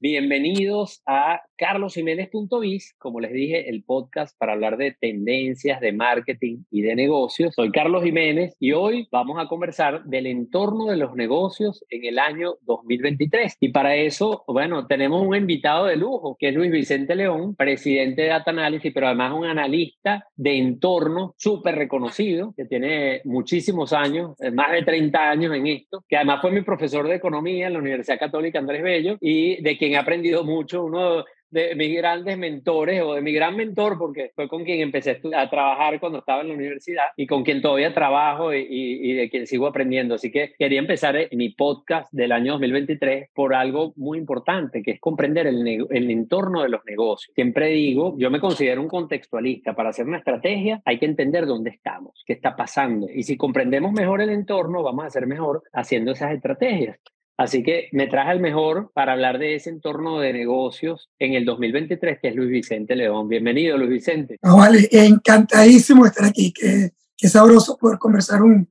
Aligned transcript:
Bienvenidos 0.00 1.02
a 1.06 1.42
carlosjiménez.biz, 1.56 2.94
como 2.98 3.18
les 3.18 3.32
dije, 3.32 3.68
el 3.68 3.82
podcast 3.82 4.38
para 4.38 4.52
hablar 4.52 4.76
de 4.76 4.92
tendencias 4.92 5.80
de 5.80 5.90
marketing 5.92 6.58
y 6.70 6.82
de 6.82 6.94
negocios. 6.94 7.52
Soy 7.56 7.72
Carlos 7.72 8.04
Jiménez 8.04 8.54
y 8.60 8.70
hoy 8.70 9.08
vamos 9.10 9.40
a 9.40 9.48
conversar 9.48 10.04
del 10.04 10.28
entorno 10.28 10.84
de 10.84 10.98
los 10.98 11.16
negocios 11.16 11.84
en 11.90 12.04
el 12.04 12.20
año 12.20 12.58
2023. 12.62 13.56
Y 13.58 13.70
para 13.70 13.96
eso, 13.96 14.44
bueno, 14.46 14.86
tenemos 14.86 15.26
un 15.26 15.34
invitado 15.34 15.86
de 15.86 15.96
lujo, 15.96 16.36
que 16.38 16.50
es 16.50 16.54
Luis 16.54 16.70
Vicente 16.70 17.16
León, 17.16 17.56
presidente 17.56 18.22
de 18.22 18.28
Data 18.28 18.52
Analysis, 18.52 18.92
pero 18.94 19.08
además 19.08 19.32
un 19.32 19.46
analista 19.46 20.28
de 20.36 20.58
entorno 20.58 21.34
súper 21.36 21.74
reconocido, 21.74 22.54
que 22.56 22.66
tiene 22.66 23.20
muchísimos 23.24 23.92
años, 23.92 24.40
eh, 24.40 24.52
más 24.52 24.70
de 24.70 24.84
30 24.84 25.28
años 25.28 25.52
en 25.56 25.66
esto, 25.66 26.04
que 26.08 26.16
además 26.16 26.40
fue 26.40 26.52
mi 26.52 26.60
profesor 26.60 27.08
de 27.08 27.16
economía 27.16 27.66
en 27.66 27.72
la 27.72 27.80
Universidad 27.80 28.20
Católica 28.20 28.60
Andrés 28.60 28.84
Bello 28.84 29.18
y 29.20 29.60
de 29.60 29.76
quien 29.88 29.96
he 29.96 30.02
aprendido 30.02 30.44
mucho. 30.44 30.84
Uno 30.84 31.24
de 31.50 31.74
mis 31.74 31.96
grandes 31.96 32.36
mentores 32.36 33.02
o 33.02 33.14
de 33.14 33.22
mi 33.22 33.32
gran 33.32 33.56
mentor, 33.56 33.96
porque 33.98 34.32
fue 34.34 34.48
con 34.48 34.64
quien 34.64 34.80
empecé 34.80 35.20
a 35.34 35.48
trabajar 35.48 35.98
cuando 35.98 36.18
estaba 36.18 36.42
en 36.42 36.48
la 36.48 36.54
universidad 36.54 37.06
y 37.16 37.26
con 37.26 37.42
quien 37.42 37.62
todavía 37.62 37.94
trabajo 37.94 38.52
y, 38.52 38.66
y, 38.68 39.12
de 39.14 39.30
quien 39.30 39.46
sigo 39.46 39.66
aprendiendo. 39.66 40.14
Así 40.14 40.30
que 40.30 40.52
quería 40.58 40.78
empezar 40.78 41.16
mi 41.32 41.50
podcast 41.50 42.12
del 42.12 42.32
año 42.32 42.52
2023 42.52 43.30
por 43.34 43.54
algo 43.54 43.92
muy 43.96 44.18
importante, 44.18 44.82
que 44.82 44.92
es 44.92 45.00
comprender 45.00 45.46
el, 45.46 45.86
el 45.90 46.10
entorno 46.10 46.62
de 46.62 46.68
los 46.68 46.84
negocios. 46.84 47.32
Siempre 47.34 47.68
digo, 47.68 48.14
yo 48.18 48.30
me 48.30 48.40
considero 48.40 48.82
un 48.82 48.88
contextualista. 48.88 49.74
Para 49.74 49.90
hacer 49.90 50.06
una 50.06 50.18
estrategia 50.18 50.82
hay 50.84 50.98
que 50.98 51.06
entender 51.06 51.46
dónde 51.46 51.70
estamos, 51.70 52.22
qué 52.26 52.34
está 52.34 52.56
pasando. 52.56 53.08
Y 53.10 53.22
si 53.22 53.36
comprendemos 53.36 53.92
mejor 53.92 54.20
el 54.20 54.30
entorno, 54.30 54.82
vamos 54.82 55.06
a 55.06 55.10
ser 55.10 55.26
mejor 55.26 55.62
haciendo 55.72 56.12
esas 56.12 56.32
estrategias. 56.32 56.98
Así 57.38 57.62
que 57.62 57.88
me 57.92 58.08
traje 58.08 58.32
al 58.32 58.40
mejor 58.40 58.90
para 58.92 59.12
hablar 59.12 59.38
de 59.38 59.54
ese 59.54 59.70
entorno 59.70 60.18
de 60.18 60.32
negocios 60.32 61.08
en 61.20 61.34
el 61.34 61.44
2023, 61.44 62.18
que 62.20 62.28
es 62.28 62.34
Luis 62.34 62.50
Vicente 62.50 62.96
León. 62.96 63.28
Bienvenido, 63.28 63.78
Luis 63.78 63.90
Vicente. 63.90 64.38
vale, 64.42 64.88
encantadísimo 64.90 66.04
estar 66.04 66.24
aquí. 66.24 66.52
Qué, 66.52 66.90
qué 67.16 67.28
sabroso 67.28 67.78
poder 67.78 67.96
conversar 67.96 68.42
un, 68.42 68.68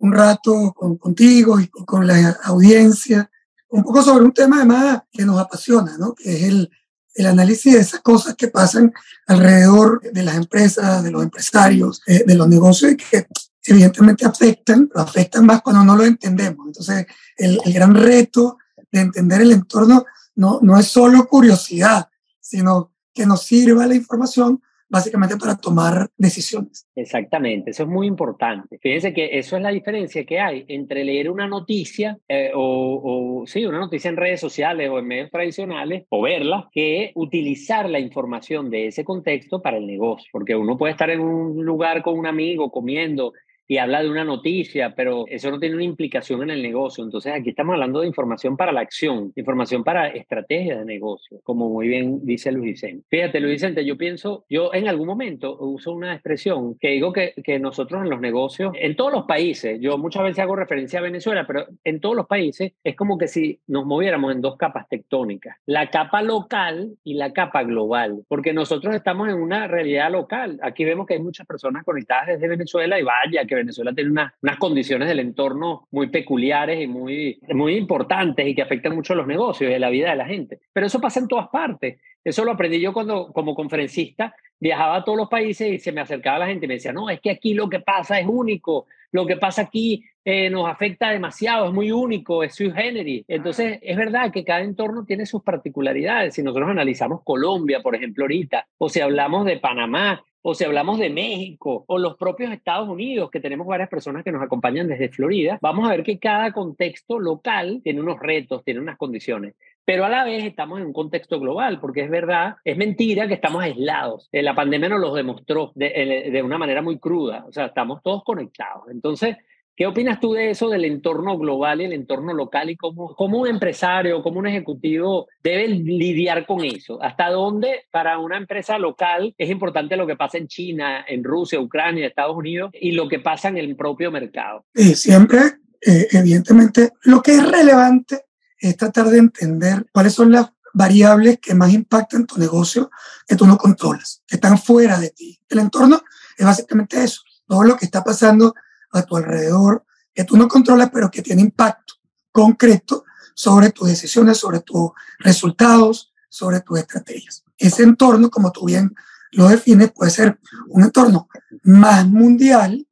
un 0.00 0.12
rato 0.12 0.74
con, 0.76 0.98
contigo 0.98 1.58
y 1.60 1.68
con, 1.68 2.06
la 2.06 2.38
audiencia, 2.44 3.30
un 3.70 3.82
poco 3.82 4.02
sobre 4.02 4.26
un 4.26 4.32
tema 4.32 4.56
además 4.56 5.02
que 5.10 5.24
nos 5.24 5.40
apasiona, 5.40 5.96
¿no? 5.96 6.14
que 6.14 6.30
es 6.30 6.42
el, 6.42 6.70
el 7.14 7.26
análisis 7.26 7.72
de 7.72 7.80
esas 7.80 8.00
cosas 8.00 8.34
que 8.34 8.48
pasan 8.48 8.92
alrededor 9.28 10.02
de 10.02 10.22
las 10.22 10.36
empresas, 10.36 11.02
de 11.02 11.10
los 11.10 11.22
empresarios, 11.22 12.02
eh, 12.06 12.24
de 12.26 12.34
los 12.34 12.48
negocios 12.48 12.92
y 12.92 12.96
que 12.98 13.26
evidentemente 13.64 14.26
afectan, 14.26 14.88
pero 14.88 15.00
afectan 15.00 15.46
más 15.46 15.62
cuando 15.62 15.84
no 15.84 15.96
lo 15.96 16.04
entendemos. 16.04 16.66
Entonces, 16.66 17.06
el, 17.36 17.58
el 17.64 17.72
gran 17.72 17.94
reto 17.94 18.58
de 18.90 19.00
entender 19.00 19.40
el 19.42 19.52
entorno 19.52 20.04
no, 20.36 20.58
no 20.62 20.78
es 20.78 20.86
solo 20.86 21.26
curiosidad, 21.26 22.08
sino 22.40 22.92
que 23.12 23.26
nos 23.26 23.42
sirva 23.42 23.86
la 23.86 23.94
información 23.94 24.62
básicamente 24.90 25.36
para 25.36 25.56
tomar 25.56 26.08
decisiones. 26.16 26.86
Exactamente, 26.96 27.70
eso 27.70 27.84
es 27.84 27.88
muy 27.88 28.08
importante. 28.08 28.78
Fíjense 28.78 29.14
que 29.14 29.38
eso 29.38 29.56
es 29.56 29.62
la 29.62 29.70
diferencia 29.70 30.24
que 30.24 30.40
hay 30.40 30.64
entre 30.66 31.04
leer 31.04 31.30
una 31.30 31.46
noticia 31.46 32.18
eh, 32.28 32.50
o, 32.54 33.40
o, 33.42 33.46
sí, 33.46 33.64
una 33.64 33.78
noticia 33.78 34.08
en 34.08 34.16
redes 34.16 34.40
sociales 34.40 34.90
o 34.90 34.98
en 34.98 35.06
medios 35.06 35.30
tradicionales 35.30 36.06
o 36.08 36.22
verla, 36.22 36.68
que 36.72 37.12
utilizar 37.14 37.88
la 37.88 38.00
información 38.00 38.68
de 38.68 38.88
ese 38.88 39.04
contexto 39.04 39.62
para 39.62 39.78
el 39.78 39.86
negocio. 39.86 40.28
Porque 40.32 40.56
uno 40.56 40.76
puede 40.76 40.92
estar 40.92 41.08
en 41.08 41.20
un 41.20 41.64
lugar 41.64 42.02
con 42.02 42.18
un 42.18 42.26
amigo 42.26 42.72
comiendo 42.72 43.32
y 43.70 43.78
habla 43.78 44.02
de 44.02 44.10
una 44.10 44.24
noticia, 44.24 44.94
pero 44.96 45.26
eso 45.28 45.48
no 45.48 45.60
tiene 45.60 45.76
una 45.76 45.84
implicación 45.84 46.42
en 46.42 46.50
el 46.50 46.60
negocio. 46.60 47.04
Entonces 47.04 47.32
aquí 47.32 47.50
estamos 47.50 47.74
hablando 47.74 48.00
de 48.00 48.08
información 48.08 48.56
para 48.56 48.72
la 48.72 48.80
acción, 48.80 49.32
información 49.36 49.84
para 49.84 50.08
estrategia 50.08 50.80
de 50.80 50.84
negocio, 50.84 51.38
como 51.44 51.68
muy 51.68 51.86
bien 51.86 52.18
dice 52.24 52.50
Luis 52.50 52.72
Vicente. 52.72 53.06
Fíjate, 53.08 53.38
Luis 53.38 53.52
Vicente, 53.52 53.84
yo 53.84 53.96
pienso, 53.96 54.44
yo 54.50 54.74
en 54.74 54.88
algún 54.88 55.06
momento 55.06 55.56
uso 55.56 55.92
una 55.92 56.12
expresión 56.14 56.78
que 56.80 56.88
digo 56.88 57.12
que, 57.12 57.32
que 57.44 57.60
nosotros 57.60 58.02
en 58.02 58.10
los 58.10 58.20
negocios, 58.20 58.72
en 58.74 58.96
todos 58.96 59.12
los 59.12 59.26
países, 59.26 59.78
yo 59.80 59.98
muchas 59.98 60.24
veces 60.24 60.40
hago 60.40 60.56
referencia 60.56 60.98
a 60.98 61.02
Venezuela, 61.02 61.46
pero 61.46 61.66
en 61.84 62.00
todos 62.00 62.16
los 62.16 62.26
países 62.26 62.72
es 62.82 62.96
como 62.96 63.18
que 63.18 63.28
si 63.28 63.60
nos 63.68 63.86
moviéramos 63.86 64.32
en 64.32 64.40
dos 64.40 64.56
capas 64.56 64.88
tectónicas, 64.88 65.56
la 65.64 65.90
capa 65.90 66.22
local 66.22 66.96
y 67.04 67.14
la 67.14 67.32
capa 67.32 67.62
global, 67.62 68.24
porque 68.26 68.52
nosotros 68.52 68.96
estamos 68.96 69.28
en 69.28 69.36
una 69.36 69.68
realidad 69.68 70.10
local. 70.10 70.58
Aquí 70.60 70.84
vemos 70.84 71.06
que 71.06 71.14
hay 71.14 71.22
muchas 71.22 71.46
personas 71.46 71.84
conectadas 71.84 72.26
desde 72.26 72.48
Venezuela 72.48 72.98
y 72.98 73.04
vaya 73.04 73.44
que 73.46 73.59
Venezuela 73.62 73.92
tiene 73.92 74.10
unas 74.10 74.56
condiciones 74.58 75.08
del 75.08 75.20
entorno 75.20 75.88
muy 75.90 76.08
peculiares 76.08 76.80
y 76.80 76.86
muy, 76.86 77.40
muy 77.48 77.76
importantes 77.76 78.46
y 78.46 78.54
que 78.54 78.62
afectan 78.62 78.94
mucho 78.94 79.12
a 79.12 79.16
los 79.16 79.26
negocios 79.26 79.70
y 79.70 79.74
a 79.74 79.78
la 79.78 79.90
vida 79.90 80.10
de 80.10 80.16
la 80.16 80.26
gente. 80.26 80.60
Pero 80.72 80.86
eso 80.86 81.00
pasa 81.00 81.20
en 81.20 81.28
todas 81.28 81.48
partes. 81.48 82.00
Eso 82.22 82.44
lo 82.44 82.52
aprendí 82.52 82.80
yo 82.80 82.92
cuando 82.92 83.32
como 83.32 83.54
conferencista 83.54 84.34
viajaba 84.58 84.96
a 84.96 85.04
todos 85.04 85.16
los 85.16 85.28
países 85.28 85.72
y 85.72 85.78
se 85.78 85.92
me 85.92 86.02
acercaba 86.02 86.40
la 86.40 86.46
gente 86.46 86.66
y 86.66 86.68
me 86.68 86.74
decía, 86.74 86.92
no, 86.92 87.08
es 87.08 87.20
que 87.20 87.30
aquí 87.30 87.54
lo 87.54 87.68
que 87.68 87.80
pasa 87.80 88.20
es 88.20 88.26
único, 88.26 88.86
lo 89.10 89.26
que 89.26 89.36
pasa 89.36 89.62
aquí 89.62 90.04
eh, 90.24 90.50
nos 90.50 90.68
afecta 90.68 91.10
demasiado, 91.10 91.66
es 91.66 91.72
muy 91.72 91.90
único, 91.90 92.44
es 92.44 92.54
sui 92.54 92.70
generis. 92.70 93.24
Entonces, 93.26 93.78
es 93.80 93.96
verdad 93.96 94.30
que 94.30 94.44
cada 94.44 94.60
entorno 94.60 95.04
tiene 95.04 95.24
sus 95.24 95.42
particularidades. 95.42 96.34
Si 96.34 96.42
nosotros 96.42 96.68
analizamos 96.68 97.22
Colombia, 97.24 97.80
por 97.80 97.96
ejemplo, 97.96 98.24
ahorita, 98.24 98.66
o 98.76 98.90
si 98.90 99.00
hablamos 99.00 99.46
de 99.46 99.58
Panamá, 99.58 100.22
o 100.42 100.54
si 100.54 100.64
hablamos 100.64 100.98
de 100.98 101.10
México 101.10 101.84
o 101.86 101.98
los 101.98 102.16
propios 102.16 102.52
Estados 102.52 102.88
Unidos, 102.88 103.30
que 103.30 103.40
tenemos 103.40 103.66
varias 103.66 103.88
personas 103.88 104.24
que 104.24 104.32
nos 104.32 104.42
acompañan 104.42 104.88
desde 104.88 105.08
Florida, 105.08 105.58
vamos 105.60 105.86
a 105.86 105.90
ver 105.90 106.02
que 106.02 106.18
cada 106.18 106.52
contexto 106.52 107.18
local 107.18 107.80
tiene 107.82 108.00
unos 108.00 108.18
retos, 108.18 108.64
tiene 108.64 108.80
unas 108.80 108.96
condiciones. 108.96 109.54
Pero 109.84 110.04
a 110.04 110.08
la 110.08 110.24
vez 110.24 110.44
estamos 110.44 110.80
en 110.80 110.86
un 110.86 110.92
contexto 110.92 111.40
global, 111.40 111.80
porque 111.80 112.02
es 112.02 112.10
verdad, 112.10 112.56
es 112.64 112.76
mentira 112.76 113.26
que 113.26 113.34
estamos 113.34 113.62
aislados. 113.62 114.28
Eh, 114.30 114.42
la 114.42 114.54
pandemia 114.54 114.88
nos 114.88 115.00
lo 115.00 115.14
demostró 115.14 115.72
de, 115.74 115.92
eh, 115.94 116.30
de 116.30 116.42
una 116.42 116.58
manera 116.58 116.82
muy 116.82 116.98
cruda, 116.98 117.44
o 117.48 117.52
sea, 117.52 117.66
estamos 117.66 118.02
todos 118.02 118.22
conectados. 118.22 118.84
Entonces, 118.90 119.36
¿Qué 119.76 119.86
opinas 119.86 120.20
tú 120.20 120.34
de 120.34 120.50
eso, 120.50 120.68
del 120.68 120.84
entorno 120.84 121.38
global 121.38 121.80
y 121.80 121.84
el 121.84 121.92
entorno 121.92 122.34
local 122.34 122.68
y 122.68 122.76
cómo, 122.76 123.14
cómo 123.14 123.38
un 123.38 123.48
empresario, 123.48 124.22
cómo 124.22 124.38
un 124.38 124.46
ejecutivo 124.46 125.26
debe 125.42 125.68
lidiar 125.68 126.46
con 126.46 126.64
eso? 126.64 127.02
¿Hasta 127.02 127.30
dónde 127.30 127.86
para 127.90 128.18
una 128.18 128.36
empresa 128.36 128.78
local 128.78 129.34
es 129.38 129.48
importante 129.48 129.96
lo 129.96 130.06
que 130.06 130.16
pasa 130.16 130.36
en 130.36 130.48
China, 130.48 131.04
en 131.08 131.24
Rusia, 131.24 131.60
Ucrania, 131.60 132.06
Estados 132.06 132.36
Unidos 132.36 132.70
y 132.74 132.92
lo 132.92 133.08
que 133.08 133.20
pasa 133.20 133.48
en 133.48 133.56
el 133.56 133.74
propio 133.74 134.10
mercado? 134.10 134.66
Eh, 134.74 134.94
siempre, 134.94 135.40
eh, 135.80 136.08
evidentemente, 136.12 136.90
lo 137.04 137.22
que 137.22 137.32
es 137.32 137.50
relevante 137.50 138.24
es 138.58 138.76
tratar 138.76 139.06
de 139.06 139.18
entender 139.18 139.86
cuáles 139.92 140.12
son 140.12 140.30
las 140.30 140.52
variables 140.74 141.38
que 141.40 141.54
más 141.54 141.72
impactan 141.72 142.26
tu 142.26 142.38
negocio 142.38 142.90
que 143.26 143.36
tú 143.36 143.46
no 143.46 143.56
controlas, 143.56 144.22
que 144.26 144.36
están 144.36 144.58
fuera 144.58 144.98
de 144.98 145.10
ti. 145.10 145.40
El 145.48 145.60
entorno 145.60 146.02
es 146.36 146.44
básicamente 146.44 147.02
eso, 147.02 147.22
todo 147.46 147.64
lo 147.64 147.76
que 147.76 147.86
está 147.86 148.04
pasando 148.04 148.54
a 148.92 149.02
tu 149.02 149.16
alrededor 149.16 149.84
que 150.12 150.24
tú 150.24 150.36
no 150.36 150.48
controlas, 150.48 150.90
pero 150.92 151.10
que 151.10 151.22
tiene 151.22 151.42
impacto 151.42 151.94
concreto 152.32 153.04
sobre 153.34 153.70
tus 153.70 153.88
decisiones, 153.88 154.38
sobre 154.38 154.60
tus 154.60 154.90
resultados, 155.18 156.12
sobre 156.28 156.60
tus 156.60 156.78
estrategias. 156.78 157.44
Ese 157.58 157.82
entorno, 157.82 158.30
como 158.30 158.52
tú 158.52 158.66
bien 158.66 158.94
lo 159.32 159.48
defines, 159.48 159.92
puede 159.92 160.10
ser 160.10 160.38
un 160.68 160.82
entorno 160.82 161.28
más 161.62 162.06
mundial, 162.06 162.86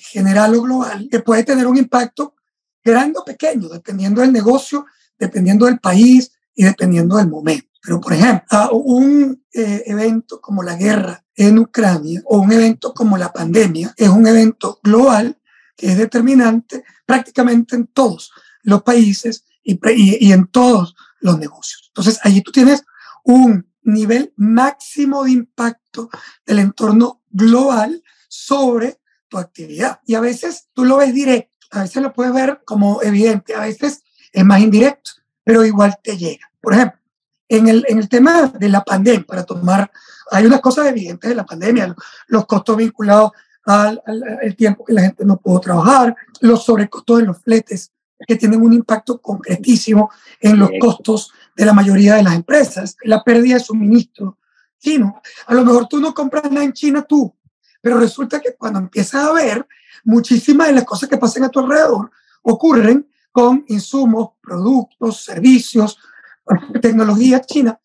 general 0.00 0.54
o 0.54 0.62
global, 0.62 1.08
que 1.10 1.20
puede 1.20 1.44
tener 1.44 1.66
un 1.66 1.76
impacto 1.76 2.34
grande 2.84 3.18
o 3.18 3.24
pequeño, 3.24 3.68
dependiendo 3.68 4.20
del 4.20 4.32
negocio, 4.32 4.86
dependiendo 5.18 5.66
del 5.66 5.78
país 5.78 6.32
y 6.54 6.64
dependiendo 6.64 7.16
del 7.16 7.28
momento. 7.28 7.68
Pero, 7.86 8.00
por 8.00 8.14
ejemplo, 8.14 8.72
un 8.72 9.44
eh, 9.52 9.84
evento 9.86 10.40
como 10.40 10.64
la 10.64 10.74
guerra 10.74 11.24
en 11.36 11.56
Ucrania 11.56 12.20
o 12.24 12.38
un 12.38 12.50
evento 12.50 12.92
como 12.92 13.16
la 13.16 13.32
pandemia 13.32 13.94
es 13.96 14.08
un 14.08 14.26
evento 14.26 14.80
global 14.82 15.40
que 15.76 15.92
es 15.92 15.96
determinante 15.96 16.82
prácticamente 17.04 17.76
en 17.76 17.86
todos 17.86 18.32
los 18.64 18.82
países 18.82 19.44
y, 19.62 19.78
y, 19.94 20.32
en 20.32 20.48
todos 20.48 20.96
los 21.20 21.38
negocios. 21.38 21.84
Entonces, 21.90 22.18
allí 22.24 22.40
tú 22.40 22.50
tienes 22.50 22.84
un 23.22 23.70
nivel 23.82 24.32
máximo 24.34 25.22
de 25.22 25.30
impacto 25.30 26.10
del 26.44 26.58
entorno 26.58 27.22
global 27.30 28.02
sobre 28.26 28.98
tu 29.28 29.38
actividad. 29.38 30.00
Y 30.06 30.16
a 30.16 30.20
veces 30.20 30.70
tú 30.72 30.84
lo 30.84 30.96
ves 30.96 31.14
directo, 31.14 31.54
a 31.70 31.82
veces 31.82 32.02
lo 32.02 32.12
puedes 32.12 32.34
ver 32.34 32.62
como 32.64 33.00
evidente, 33.00 33.54
a 33.54 33.60
veces 33.60 34.02
es 34.32 34.44
más 34.44 34.60
indirecto, 34.60 35.12
pero 35.44 35.64
igual 35.64 35.96
te 36.02 36.16
llega. 36.16 36.50
Por 36.60 36.74
ejemplo, 36.74 37.05
en 37.48 37.68
el, 37.68 37.84
en 37.88 37.98
el 37.98 38.08
tema 38.08 38.48
de 38.48 38.68
la 38.68 38.82
pandemia, 38.82 39.24
para 39.26 39.44
tomar, 39.44 39.90
hay 40.30 40.46
unas 40.46 40.60
cosas 40.60 40.86
evidentes 40.86 41.28
de 41.28 41.36
la 41.36 41.44
pandemia, 41.44 41.94
los 42.28 42.46
costos 42.46 42.76
vinculados 42.76 43.32
al, 43.64 44.00
al, 44.06 44.56
tiempo 44.56 44.84
que 44.84 44.92
la 44.92 45.02
gente 45.02 45.24
no 45.24 45.36
pudo 45.38 45.60
trabajar, 45.60 46.14
los 46.40 46.64
sobrecostos 46.64 47.18
de 47.18 47.26
los 47.26 47.38
fletes, 47.38 47.92
que 48.26 48.36
tienen 48.36 48.62
un 48.62 48.72
impacto 48.72 49.20
concretísimo 49.20 50.10
en 50.40 50.58
los 50.58 50.70
costos 50.80 51.32
de 51.54 51.66
la 51.66 51.72
mayoría 51.72 52.14
de 52.14 52.22
las 52.22 52.34
empresas, 52.34 52.96
la 53.02 53.22
pérdida 53.22 53.54
de 53.54 53.60
suministro 53.60 54.38
chino. 54.78 55.20
A 55.46 55.54
lo 55.54 55.64
mejor 55.64 55.86
tú 55.88 56.00
no 56.00 56.14
compras 56.14 56.50
nada 56.50 56.64
en 56.64 56.72
China 56.72 57.02
tú, 57.02 57.34
pero 57.80 57.98
resulta 57.98 58.40
que 58.40 58.54
cuando 58.54 58.78
empiezas 58.78 59.24
a 59.24 59.32
ver, 59.32 59.66
muchísimas 60.04 60.68
de 60.68 60.74
las 60.74 60.84
cosas 60.84 61.08
que 61.08 61.18
pasan 61.18 61.44
a 61.44 61.48
tu 61.48 61.60
alrededor 61.60 62.10
ocurren 62.42 63.08
con 63.32 63.64
insumos, 63.68 64.30
productos, 64.40 65.24
servicios, 65.24 65.98
tecnología 66.82 67.40
china 67.40 67.78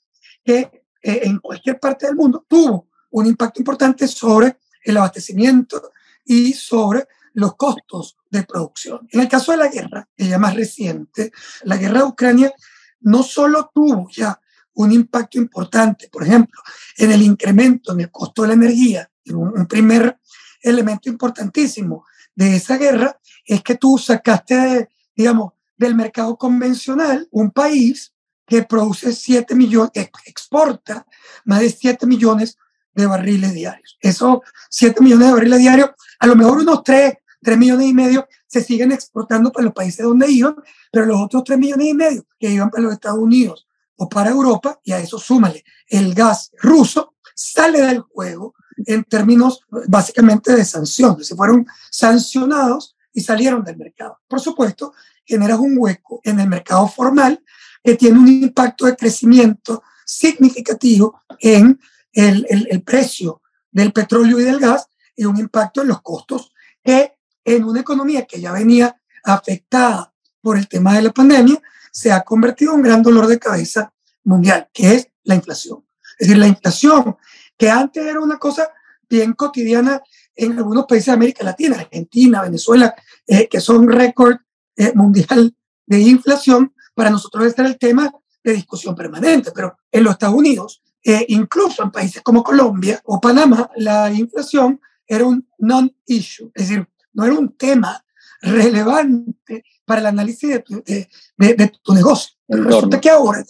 que 0.44 0.86
eh, 1.02 1.22
en 1.24 1.40
cualquier 1.40 1.80
parte 1.80 2.08
del 2.08 2.16
mundo 2.16 2.46
tuvo 2.48 2.88
un 3.12 3.26
impacto 3.26 3.60
importante 3.60 4.08
sobre 4.08 4.58
el 4.84 4.98
abastecimiento 4.98 5.92
y 6.26 6.54
sobre 6.54 7.08
los 7.34 7.56
costos 7.56 8.18
de 8.30 8.44
producción. 8.44 9.08
En 9.12 9.22
el 9.22 9.28
caso 9.28 9.52
de 9.52 9.58
la 9.58 9.68
guerra, 9.68 10.08
ella 10.18 10.38
más 10.38 10.56
reciente, 10.56 11.32
la 11.64 11.78
guerra 11.78 12.00
de 12.00 12.06
Ucrania 12.06 12.54
no 13.02 13.24
solo 13.24 13.72
tuvo 13.74 14.08
ya 14.10 14.40
un 14.74 14.92
impacto 14.92 15.38
importante, 15.38 16.08
por 16.10 16.24
ejemplo, 16.24 16.62
en 16.98 17.12
el 17.12 17.22
incremento 17.22 17.92
en 17.92 18.02
el 18.02 18.12
costo 18.12 18.42
de 18.42 18.50
la 18.50 18.54
energía, 18.54 19.10
un 19.28 19.68
primer 19.68 20.18
elemento 20.62 21.10
importantísimo 21.10 22.06
de 22.36 22.56
esa 22.56 22.78
guerra 22.78 23.20
es 23.46 23.62
que 23.62 23.76
tú 23.76 23.98
sacaste, 23.98 24.90
digamos, 25.16 25.54
del 25.78 25.96
mercado 25.96 26.38
convencional 26.38 27.28
un 27.32 27.52
país 27.52 28.14
que 28.52 28.64
produce 28.64 29.14
7 29.14 29.56
millones, 29.56 29.92
exporta 30.26 31.08
más 31.46 31.62
de 31.62 31.70
7 31.70 32.06
millones 32.06 32.58
de 32.94 33.06
barriles 33.06 33.54
diarios. 33.54 33.98
Esos 34.02 34.40
7 34.70 35.02
millones 35.02 35.28
de 35.28 35.34
barriles 35.34 35.60
diarios, 35.60 35.92
a 36.20 36.28
lo 36.28 36.36
mejor 36.36 36.58
unos 36.58 36.84
3, 36.84 37.14
3 37.42 37.58
millones 37.58 37.88
y 37.88 37.94
medio 37.94 38.28
se 38.48 38.62
siguen 38.62 38.92
exportando 38.92 39.54
para 39.54 39.64
los 39.64 39.74
países 39.74 40.06
donde 40.06 40.30
iban, 40.30 40.58
pero 40.92 41.06
los 41.06 41.22
otros 41.22 41.46
3 41.46 41.58
millones 41.58 41.88
y 41.88 41.94
medio 41.94 42.26
que 42.38 42.50
iban 42.50 42.70
para 42.70 42.84
los 42.84 42.92
Estados 42.92 43.20
Unidos 43.20 43.70
o 43.96 44.10
para 44.10 44.32
Europa, 44.32 44.82
y 44.84 44.92
a 44.92 45.00
eso 45.00 45.18
súmale 45.18 45.64
el 45.88 46.14
gas 46.14 46.52
ruso, 46.62 47.16
sale 47.34 47.80
del 47.80 48.02
juego 48.02 48.54
en 48.86 49.06
términos 49.06 49.62
básicamente 49.88 50.54
de 50.54 50.66
sanciones. 50.66 51.26
Se 51.26 51.38
fueron 51.38 51.66
sancionados 51.90 52.98
y 53.14 53.22
salieron 53.22 53.64
del 53.64 53.78
mercado. 53.78 54.20
Por 54.28 54.42
supuesto, 54.42 54.94
generas 55.24 55.60
un 55.60 55.78
hueco 55.78 56.20
en 56.26 56.42
el 56.42 56.50
mercado 56.50 56.86
formal 56.90 57.42
que 57.84 57.96
tiene 57.96 58.20
un 58.20 58.28
impacto 58.28 58.86
de 58.86 58.96
crecimiento 58.96 59.84
significativo 60.06 61.22
en 61.40 61.80
el, 62.14 62.46
el, 62.50 62.82
precio 62.84 63.42
del 63.72 63.94
petróleo 63.94 64.40
y 64.40 64.44
del 64.44 64.60
gas 64.60 64.88
y 65.16 65.26
un 65.26 65.38
impacto 65.38 65.82
en 65.82 65.88
los 65.88 66.02
costos 66.02 66.52
que 66.84 67.14
en 67.46 67.64
una 67.64 67.80
economía 67.80 68.26
que 68.26 68.42
ya 68.42 68.52
venía 68.52 69.00
afectada 69.24 70.14
por 70.42 70.58
el 70.58 70.68
tema 70.68 70.96
de 70.96 71.04
la 71.04 71.12
pandemia, 71.12 71.62
se 71.92 72.12
ha 72.12 72.22
convertido 72.22 72.72
en 72.72 72.78
un 72.78 72.84
gran 72.84 73.04
dolor 73.04 73.28
de 73.28 73.40
cabeza 73.40 73.94
mundial, 74.24 74.70
que 74.74 74.96
es 74.96 75.08
la 75.24 75.36
inflación. 75.36 75.86
Es 76.18 76.28
decir, 76.28 76.38
la 76.38 76.48
inflación, 76.48 77.18
que 77.58 77.70
antes 77.70 78.06
era 78.06 78.20
una 78.20 78.38
cosa 78.38 78.70
bien 79.10 79.34
cotidiana 79.34 80.02
en 80.36 80.58
algunos 80.58 80.86
países 80.86 81.08
de 81.08 81.14
América 81.14 81.44
Latina, 81.44 81.78
Argentina, 81.78 82.42
Venezuela, 82.42 82.96
eh, 83.28 83.48
que 83.50 83.60
son 83.60 83.90
récord 83.90 84.38
eh, 84.76 84.94
mundial 84.96 85.56
de 85.86 86.00
inflación, 86.00 86.74
para 86.94 87.10
nosotros 87.10 87.46
este 87.46 87.62
era 87.62 87.70
el 87.70 87.78
tema 87.78 88.12
de 88.44 88.54
discusión 88.54 88.96
permanente, 88.96 89.52
pero 89.54 89.78
en 89.92 90.04
los 90.04 90.14
Estados 90.14 90.36
Unidos, 90.36 90.82
eh, 91.04 91.26
incluso 91.30 91.84
en 91.84 91.92
países 91.92 92.22
como 92.22 92.44
Colombia 92.44 93.02
o 93.06 93.20
Panamá, 93.20 93.70
la 93.76 94.12
inflación 94.12 94.80
era 95.08 95.26
un 95.26 95.48
non-issue, 95.60 96.52
es 96.54 96.70
decir, 96.70 96.88
no 97.14 97.26
era 97.26 97.34
un 97.34 97.56
tema 97.58 98.04
relevante 98.42 99.64
para 99.86 100.02
el 100.02 100.08
análisis 100.08 100.50
de 100.50 100.60
tu, 100.60 100.84
de, 100.84 101.08
de, 101.38 101.72
tu 101.82 101.94
negocio. 101.94 102.38
Resulta 102.48 103.00
que 103.00 103.10
ahora 103.10 103.44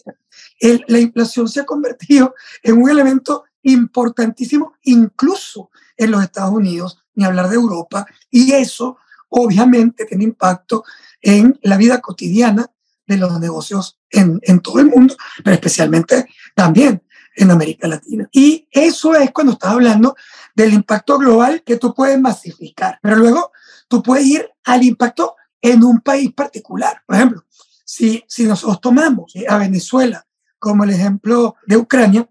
el, 0.60 0.84
la 0.88 1.00
inflación 1.00 1.48
se 1.48 1.62
ha 1.62 1.66
convertido 1.66 2.36
en 2.64 2.82
un 2.82 2.90
elemento 2.90 3.46
importantísimo, 3.64 4.74
incluso 4.84 5.70
en 5.96 6.12
los 6.12 6.24
Estados 6.24 6.52
Unidos, 6.52 6.98
ni 7.14 7.26
hablar 7.26 7.50
de 7.50 7.56
Europa, 7.56 8.06
y 8.30 8.54
eso 8.54 8.98
obviamente 9.30 10.06
tiene 10.06 10.24
impacto 10.24 10.84
en 11.22 11.60
la 11.62 11.78
vida 11.78 12.02
cotidiana 12.02 12.70
de 13.16 13.18
los 13.18 13.40
negocios 13.40 14.00
en, 14.10 14.40
todo 14.62 14.80
el 14.80 14.88
mundo, 14.88 15.16
pero 15.44 15.54
especialmente 15.54 16.28
también 16.56 17.04
en 17.36 17.52
América 17.52 17.88
Latina. 17.88 18.28
Y 18.32 18.68
eso 18.72 19.16
es 19.16 19.32
cuando 19.32 19.54
estás 19.54 19.72
hablando 19.72 20.16
del 20.56 20.74
impacto 20.74 21.18
global 21.18 21.64
que 21.64 21.78
tú 21.78 21.94
puedes 21.94 22.20
masificar, 22.20 23.00
pero 23.02 23.16
luego 23.16 23.52
tú 23.88 24.02
puedes 24.02 24.26
ir 24.26 24.50
al 24.64 24.84
impacto 24.84 25.36
en 25.62 25.84
un 25.84 26.02
país 26.02 26.34
particular. 26.34 27.02
Por 27.06 27.16
ejemplo, 27.16 27.46
si, 27.86 28.24
si 28.28 28.46
nosotros 28.46 28.82
tomamos 28.82 29.34
a 29.48 29.58
Venezuela 29.58 30.26
como 30.60 30.84
el 30.84 30.92
ejemplo 30.92 31.56
de 31.66 31.78
Ucrania, 31.78 32.30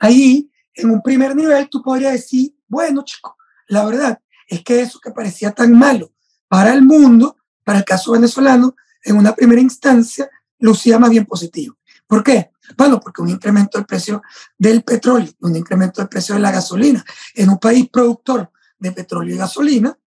ahí 0.00 0.50
en 0.74 0.90
un 0.90 1.02
primer 1.02 1.34
nivel 1.36 1.68
tú 1.68 1.82
podrías 1.82 2.12
decir, 2.12 2.54
bueno, 2.68 3.02
chico, 3.04 3.36
la 3.68 3.84
verdad 3.84 4.20
es 4.48 4.62
que 4.62 4.80
eso 4.80 5.00
que 5.00 5.10
parecía 5.10 5.52
tan 5.52 5.72
malo 5.72 6.12
para 6.48 6.72
el 6.72 6.82
mundo, 6.82 7.36
para 7.64 7.78
el 7.78 7.84
caso 7.84 8.12
venezolano, 8.12 8.76
en 9.04 9.16
una 9.16 9.34
primera 9.34 9.60
instancia, 9.60 10.30
lucía 10.58 10.98
más 10.98 11.10
bien 11.10 11.26
positivo. 11.26 11.76
¿Por 12.06 12.22
qué? 12.22 12.50
Bueno, 12.76 13.00
porque 13.00 13.22
un 13.22 13.30
incremento 13.30 13.78
del 13.78 13.86
precio 13.86 14.22
del 14.56 14.82
petróleo, 14.82 15.32
un 15.40 15.56
incremento 15.56 16.00
del 16.00 16.08
precio 16.08 16.34
de 16.34 16.40
la 16.40 16.50
gasolina 16.50 17.04
en 17.34 17.48
un 17.48 17.58
país 17.58 17.88
productor 17.90 18.50
de 18.78 18.92
petróleo 18.92 19.34
y 19.34 19.38
gasolina, 19.38 19.98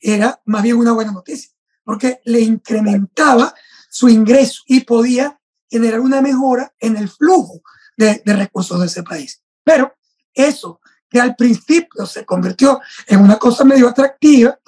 era 0.00 0.40
más 0.44 0.62
bien 0.62 0.76
una 0.76 0.92
buena 0.92 1.12
noticia, 1.12 1.50
porque 1.82 2.20
le 2.24 2.40
incrementaba 2.40 3.54
su 3.88 4.08
ingreso 4.08 4.62
y 4.66 4.80
podía 4.80 5.40
generar 5.68 6.00
una 6.00 6.20
mejora 6.20 6.72
en 6.78 6.96
el 6.96 7.08
flujo 7.08 7.62
de, 7.96 8.22
de 8.24 8.32
recursos 8.34 8.78
de 8.80 8.86
ese 8.86 9.02
país. 9.02 9.42
Pero 9.62 9.94
eso 10.32 10.80
que 11.08 11.20
al 11.20 11.36
principio 11.36 12.06
se 12.06 12.24
convirtió 12.24 12.80
en 13.06 13.20
una 13.20 13.38
cosa 13.38 13.64
medio 13.64 13.88
atractiva, 13.88 14.58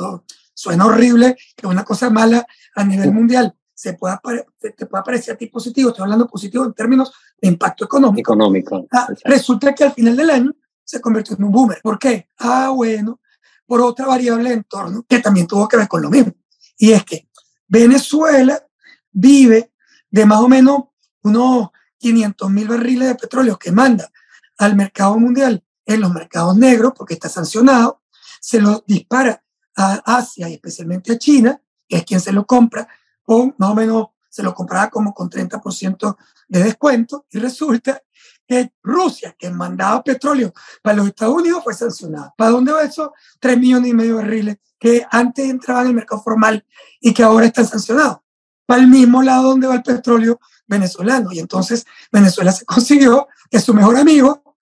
suena 0.55 0.87
horrible 0.87 1.37
que 1.57 1.67
una 1.67 1.85
cosa 1.85 2.09
mala 2.09 2.47
a 2.75 2.85
nivel 2.85 3.13
mundial 3.13 3.55
se 3.77 3.93
pueda, 3.93 4.21
te 4.59 4.87
pueda 4.87 5.05
parecer 5.05 5.35
a 5.35 5.37
ti 5.37 5.49
positivo, 5.49 5.91
estoy 5.91 6.05
hablando 6.05 6.27
positivo 6.27 6.65
en 6.65 6.73
términos 6.73 7.13
de 7.39 7.49
impacto 7.49 7.85
económico. 7.85 8.33
Económico. 8.33 8.87
Ah, 8.91 9.07
resulta 9.25 9.75
que 9.75 9.85
al 9.85 9.93
final 9.93 10.17
del 10.17 10.31
año 10.31 10.57
se 10.83 10.99
convirtió 10.99 11.37
en 11.37 11.45
un 11.45 11.53
boomer. 11.53 11.81
¿Por 11.83 11.99
qué? 11.99 12.31
Ah, 12.39 12.71
bueno, 12.75 13.21
por 13.67 13.83
otra 13.83 14.07
variable 14.07 14.49
de 14.49 14.55
entorno 14.55 15.05
que 15.07 15.19
también 15.19 15.47
tuvo 15.47 15.69
que 15.69 15.77
ver 15.77 15.89
con 15.89 16.01
lo 16.01 16.09
mismo. 16.09 16.33
Y 16.79 16.93
es 16.93 17.05
que 17.05 17.29
Venezuela 17.69 18.67
vive 19.13 19.73
de 20.11 20.25
más 20.25 20.41
o 20.41 20.49
menos 20.49 20.85
unos 21.23 21.69
500 21.99 22.51
mil 22.51 22.69
barriles 22.69 23.09
de 23.09 23.15
petróleo 23.15 23.59
que 23.59 23.73
manda 23.73 24.11
al 24.57 24.75
mercado 24.75 25.19
mundial 25.19 25.63
en 25.85 26.01
los 26.01 26.15
mercados 26.15 26.57
negros, 26.57 26.95
porque 26.97 27.13
está 27.13 27.29
sancionado, 27.29 28.03
se 28.41 28.59
lo 28.59 28.83
dispara 28.87 29.45
a 29.77 30.17
Asia 30.17 30.49
y 30.49 30.55
especialmente 30.55 31.13
a 31.13 31.19
China, 31.19 31.61
que 31.87 31.99
es 31.99 32.05
quien 32.05 32.21
se 32.21 32.33
lo 32.33 32.47
compra, 32.47 32.89
con 33.27 33.55
más 33.59 33.71
o 33.71 33.75
menos 33.75 34.07
se 34.31 34.43
lo 34.43 34.55
compraba 34.55 34.89
como 34.89 35.13
con 35.13 35.29
30% 35.29 36.17
de 36.49 36.63
descuento, 36.63 37.27
y 37.31 37.39
resulta 37.39 38.03
que 38.47 38.73
Rusia, 38.83 39.35
que 39.39 39.51
mandaba 39.51 40.05
petróleo 40.05 40.53
para 40.83 40.97
los 40.97 41.09
Estados 41.09 41.35
Unidos, 41.35 41.65
fue 41.65 41.75
sancionada. 41.75 42.33
¿Para 42.37 42.51
dónde 42.51 42.73
va 42.73 42.83
eso? 42.83 43.13
3 43.41 43.59
millones 43.59 43.91
y 43.91 43.95
medio 43.95 44.17
de 44.17 44.23
barriles 44.23 44.57
que 44.79 45.05
antes 45.11 45.49
entraban 45.49 45.85
en 45.85 45.89
el 45.89 45.95
mercado 45.97 46.23
formal 46.23 46.65
y 47.01 47.13
que 47.13 47.23
ahora 47.23 47.47
están 47.47 47.67
sancionados. 47.67 48.19
Para 48.67 48.83
el 48.83 48.89
mismo 48.89 49.23
lado 49.23 49.51
donde 49.51 49.67
va 49.67 49.75
el 49.75 49.83
petróleo 49.83 50.39
venezolano. 50.67 51.33
Y 51.33 51.39
entonces 51.39 51.87
Venezuela 52.13 52.53
se 52.53 52.65
consiguió 52.67 53.29
que 53.51 53.61
su 53.61 53.75
mejor 53.75 53.97
amigo 53.97 54.57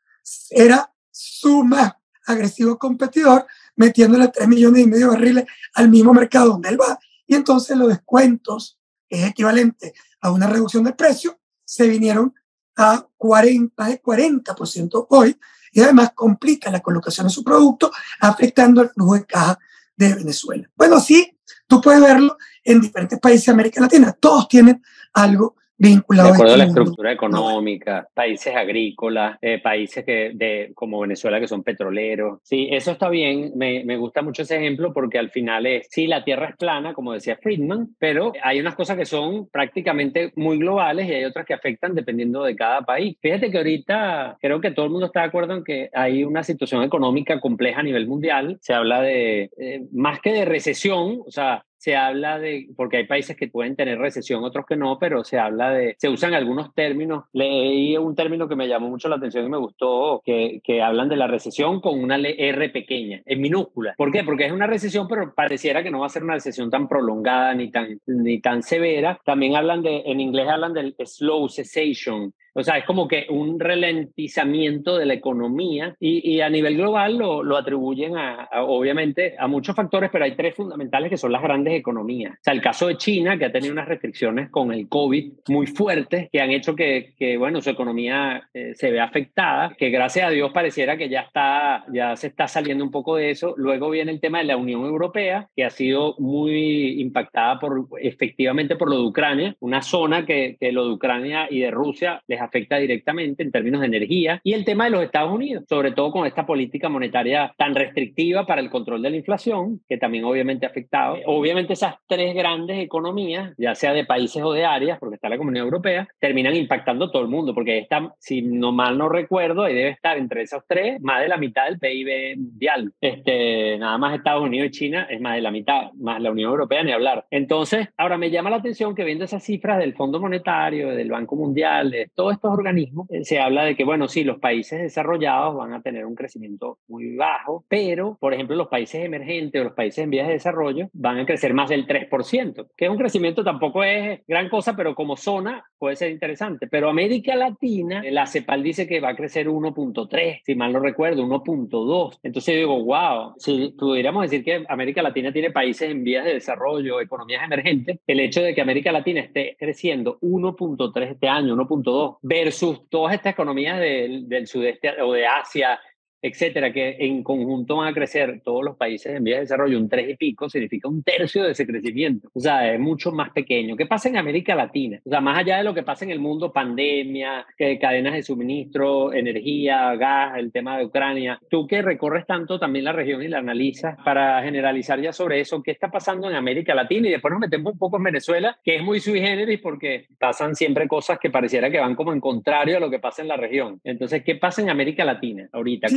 era 0.50 0.90
su 1.10 1.64
más 1.64 1.92
agresivo 2.26 2.78
competidor, 2.78 3.46
metiéndole 3.76 4.28
3 4.28 4.48
millones 4.48 4.82
y 4.82 4.86
medio 4.86 5.10
de 5.10 5.16
barriles 5.16 5.44
al 5.74 5.90
mismo 5.90 6.14
mercado 6.14 6.50
donde 6.50 6.70
él 6.70 6.80
va. 6.80 6.98
Y 7.26 7.34
entonces 7.34 7.76
los 7.76 7.88
descuentos, 7.88 8.78
que 9.08 9.22
es 9.22 9.30
equivalente 9.30 9.94
a 10.20 10.30
una 10.30 10.46
reducción 10.46 10.84
del 10.84 10.94
precio, 10.94 11.38
se 11.64 11.88
vinieron 11.88 12.34
a 12.76 13.06
40, 13.16 13.84
de 13.86 14.02
40% 14.02 15.06
hoy 15.10 15.38
y 15.72 15.80
además 15.80 16.12
complica 16.14 16.70
la 16.70 16.80
colocación 16.80 17.26
de 17.26 17.32
su 17.32 17.42
producto, 17.42 17.90
afectando 18.20 18.82
el 18.82 18.90
flujo 18.90 19.14
de 19.14 19.26
caja 19.26 19.58
de 19.96 20.14
Venezuela. 20.14 20.70
Bueno, 20.76 21.00
sí, 21.00 21.36
tú 21.66 21.80
puedes 21.80 22.00
verlo 22.00 22.36
en 22.62 22.80
diferentes 22.80 23.18
países 23.18 23.46
de 23.46 23.52
América 23.52 23.80
Latina. 23.80 24.12
Todos 24.12 24.48
tienen 24.48 24.82
algo 25.12 25.56
vinculado. 25.76 26.28
De 26.28 26.34
acuerdo 26.34 26.54
a 26.54 26.58
la 26.58 26.64
estructura 26.64 27.12
económica, 27.12 28.08
países 28.14 28.54
agrícolas, 28.54 29.38
eh, 29.40 29.60
países 29.62 30.04
que, 30.04 30.32
de, 30.34 30.72
como 30.74 31.00
Venezuela 31.00 31.40
que 31.40 31.48
son 31.48 31.62
petroleros. 31.62 32.40
Sí, 32.42 32.68
eso 32.70 32.92
está 32.92 33.08
bien. 33.08 33.52
Me, 33.56 33.84
me, 33.84 33.96
gusta 33.96 34.22
mucho 34.22 34.42
ese 34.42 34.56
ejemplo 34.56 34.92
porque 34.92 35.18
al 35.18 35.30
final 35.30 35.66
es, 35.66 35.86
sí, 35.90 36.06
la 36.06 36.24
Tierra 36.24 36.50
es 36.50 36.56
plana, 36.56 36.94
como 36.94 37.12
decía 37.12 37.38
Friedman, 37.40 37.94
pero 37.98 38.32
hay 38.42 38.60
unas 38.60 38.74
cosas 38.74 38.96
que 38.96 39.06
son 39.06 39.48
prácticamente 39.48 40.32
muy 40.36 40.58
globales 40.58 41.08
y 41.08 41.14
hay 41.14 41.24
otras 41.24 41.46
que 41.46 41.54
afectan 41.54 41.94
dependiendo 41.94 42.44
de 42.44 42.56
cada 42.56 42.82
país. 42.82 43.16
Fíjate 43.20 43.50
que 43.50 43.58
ahorita 43.58 44.38
creo 44.40 44.60
que 44.60 44.70
todo 44.70 44.86
el 44.86 44.92
mundo 44.92 45.06
está 45.06 45.20
de 45.20 45.26
acuerdo 45.26 45.54
en 45.54 45.64
que 45.64 45.90
hay 45.92 46.24
una 46.24 46.42
situación 46.42 46.82
económica 46.82 47.40
compleja 47.40 47.80
a 47.80 47.84
nivel 47.84 48.06
mundial. 48.06 48.58
Se 48.60 48.74
habla 48.74 49.00
de, 49.00 49.50
eh, 49.58 49.82
más 49.92 50.20
que 50.20 50.32
de 50.32 50.44
recesión, 50.44 51.22
o 51.26 51.30
sea, 51.30 51.64
se 51.84 51.96
habla 51.96 52.38
de, 52.38 52.68
porque 52.78 52.96
hay 52.96 53.06
países 53.06 53.36
que 53.36 53.48
pueden 53.48 53.76
tener 53.76 53.98
recesión, 53.98 54.42
otros 54.42 54.64
que 54.64 54.74
no, 54.74 54.98
pero 54.98 55.22
se 55.22 55.38
habla 55.38 55.68
de, 55.68 55.94
se 55.98 56.08
usan 56.08 56.32
algunos 56.32 56.74
términos. 56.74 57.24
Leí 57.34 57.94
un 57.98 58.14
término 58.14 58.48
que 58.48 58.56
me 58.56 58.66
llamó 58.66 58.88
mucho 58.88 59.10
la 59.10 59.16
atención 59.16 59.44
y 59.44 59.50
me 59.50 59.58
gustó, 59.58 60.22
que, 60.24 60.62
que 60.64 60.80
hablan 60.80 61.10
de 61.10 61.16
la 61.16 61.26
recesión 61.26 61.82
con 61.82 62.02
una 62.02 62.16
R 62.16 62.70
pequeña, 62.70 63.20
en 63.26 63.38
minúscula. 63.38 63.92
¿Por 63.98 64.10
qué? 64.10 64.24
Porque 64.24 64.46
es 64.46 64.52
una 64.52 64.66
recesión, 64.66 65.06
pero 65.06 65.34
pareciera 65.34 65.82
que 65.82 65.90
no 65.90 66.00
va 66.00 66.06
a 66.06 66.08
ser 66.08 66.24
una 66.24 66.32
recesión 66.32 66.70
tan 66.70 66.88
prolongada 66.88 67.52
ni 67.52 67.70
tan, 67.70 68.00
ni 68.06 68.40
tan 68.40 68.62
severa. 68.62 69.20
También 69.22 69.54
hablan 69.54 69.82
de, 69.82 70.04
en 70.06 70.20
inglés 70.20 70.48
hablan 70.48 70.72
del 70.72 70.96
slow 71.04 71.50
cessation, 71.50 72.32
O 72.54 72.62
sea, 72.62 72.78
es 72.78 72.84
como 72.84 73.08
que 73.08 73.26
un 73.28 73.58
ralentizamiento 73.58 74.96
de 74.96 75.06
la 75.06 75.14
economía 75.14 75.96
y, 75.98 76.40
a 76.40 76.48
nivel 76.48 76.76
global 76.76 77.18
lo, 77.18 77.56
atribuyen 77.56 78.16
a, 78.16 78.48
obviamente, 78.62 79.34
a 79.38 79.48
muchos 79.48 79.74
factores, 79.74 80.10
pero 80.12 80.24
hay 80.24 80.36
tres 80.36 80.54
fundamentales 80.54 81.10
que 81.10 81.16
son 81.16 81.32
las 81.32 81.42
grandes 81.42 81.74
economías. 81.74 82.34
O 82.34 82.42
sea, 82.42 82.54
el 82.54 82.60
caso 82.60 82.86
de 82.86 82.96
China, 82.96 83.36
que 83.38 83.46
ha 83.46 83.52
tenido 83.52 83.72
unas 83.72 83.88
restricciones 83.88 84.50
con 84.50 84.72
el 84.72 84.88
COVID 84.88 85.32
muy 85.48 85.66
fuertes, 85.66 86.28
que 86.30 86.40
han 86.40 86.50
hecho 86.50 86.76
que, 86.76 87.14
que 87.18 87.36
bueno, 87.36 87.60
su 87.60 87.70
economía 87.70 88.48
eh, 88.54 88.72
se 88.74 88.90
vea 88.90 89.04
afectada, 89.04 89.74
que 89.76 89.90
gracias 89.90 90.28
a 90.28 90.30
Dios 90.30 90.52
pareciera 90.52 90.96
que 90.96 91.08
ya 91.08 91.20
está, 91.22 91.84
ya 91.92 92.14
se 92.16 92.28
está 92.28 92.46
saliendo 92.46 92.84
un 92.84 92.90
poco 92.90 93.16
de 93.16 93.30
eso. 93.30 93.54
Luego 93.56 93.90
viene 93.90 94.12
el 94.12 94.20
tema 94.20 94.38
de 94.38 94.44
la 94.44 94.56
Unión 94.56 94.84
Europea, 94.84 95.48
que 95.56 95.64
ha 95.64 95.70
sido 95.70 96.14
muy 96.18 97.00
impactada 97.00 97.58
por, 97.58 97.88
efectivamente 98.00 98.76
por 98.76 98.90
lo 98.90 98.98
de 98.98 99.06
Ucrania, 99.06 99.56
una 99.60 99.82
zona 99.82 100.24
que, 100.24 100.56
que 100.60 100.70
lo 100.70 100.86
de 100.86 100.94
Ucrania 100.94 101.48
y 101.50 101.60
de 101.60 101.70
Rusia 101.70 102.22
les 102.28 102.43
afecta 102.44 102.76
directamente 102.76 103.42
en 103.42 103.50
términos 103.50 103.80
de 103.80 103.86
energía. 103.86 104.40
Y 104.44 104.52
el 104.52 104.64
tema 104.64 104.84
de 104.84 104.90
los 104.90 105.02
Estados 105.02 105.32
Unidos, 105.32 105.64
sobre 105.68 105.92
todo 105.92 106.10
con 106.10 106.26
esta 106.26 106.46
política 106.46 106.88
monetaria 106.88 107.52
tan 107.56 107.74
restrictiva 107.74 108.46
para 108.46 108.60
el 108.60 108.70
control 108.70 109.02
de 109.02 109.10
la 109.10 109.16
inflación, 109.16 109.80
que 109.88 109.98
también 109.98 110.24
obviamente 110.24 110.66
ha 110.66 110.70
afectado. 110.70 111.18
Obviamente 111.26 111.72
esas 111.72 111.94
tres 112.06 112.34
grandes 112.34 112.78
economías, 112.78 113.52
ya 113.58 113.74
sea 113.74 113.92
de 113.92 114.04
países 114.04 114.42
o 114.42 114.52
de 114.52 114.64
áreas, 114.64 114.98
porque 114.98 115.16
está 115.16 115.28
la 115.28 115.38
Comunidad 115.38 115.64
Europea, 115.64 116.08
terminan 116.18 116.56
impactando 116.56 117.06
a 117.06 117.10
todo 117.10 117.22
el 117.22 117.28
mundo, 117.28 117.54
porque 117.54 117.78
está, 117.78 118.14
si 118.18 118.42
no 118.42 118.72
mal 118.72 118.98
no 118.98 119.08
recuerdo, 119.08 119.64
ahí 119.64 119.74
debe 119.74 119.90
estar 119.90 120.16
entre 120.16 120.42
esos 120.42 120.62
tres 120.68 121.00
más 121.00 121.22
de 121.22 121.28
la 121.28 121.36
mitad 121.36 121.64
del 121.66 121.78
PIB 121.78 122.36
mundial. 122.36 122.92
Este, 123.00 123.78
nada 123.78 123.98
más 123.98 124.16
Estados 124.16 124.42
Unidos 124.42 124.68
y 124.68 124.70
China 124.70 125.06
es 125.10 125.20
más 125.20 125.34
de 125.34 125.42
la 125.42 125.50
mitad, 125.50 125.92
más 125.94 126.20
la 126.20 126.30
Unión 126.30 126.50
Europea 126.50 126.82
ni 126.82 126.92
hablar. 126.92 127.26
Entonces, 127.30 127.88
ahora 127.96 128.18
me 128.18 128.30
llama 128.30 128.50
la 128.50 128.56
atención 128.56 128.94
que 128.94 129.04
viendo 129.04 129.24
esas 129.24 129.42
cifras 129.42 129.78
del 129.78 129.94
Fondo 129.94 130.20
Monetario, 130.20 130.90
del 130.90 131.10
Banco 131.10 131.36
Mundial, 131.36 131.90
de 131.90 132.10
todos 132.14 132.33
estos 132.34 132.52
organismos, 132.52 133.10
eh, 133.10 133.24
se 133.24 133.40
habla 133.40 133.64
de 133.64 133.76
que, 133.76 133.84
bueno, 133.84 134.08
sí, 134.08 134.24
los 134.24 134.38
países 134.38 134.80
desarrollados 134.80 135.56
van 135.56 135.72
a 135.72 135.82
tener 135.82 136.06
un 136.06 136.14
crecimiento 136.14 136.78
muy 136.88 137.16
bajo, 137.16 137.64
pero, 137.68 138.16
por 138.20 138.34
ejemplo, 138.34 138.56
los 138.56 138.68
países 138.68 139.04
emergentes 139.04 139.60
o 139.60 139.64
los 139.64 139.72
países 139.72 140.04
en 140.04 140.10
vías 140.10 140.26
de 140.26 140.34
desarrollo 140.34 140.88
van 140.92 141.18
a 141.18 141.26
crecer 141.26 141.54
más 141.54 141.68
del 141.68 141.86
3%, 141.86 142.68
que 142.76 142.84
es 142.84 142.90
un 142.90 142.98
crecimiento 142.98 143.44
tampoco 143.44 143.82
es 143.84 144.20
gran 144.26 144.48
cosa, 144.48 144.76
pero 144.76 144.94
como 144.94 145.16
zona 145.16 145.64
puede 145.78 145.96
ser 145.96 146.10
interesante. 146.10 146.66
Pero 146.66 146.88
América 146.88 147.34
Latina, 147.36 148.02
la 148.10 148.26
CEPAL 148.26 148.62
dice 148.62 148.86
que 148.86 149.00
va 149.00 149.10
a 149.10 149.16
crecer 149.16 149.48
1.3, 149.48 150.40
si 150.44 150.54
mal 150.54 150.72
no 150.72 150.80
recuerdo, 150.80 151.22
1.2. 151.24 152.18
Entonces 152.22 152.56
digo, 152.56 152.82
wow, 152.84 153.34
si 153.38 153.74
pudiéramos 153.78 154.22
decir 154.22 154.44
que 154.44 154.64
América 154.68 155.02
Latina 155.02 155.32
tiene 155.32 155.50
países 155.50 155.90
en 155.90 156.04
vías 156.04 156.24
de 156.24 156.34
desarrollo, 156.34 157.00
economías 157.00 157.44
emergentes, 157.44 157.98
el 158.06 158.20
hecho 158.20 158.42
de 158.42 158.54
que 158.54 158.60
América 158.60 158.92
Latina 158.92 159.20
esté 159.20 159.56
creciendo 159.58 160.18
1.3 160.20 161.10
este 161.10 161.28
año, 161.28 161.54
1.2, 161.54 162.18
versus 162.26 162.88
todas 162.88 163.14
estas 163.14 163.34
economías 163.34 163.78
del, 163.78 164.26
del 164.26 164.46
sudeste 164.46 165.00
o 165.02 165.12
de 165.12 165.26
Asia, 165.26 165.78
etcétera, 166.24 166.72
que 166.72 166.96
en 167.00 167.22
conjunto 167.22 167.76
van 167.76 167.88
a 167.88 167.92
crecer 167.92 168.40
todos 168.42 168.64
los 168.64 168.78
países 168.78 169.14
en 169.14 169.22
vías 169.24 169.36
de 169.36 169.40
desarrollo 169.42 169.78
un 169.78 169.90
tres 169.90 170.08
y 170.08 170.16
pico, 170.16 170.48
significa 170.48 170.88
un 170.88 171.02
tercio 171.02 171.44
de 171.44 171.50
ese 171.50 171.66
crecimiento. 171.66 172.30
O 172.32 172.40
sea, 172.40 172.72
es 172.72 172.80
mucho 172.80 173.12
más 173.12 173.28
pequeño. 173.28 173.76
¿Qué 173.76 173.84
pasa 173.84 174.08
en 174.08 174.16
América 174.16 174.54
Latina? 174.54 175.02
O 175.04 175.10
sea, 175.10 175.20
más 175.20 175.36
allá 175.36 175.58
de 175.58 175.64
lo 175.64 175.74
que 175.74 175.82
pasa 175.82 176.06
en 176.06 176.12
el 176.12 176.20
mundo, 176.20 176.50
pandemia, 176.50 177.44
cadenas 177.78 178.14
de 178.14 178.22
suministro, 178.22 179.12
energía, 179.12 179.94
gas, 179.96 180.38
el 180.38 180.50
tema 180.50 180.78
de 180.78 180.86
Ucrania, 180.86 181.38
tú 181.50 181.66
que 181.66 181.82
recorres 181.82 182.26
tanto 182.26 182.58
también 182.58 182.86
la 182.86 182.92
región 182.92 183.22
y 183.22 183.28
la 183.28 183.40
analizas 183.40 183.98
para 184.02 184.42
generalizar 184.42 184.98
ya 185.02 185.12
sobre 185.12 185.40
eso, 185.40 185.62
¿qué 185.62 185.72
está 185.72 185.90
pasando 185.90 186.30
en 186.30 186.36
América 186.36 186.74
Latina? 186.74 187.06
Y 187.08 187.10
después 187.10 187.32
nos 187.32 187.40
metemos 187.40 187.74
un 187.74 187.78
poco 187.78 187.98
en 187.98 188.04
Venezuela, 188.04 188.58
que 188.64 188.76
es 188.76 188.82
muy 188.82 188.98
sui 188.98 189.20
generis 189.20 189.60
porque 189.60 190.06
pasan 190.18 190.54
siempre 190.54 190.88
cosas 190.88 191.18
que 191.18 191.28
pareciera 191.28 191.70
que 191.70 191.80
van 191.80 191.94
como 191.94 192.14
en 192.14 192.20
contrario 192.20 192.78
a 192.78 192.80
lo 192.80 192.88
que 192.88 192.98
pasa 192.98 193.20
en 193.20 193.28
la 193.28 193.36
región. 193.36 193.78
Entonces, 193.84 194.24
¿qué 194.24 194.36
pasa 194.36 194.62
en 194.62 194.70
América 194.70 195.04
Latina 195.04 195.50
ahorita? 195.52 195.88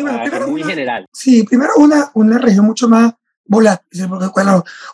Muy 0.48 0.64
general. 0.64 1.06
Sí, 1.12 1.44
primero 1.44 1.74
una, 1.78 2.12
una 2.14 2.38
región 2.38 2.66
mucho 2.66 2.88
más 2.88 3.14
volátil, 3.46 4.10
porque 4.10 4.28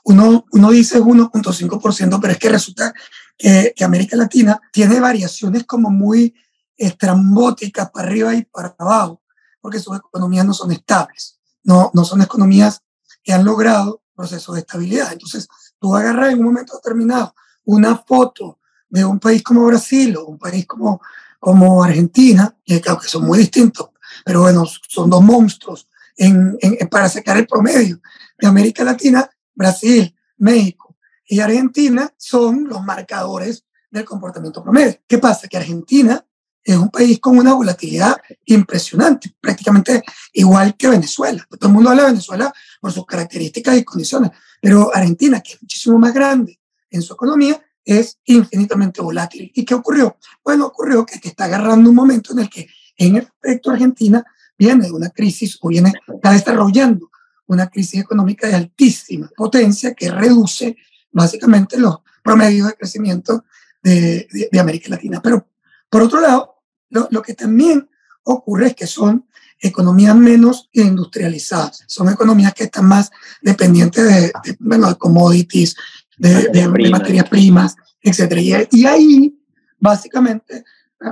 uno, 0.04 0.46
uno 0.52 0.72
dice 0.72 1.02
1.5%, 1.02 2.20
pero 2.22 2.34
es 2.34 2.40
que 2.40 2.50
resulta 2.50 2.94
que, 3.38 3.74
que, 3.76 3.84
América 3.84 4.16
Latina 4.16 4.62
tiene 4.72 5.00
variaciones 5.00 5.64
como 5.66 5.90
muy 5.90 6.36
estrambóticas 6.78 7.90
para 7.92 8.08
arriba 8.08 8.36
y 8.36 8.46
para 8.46 8.76
abajo, 8.78 9.22
porque 9.60 9.80
sus 9.80 9.98
economías 9.98 10.46
no 10.46 10.54
son 10.54 10.72
estables, 10.72 11.40
no, 11.64 11.92
no 11.94 12.06
son 12.06 12.22
economías 12.22 12.82
que 13.24 13.34
han 13.34 13.46
logrado 13.46 14.04
procesos 14.16 14.56
de 14.56 14.62
estabilidad. 14.62 15.14
Entonces, 15.14 15.48
tú 15.80 15.96
agarras 15.96 16.34
en 16.34 16.40
un 16.40 16.46
momento 16.46 16.76
determinado 16.76 17.34
una 17.66 17.98
foto 17.98 18.60
de 18.90 19.06
un 19.06 19.20
país 19.20 19.42
como 19.42 19.66
Brasil 19.66 20.16
o 20.18 20.26
un 20.26 20.38
país 20.38 20.68
como, 20.68 21.02
como 21.40 21.84
Argentina, 21.84 22.56
que 22.64 22.80
claro 22.80 23.00
que 23.00 23.08
son 23.08 23.26
muy 23.26 23.40
distintos, 23.40 23.90
pero 24.26 24.42
bueno, 24.42 24.66
son 24.88 25.10
dos 25.10 25.22
monstruos 25.22 25.88
en, 26.18 26.58
para 26.90 27.10
sacar 27.10 27.38
el 27.38 27.48
promedio 27.48 28.00
de 28.38 28.48
América 28.48 28.84
Latina, 28.84 29.30
Brasil, 29.54 30.16
México 30.38 30.96
y 31.26 31.40
Argentina 31.40 32.14
son 32.18 32.68
los 32.68 32.84
marcadores 32.84 33.66
del 33.90 34.06
comportamiento 34.06 34.64
promedio. 34.64 35.00
¿Qué 35.08 35.18
pasa? 35.18 35.48
Que 35.48 35.58
Argentina 35.58 36.24
es 36.64 36.78
un 36.78 36.90
país 36.90 37.20
con 37.20 37.38
una 37.38 37.54
volatilidad 37.54 38.18
impresionante, 38.46 39.36
prácticamente 39.40 40.04
igual 40.32 40.76
que 40.78 40.88
Venezuela. 40.88 41.46
Todo 41.50 41.70
el 41.70 41.74
mundo 41.74 41.90
habla 41.90 42.04
de 42.04 42.10
Venezuela 42.10 42.54
por 42.80 42.92
sus 42.92 43.06
características 43.06 43.78
y 43.78 43.84
condiciones, 43.84 44.32
pero 44.62 44.96
Argentina, 44.96 45.42
que 45.42 45.54
es 45.54 45.62
muchísimo 45.62 46.00
más 46.00 46.14
grande 46.14 46.60
en 46.90 47.02
su 47.02 47.14
economía, 47.14 47.62
es 47.84 48.18
infinitamente 48.26 49.02
volátil. 49.02 49.52
¿Y 49.54 49.66
qué 49.66 49.74
ocurrió? 49.74 50.18
Bueno, 50.44 50.68
ocurrió 50.68 51.06
que, 51.06 51.20
que 51.20 51.30
está 51.30 51.46
agarrando 51.46 51.90
un 51.90 51.96
momento 51.96 52.32
en 52.32 52.40
el 52.40 52.50
que 52.50 52.70
en 52.98 53.18
efecto, 53.18 53.72
Argentina 53.72 54.24
viene 54.58 54.86
de 54.86 54.92
una 54.92 55.10
crisis 55.10 55.58
o 55.62 55.70
viene, 55.70 55.94
está 56.14 56.32
desarrollando 56.32 57.10
una 57.48 57.68
crisis 57.68 58.02
económica 58.02 58.48
de 58.48 58.56
altísima 58.56 59.30
potencia 59.36 59.94
que 59.94 60.10
reduce 60.10 60.78
básicamente 61.12 61.78
los 61.78 61.98
promedios 62.24 62.68
de 62.68 62.76
crecimiento 62.76 63.46
de, 63.82 64.28
de, 64.52 64.60
América 64.60 64.90
Latina. 64.90 65.22
Pero 65.22 65.48
por 65.90 66.02
otro 66.02 66.22
lado, 66.22 66.62
lo, 66.90 67.08
lo, 67.12 67.22
que 67.22 67.34
también 67.34 67.90
ocurre 68.24 68.68
es 68.68 68.76
que 68.76 68.88
son 68.88 69.28
economías 69.60 70.16
menos 70.16 70.70
industrializadas, 70.74 71.84
son 71.88 72.10
economías 72.10 72.54
que 72.54 72.66
están 72.66 72.86
más 72.86 73.12
dependientes 73.42 74.04
de, 74.04 74.32
de 74.44 74.58
bueno, 74.60 74.88
de 74.90 74.96
commodities, 74.96 75.76
de, 76.18 76.50
de, 76.50 76.68
materias 76.68 77.28
primas, 77.30 77.76
etc. 78.02 78.68
Y, 78.72 78.80
y 78.80 78.86
ahí, 78.86 79.40
básicamente, 79.80 80.64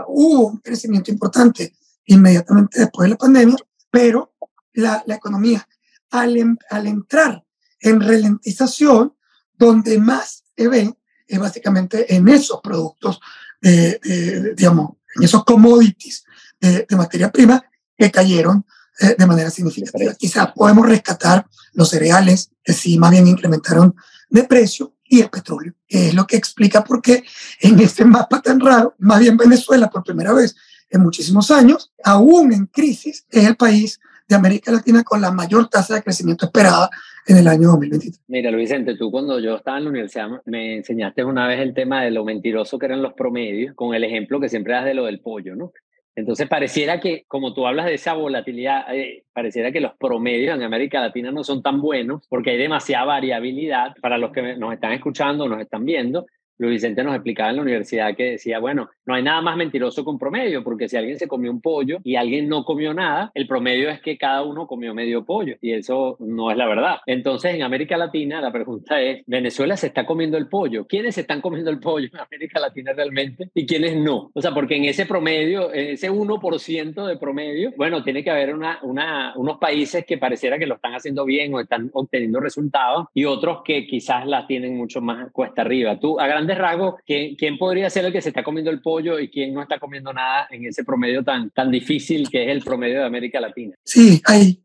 hubo 0.08 0.48
un 0.48 0.58
crecimiento 0.58 1.12
importante 1.12 1.74
inmediatamente 2.06 2.80
después 2.80 3.06
de 3.06 3.10
la 3.12 3.18
pandemia, 3.18 3.58
pero 3.90 4.34
la, 4.74 5.04
la 5.06 5.16
economía 5.16 5.68
al, 6.10 6.58
al, 6.70 6.88
entrar 6.88 7.44
en 7.80 8.02
ralentización, 8.02 9.16
donde 9.58 9.98
más 10.00 10.44
se 10.56 10.68
ve 10.68 10.94
es 11.28 11.40
básicamente 11.40 12.14
en 12.14 12.28
esos 12.28 12.60
productos, 12.62 13.20
digamos, 13.62 14.98
en 15.16 15.24
esos 15.24 15.44
commodities 15.44 16.24
de, 16.60 16.86
materia 16.92 17.32
prima 17.32 17.64
que 17.98 18.12
cayeron 18.12 18.66
eh, 19.00 19.16
de 19.18 19.26
manera 19.26 19.50
significativa. 19.50 20.14
Quizás 20.16 20.52
podemos 20.54 20.88
rescatar 20.88 21.48
los 21.74 21.90
cereales, 21.90 22.52
que 22.64 22.74
sí 22.74 22.98
más 22.98 23.12
bien 23.12 23.28
incrementaron 23.28 23.96
de 24.30 24.44
precio, 24.44 24.96
y 25.12 25.20
el 25.20 25.30
petróleo, 25.30 25.74
es 25.90 26.14
lo 26.14 26.26
que 26.26 26.38
explica 26.38 26.86
por 26.86 27.02
qué 27.02 27.22
en 27.60 27.78
este 27.82 28.06
mapa 28.06 28.42
tan 28.42 28.62
raro, 28.62 28.96
más 28.98 29.20
bien 29.20 29.36
Venezuela 29.36 29.90
por 29.90 30.06
primera 30.06 30.32
vez 30.32 30.56
en 30.90 31.02
muchísimos 31.02 31.52
años, 31.52 31.92
aún 32.02 32.54
en 32.54 32.66
crisis, 32.68 33.26
es 33.30 33.46
el 33.46 33.58
país 33.58 34.00
de 34.30 34.36
América 34.38 34.72
Latina 34.72 35.04
con 35.04 35.20
la 35.20 35.30
mayor 35.30 35.68
tasa 35.68 35.96
de 35.96 36.02
crecimiento 36.02 36.46
esperada 36.46 36.90
en 37.28 37.36
el 37.36 37.48
año 37.50 37.68
2023. 37.72 38.22
Mira, 38.30 38.52
Vicente, 38.52 38.96
tú 38.96 39.12
cuando 39.12 39.38
yo 39.42 39.58
estaba 39.58 39.80
en 39.80 39.84
la 39.84 39.90
universidad 39.90 40.30
me 40.46 40.78
enseñaste 40.78 41.26
una 41.26 41.46
vez 41.46 41.60
el 41.60 41.74
tema 41.74 42.04
de 42.04 42.12
lo 42.12 42.24
mentiroso 42.24 42.80
que 42.80 42.86
eran 42.86 43.02
los 43.02 43.12
promedios, 43.12 43.76
con 43.76 43.94
el 43.94 44.06
ejemplo 44.06 44.40
que 44.40 44.48
siempre 44.48 44.76
das 44.76 44.86
de 44.86 44.94
lo 44.94 45.08
del 45.08 45.20
pollo, 45.20 45.58
¿no? 45.58 45.74
Entonces 46.16 46.48
pareciera 46.50 47.00
que, 47.00 47.24
como 47.28 47.54
tú 47.54 47.66
hablas 47.66 47.86
de 47.86 47.94
esa 47.94 48.14
volatilidad, 48.14 48.94
eh, 48.94 49.24
pareciera 49.34 49.72
que 49.72 49.80
los 49.80 49.94
promedios 49.96 50.56
en 50.56 50.64
América 50.64 51.00
Latina 51.00 51.32
no 51.32 51.44
son 51.44 51.64
tan 51.64 51.80
buenos 51.80 52.28
porque 52.28 52.52
hay 52.52 52.58
demasiada 52.58 53.06
variabilidad 53.06 53.96
para 54.02 54.18
los 54.18 54.32
que 54.32 54.58
nos 54.58 54.74
están 54.74 54.92
escuchando, 54.92 55.48
nos 55.48 55.62
están 55.62 55.86
viendo. 55.86 56.26
Luis 56.62 56.74
Vicente 56.74 57.04
nos 57.04 57.16
explicaba 57.16 57.50
en 57.50 57.56
la 57.56 57.64
universidad 57.64 58.16
que 58.16 58.32
decía, 58.34 58.60
bueno, 58.60 58.88
no 59.08 59.16
hay 59.16 59.24
nada 59.24 59.42
más 59.42 59.58
mentiroso 59.58 60.04
que 60.04 60.12
un 60.12 60.20
promedio, 60.20 60.64
porque 60.64 60.88
si 60.88 60.96
alguien 60.96 61.18
se 61.18 61.28
comió 61.28 61.50
un 61.50 61.60
pollo 61.60 61.98
y 62.04 62.18
alguien 62.18 62.48
no 62.48 62.64
comió 62.64 62.94
nada, 62.94 63.32
el 63.34 63.48
promedio 63.48 63.90
es 63.90 64.00
que 64.00 64.16
cada 64.16 64.44
uno 64.44 64.68
comió 64.68 64.94
medio 64.94 65.26
pollo 65.26 65.56
y 65.60 65.74
eso 65.74 66.18
no 66.20 66.52
es 66.52 66.58
la 66.58 66.68
verdad. 66.68 66.98
Entonces, 67.08 67.56
en 67.56 67.64
América 67.64 67.98
Latina, 67.98 68.40
la 68.42 68.52
pregunta 68.52 69.02
es, 69.02 69.24
¿Venezuela 69.26 69.76
se 69.76 69.88
está 69.88 70.06
comiendo 70.06 70.38
el 70.38 70.50
pollo? 70.50 70.86
¿Quiénes 70.86 71.18
están 71.18 71.42
comiendo 71.42 71.72
el 71.72 71.80
pollo 71.80 72.10
en 72.14 72.20
América 72.20 72.60
Latina 72.60 72.94
realmente 72.94 73.50
y 73.56 73.66
quiénes 73.66 73.98
no? 73.98 74.30
O 74.32 74.42
sea, 74.42 74.54
porque 74.54 74.76
en 74.76 74.86
ese 74.86 75.08
promedio, 75.08 75.74
en 75.74 75.90
ese 75.90 76.12
1% 76.12 77.08
de 77.08 77.18
promedio, 77.18 77.74
bueno, 77.76 78.04
tiene 78.04 78.24
que 78.24 78.30
haber 78.30 78.54
una, 78.54 78.78
una, 78.84 79.34
unos 79.36 79.58
países 79.58 80.06
que 80.06 80.20
pareciera 80.20 80.60
que 80.60 80.68
lo 80.68 80.76
están 80.76 80.94
haciendo 80.94 81.26
bien 81.26 81.56
o 81.56 81.60
están 81.60 81.90
obteniendo 81.94 82.40
resultados 82.40 83.08
y 83.16 83.26
otros 83.26 83.62
que 83.66 83.88
quizás 83.88 84.28
la 84.28 84.46
tienen 84.46 84.78
mucho 84.78 85.02
más 85.02 85.32
cuesta 85.32 85.64
arriba. 85.64 86.00
Tú, 86.00 86.20
a 86.20 86.28
grandes 86.28 86.51
grandes 86.52 86.58
rasgos, 86.58 86.96
¿quién, 87.06 87.36
¿quién, 87.36 87.58
podría 87.58 87.90
ser 87.90 88.06
el 88.06 88.14
que 88.14 88.22
se 88.22 88.30
está 88.30 88.44
comiendo 88.44 88.72
el 88.72 88.82
pollo 88.82 89.20
y 89.20 89.30
quién 89.30 89.54
no 89.54 89.62
está 89.62 89.80
comiendo 89.80 90.14
nada 90.14 90.48
en 90.50 90.66
ese 90.66 90.84
promedio 90.84 91.24
tan, 91.24 91.50
tan 91.52 91.72
difícil 91.72 92.30
que 92.30 92.44
es 92.44 92.50
el 92.50 92.64
promedio 92.64 93.00
de 93.00 93.06
América 93.06 93.40
Latina? 93.40 93.76
Sí, 93.84 94.22
hay, 94.26 94.64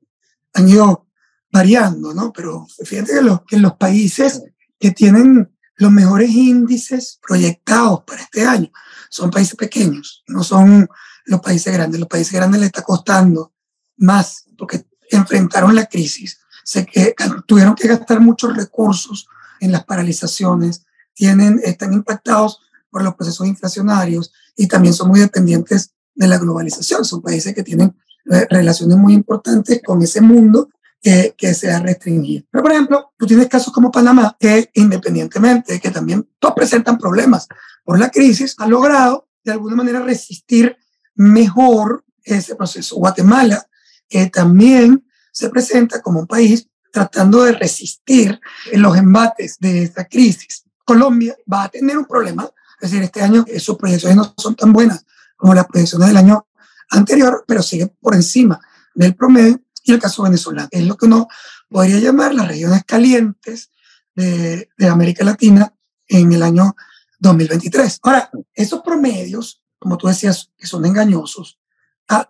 han 0.54 0.68
ido 0.68 1.06
variando, 1.50 2.12
¿no? 2.14 2.32
Pero 2.32 2.66
fíjate 2.84 3.14
que, 3.14 3.22
los, 3.22 3.42
que 3.42 3.58
los 3.58 3.74
países 3.74 4.42
que 4.78 4.90
tienen 4.90 5.50
los 5.76 5.92
mejores 5.92 6.30
índices 6.30 7.18
proyectados 7.26 8.02
para 8.04 8.22
este 8.22 8.44
año 8.44 8.70
son 9.10 9.30
países 9.30 9.54
pequeños, 9.56 10.24
no 10.26 10.42
son 10.42 10.88
los 11.26 11.40
países 11.40 11.72
grandes. 11.72 12.00
Los 12.00 12.08
países 12.08 12.32
grandes 12.32 12.60
les 12.60 12.68
está 12.68 12.82
costando 12.82 13.52
más 13.98 14.46
porque 14.56 14.86
enfrentaron 15.10 15.74
la 15.74 15.86
crisis, 15.86 16.40
se 16.64 16.86
que, 16.86 17.14
tuvieron 17.46 17.74
que 17.74 17.88
gastar 17.88 18.20
muchos 18.20 18.56
recursos 18.56 19.28
en 19.60 19.72
las 19.72 19.84
paralizaciones, 19.84 20.85
tienen, 21.16 21.60
están 21.64 21.92
impactados 21.94 22.60
por 22.90 23.02
los 23.02 23.14
procesos 23.14 23.46
inflacionarios 23.46 24.32
y 24.54 24.68
también 24.68 24.94
son 24.94 25.08
muy 25.08 25.18
dependientes 25.18 25.94
de 26.14 26.28
la 26.28 26.38
globalización. 26.38 27.04
Son 27.04 27.20
países 27.20 27.54
que 27.54 27.62
tienen 27.62 27.96
eh, 28.30 28.46
relaciones 28.50 28.96
muy 28.96 29.14
importantes 29.14 29.80
con 29.84 30.02
ese 30.02 30.20
mundo 30.20 30.68
que, 31.02 31.34
que 31.36 31.54
se 31.54 31.70
ha 31.70 31.80
restringido. 31.80 32.44
Pero, 32.50 32.62
por 32.62 32.72
ejemplo, 32.72 33.12
tú 33.16 33.26
tienes 33.26 33.48
casos 33.48 33.72
como 33.72 33.90
Panamá, 33.90 34.36
que 34.38 34.70
independientemente 34.74 35.74
de 35.74 35.80
que 35.80 35.90
también 35.90 36.28
todos 36.38 36.54
presentan 36.54 36.98
problemas 36.98 37.48
por 37.82 37.98
la 37.98 38.10
crisis, 38.10 38.54
ha 38.58 38.66
logrado 38.66 39.28
de 39.44 39.52
alguna 39.52 39.76
manera 39.76 40.00
resistir 40.00 40.76
mejor 41.14 42.04
ese 42.22 42.54
proceso. 42.56 42.96
Guatemala 42.96 43.66
que 44.08 44.26
también 44.26 45.04
se 45.32 45.50
presenta 45.50 46.00
como 46.00 46.20
un 46.20 46.26
país 46.26 46.68
tratando 46.92 47.42
de 47.42 47.52
resistir 47.52 48.40
los 48.72 48.96
embates 48.96 49.58
de 49.58 49.82
esta 49.82 50.06
crisis. 50.06 50.64
Colombia 50.86 51.36
va 51.52 51.64
a 51.64 51.68
tener 51.68 51.98
un 51.98 52.06
problema, 52.06 52.48
es 52.80 52.90
decir, 52.90 53.02
este 53.02 53.20
año 53.20 53.44
sus 53.58 53.76
proyecciones 53.76 54.16
no 54.16 54.34
son 54.38 54.54
tan 54.54 54.72
buenas 54.72 55.04
como 55.36 55.52
las 55.52 55.66
proyecciones 55.66 56.08
del 56.08 56.16
año 56.16 56.46
anterior, 56.90 57.44
pero 57.46 57.62
sigue 57.62 57.88
por 58.00 58.14
encima 58.14 58.60
del 58.94 59.14
promedio 59.14 59.60
y 59.82 59.92
el 59.92 60.00
caso 60.00 60.22
venezolano. 60.22 60.68
Es 60.70 60.84
lo 60.86 60.96
que 60.96 61.06
uno 61.06 61.28
podría 61.68 61.98
llamar 61.98 62.34
las 62.34 62.48
regiones 62.48 62.84
calientes 62.84 63.70
de, 64.14 64.70
de 64.78 64.88
América 64.88 65.24
Latina 65.24 65.74
en 66.08 66.32
el 66.32 66.42
año 66.42 66.74
2023. 67.18 67.98
Ahora, 68.02 68.30
esos 68.54 68.80
promedios, 68.82 69.62
como 69.78 69.98
tú 69.98 70.06
decías, 70.06 70.52
que 70.56 70.66
son 70.66 70.86
engañosos, 70.86 71.58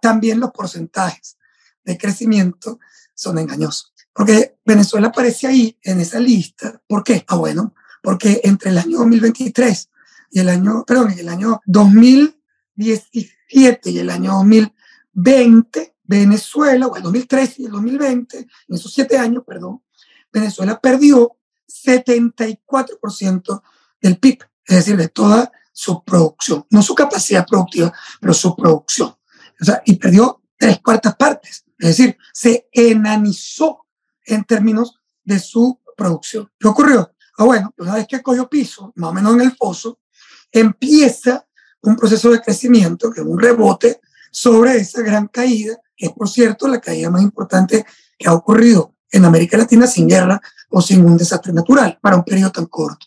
también 0.01 0.41
los 0.41 0.51
porcentajes 0.51 1.37
de 1.85 1.99
crecimiento 1.99 2.81
son 3.15 3.39
engañosos. 3.39 3.93
Porque 4.13 4.57
Venezuela 4.65 5.09
aparece 5.09 5.47
ahí 5.47 5.79
en 5.83 6.01
esa 6.01 6.19
lista. 6.19 6.81
¿Por 6.89 7.05
qué? 7.05 7.25
Ah, 7.29 7.37
bueno, 7.37 7.75
porque 8.07 8.41
entre 8.45 8.71
el 8.71 8.79
año 8.79 8.99
2023 8.99 9.91
y 10.31 10.39
el 10.39 10.49
año, 10.49 10.85
perdón, 10.87 11.13
el 11.19 11.29
año 11.29 11.61
2017 11.67 13.91
y 13.91 13.99
el 13.99 14.11
año 14.11 14.35
2020, 14.35 15.97
Venezuela, 16.05 16.87
o 16.87 16.95
el 16.95 17.03
2013 17.03 17.63
y 17.63 17.65
el 17.65 17.73
2020, 17.73 18.39
en 18.39 18.49
esos 18.69 18.95
siete 18.95 19.19
años, 19.19 19.43
perdón, 19.45 19.83
Venezuela 20.33 20.81
perdió 20.81 21.37
74% 21.69 23.63
del 24.01 24.21
PIB, 24.21 24.39
es 24.67 24.77
decir, 24.77 24.97
de 24.97 25.09
toda 25.09 25.51
su 25.73 26.05
producción, 26.05 26.65
no 26.71 26.83
su 26.83 26.95
capacidad 26.95 27.45
productiva, 27.45 27.93
pero 28.21 28.35
su 28.35 28.55
producción. 28.55 29.17
O 29.61 29.65
sea, 29.65 29.83
y 29.85 29.97
perdió 29.97 30.43
tres 30.57 30.79
cuartas 30.79 31.17
partes 31.17 31.65
es 31.77 31.89
decir, 31.89 32.17
se 32.33 32.69
enanizó 32.71 33.85
en 34.25 34.45
términos 34.45 35.01
de 35.25 35.41
su 35.41 35.81
producción. 35.97 36.49
¿Qué 36.57 36.69
ocurrió? 36.69 37.15
Ah, 37.38 37.45
bueno, 37.45 37.75
una 37.78 37.95
vez 37.95 38.07
que 38.07 38.23
cogió 38.23 38.49
piso, 38.49 38.92
más 38.96 39.11
o 39.11 39.12
menos 39.12 39.35
en 39.35 39.42
el 39.42 39.57
foso, 39.57 40.01
empieza 40.51 41.46
un 41.83 41.96
proceso 41.96 42.31
de 42.31 42.40
crecimiento, 42.40 43.11
que 43.11 43.20
es 43.20 43.27
un 43.27 43.38
rebote 43.38 44.01
sobre 44.31 44.77
esa 44.77 45.03
gran 45.03 45.29
caída, 45.29 45.79
que 45.96 46.07
es, 46.07 46.12
por 46.12 46.29
cierto, 46.29 46.66
la 46.66 46.81
caída 46.81 47.11
más 47.11 47.22
importante 47.22 47.85
que 48.18 48.29
ha 48.29 48.33
ocurrido 48.33 48.94
en 49.11 49.25
América 49.25 49.57
Latina 49.57 49.87
sin 49.87 50.09
guerra 50.09 50.40
o 50.70 50.81
sin 50.81 51.05
un 51.05 51.16
desastre 51.16 51.53
natural 51.53 51.99
para 52.01 52.16
un 52.16 52.25
periodo 52.25 52.53
tan 52.53 52.66
corto. 52.66 53.07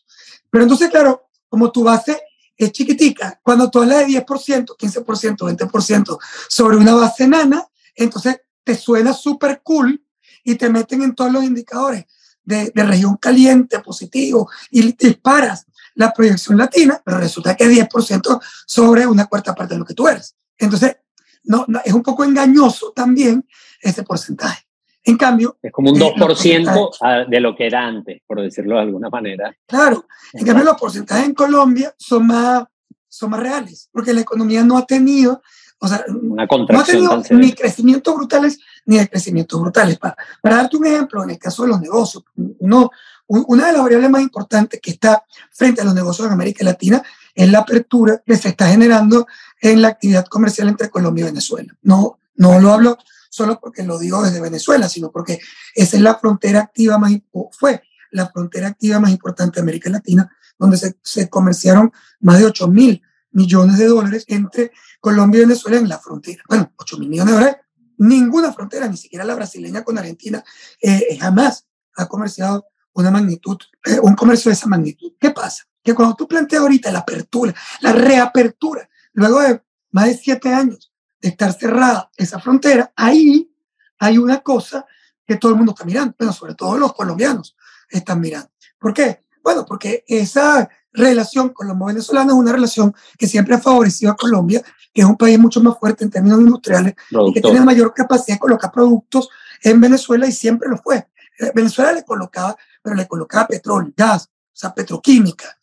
Pero 0.50 0.63
entonces, 0.63 0.89
claro, 0.89 1.30
como 1.48 1.72
tu 1.72 1.84
base 1.84 2.22
es 2.56 2.72
chiquitica, 2.72 3.39
cuando 3.44 3.70
tú 3.70 3.82
hablas 3.82 4.00
de 4.00 4.26
10%, 4.26 4.76
15%, 4.78 5.38
20% 5.38 6.18
sobre 6.48 6.78
una 6.78 6.94
base 6.94 7.24
enana, 7.24 7.68
entonces 7.96 8.42
te 8.63 8.76
suena 8.76 9.13
súper 9.13 9.62
cool 9.63 10.04
y 10.44 10.56
te 10.56 10.70
meten 10.70 11.02
en 11.02 11.15
todos 11.15 11.32
los 11.32 11.44
indicadores 11.44 12.06
de, 12.50 12.72
de, 12.74 12.84
región 12.84 13.18
caliente, 13.18 13.80
positivo, 13.80 14.50
y 14.72 14.82
disparas 14.94 15.66
la 15.96 16.12
proyección 16.12 16.58
latina, 16.58 17.02
pero 17.04 17.20
resulta 17.20 17.56
que 17.56 17.66
es 17.66 17.70
10% 17.70 18.42
sobre 18.66 19.06
una 19.06 19.28
cuarta 19.28 19.54
parte 19.54 19.76
de 19.76 19.80
lo 19.80 19.86
que 19.86 19.94
tú 19.94 20.08
eres. 20.08 20.36
Entonces, 20.58 20.98
no, 21.44 21.66
es 21.84 21.94
un 21.94 22.04
poco 22.04 22.24
engañoso 22.24 22.92
también 22.96 23.46
ese 23.82 24.04
porcentaje. 24.04 24.66
En 25.04 25.18
cambio... 25.18 25.58
Es 25.62 25.72
como 25.72 25.92
un 25.92 26.00
2% 26.00 26.90
eh, 27.02 27.26
de 27.30 27.40
lo 27.40 27.56
que 27.56 27.68
era 27.68 27.86
antes, 27.86 28.22
por 28.28 28.42
decirlo 28.42 28.76
de 28.76 28.82
alguna 28.82 29.10
manera. 29.10 29.56
Claro. 29.66 30.06
En 30.34 30.46
cambio, 30.46 30.66
los 30.66 30.78
porcentajes 30.78 31.26
en 31.26 31.34
Colombia 31.34 31.94
son 31.98 32.28
más, 32.28 32.64
son 33.08 33.30
más 33.32 33.40
reales, 33.40 33.90
porque 33.92 34.14
la 34.14 34.22
economía 34.22 34.64
no 34.64 34.78
ha 34.78 34.86
tenido 34.86 35.42
o 35.82 35.88
sea, 35.88 36.04
una 36.10 36.46
contracción 36.46 37.04
no 37.04 37.12
ha 37.14 37.22
tenido 37.22 37.48
ni 37.48 37.54
crecimientos 37.54 38.14
brutales 38.16 38.60
ni 38.89 38.97
decrecimientos 38.97 39.62
brutales. 39.62 39.99
Para, 39.99 40.17
para 40.41 40.56
darte 40.56 40.75
un 40.75 40.88
ejemplo, 40.88 41.23
en 41.23 41.30
el 41.30 41.38
caso 41.38 41.62
de 41.62 41.69
los 41.69 41.80
negocios, 41.80 42.23
uno, 42.36 42.89
una 43.28 43.67
de 43.67 43.73
las 43.73 43.84
variables 43.84 44.10
más 44.10 44.21
importantes 44.23 44.80
que 44.82 44.89
está 44.89 45.23
frente 45.52 45.82
a 45.82 45.84
los 45.86 45.93
negocios 45.93 46.25
en 46.25 46.34
América 46.34 46.65
Latina 46.65 47.04
es 47.36 47.52
la 47.52 47.60
apertura 47.60 48.23
que 48.25 48.36
se 48.36 48.49
está 48.49 48.67
generando 48.67 49.28
en 49.62 49.84
la 49.84 49.89
actividad 49.89 50.25
comercial 50.25 50.69
entre 50.69 50.89
Colombia 50.89 51.21
y 51.21 51.25
Venezuela. 51.25 51.71
No, 51.84 52.17
no 52.36 52.60
lo 52.60 52.73
hablo 52.73 52.97
solo 53.30 53.60
porque 53.60 53.84
lo 53.84 53.99
digo 53.99 54.23
desde 54.23 54.41
Venezuela, 54.41 54.89
sino 54.89 55.12
porque 55.12 55.39
esa 55.75 55.95
es 55.95 56.02
la 56.02 56.15
frontera 56.15 56.62
activa 56.62 56.97
más, 56.97 57.12
fue 57.52 57.84
la 58.10 58.28
frontera 58.32 58.69
activa 58.69 58.99
más 58.99 59.12
importante 59.12 59.58
de 59.58 59.62
América 59.62 59.91
Latina, 59.91 60.36
donde 60.58 60.78
se, 60.78 60.97
se 61.04 61.30
comerciaron 61.30 61.91
más 62.21 62.39
de 62.39 62.45
8 62.45 62.67
mil 62.67 63.04
millones 63.34 63.78
de 63.78 63.86
dólares 63.86 64.25
entre 64.28 64.71
Colombia 64.99 65.38
y 65.38 65.41
Venezuela 65.41 65.78
en 65.78 65.88
la 65.88 65.99
frontera. 65.99 66.41
Bueno, 66.49 66.73
8 66.75 66.97
mil 66.97 67.10
millones 67.10 67.36
de 67.36 67.39
dólares. 67.39 67.58
Ninguna 68.00 68.54
frontera, 68.54 68.88
ni 68.88 68.98
siquiera 68.98 69.26
la 69.26 69.36
brasileña 69.36 69.84
con 69.84 69.98
Argentina, 69.98 70.44
eh, 70.82 71.18
jamás 71.20 71.68
ha 71.96 72.08
comerciado 72.08 72.66
una 72.94 73.12
magnitud, 73.12 73.58
eh, 73.86 74.00
un 74.02 74.16
comercio 74.16 74.50
de 74.50 74.54
esa 74.54 74.68
magnitud. 74.68 75.14
¿Qué 75.20 75.32
pasa? 75.32 75.66
Que 75.84 75.94
cuando 75.94 76.16
tú 76.16 76.28
planteas 76.28 76.62
ahorita 76.62 76.92
la 76.92 77.00
apertura, 77.00 77.54
la 77.82 77.92
reapertura, 77.92 78.90
luego 79.14 79.42
de 79.42 79.62
más 79.92 80.06
de 80.06 80.18
siete 80.18 80.54
años 80.54 80.94
de 81.22 81.30
estar 81.30 81.52
cerrada 81.54 82.10
esa 82.16 82.40
frontera, 82.40 82.92
ahí 82.96 83.54
hay 83.98 84.18
una 84.18 84.40
cosa 84.40 84.86
que 85.26 85.36
todo 85.36 85.52
el 85.52 85.58
mundo 85.58 85.74
está 85.74 85.86
mirando, 85.86 86.16
pero 86.18 86.32
sobre 86.32 86.56
todo 86.56 86.78
los 86.78 86.94
colombianos 86.94 87.56
están 87.90 88.22
mirando. 88.22 88.50
¿Por 88.80 88.94
qué? 88.94 89.26
Bueno, 89.44 89.66
porque 89.66 90.04
esa 90.08 90.70
relación 90.94 91.50
colombo-venezolana 91.50 92.32
es 92.32 92.38
una 92.38 92.52
relación 92.52 92.96
que 93.18 93.28
siempre 93.28 93.56
ha 93.56 93.60
favorecido 93.60 94.12
a 94.12 94.16
Colombia, 94.16 94.64
que 94.93 95.02
es 95.02 95.08
un 95.08 95.17
país 95.17 95.38
mucho 95.38 95.62
más 95.62 95.78
fuerte 95.78 96.04
en 96.04 96.10
términos 96.10 96.39
industriales 96.39 96.95
y 97.10 97.34
que 97.34 97.41
tiene 97.41 97.62
mayor 97.62 97.93
capacidad 97.93 98.36
de 98.36 98.39
colocar 98.39 98.71
productos 98.71 99.30
en 99.62 99.80
Venezuela 99.80 100.28
y 100.28 100.32
siempre 100.32 100.69
lo 100.69 100.78
fue. 100.78 101.08
Eh, 101.39 101.52
Venezuela 101.54 101.91
le 101.93 102.04
colocaba, 102.04 102.56
pero 102.82 102.95
le 102.95 103.08
colocaba 103.08 103.47
petróleo, 103.47 103.93
gas, 103.95 104.25
o 104.25 104.52
sea, 104.54 104.73
petroquímica. 104.73 105.58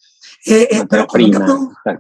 Eh, 0.45 0.69
eh, 0.71 0.87
pero 0.89 1.07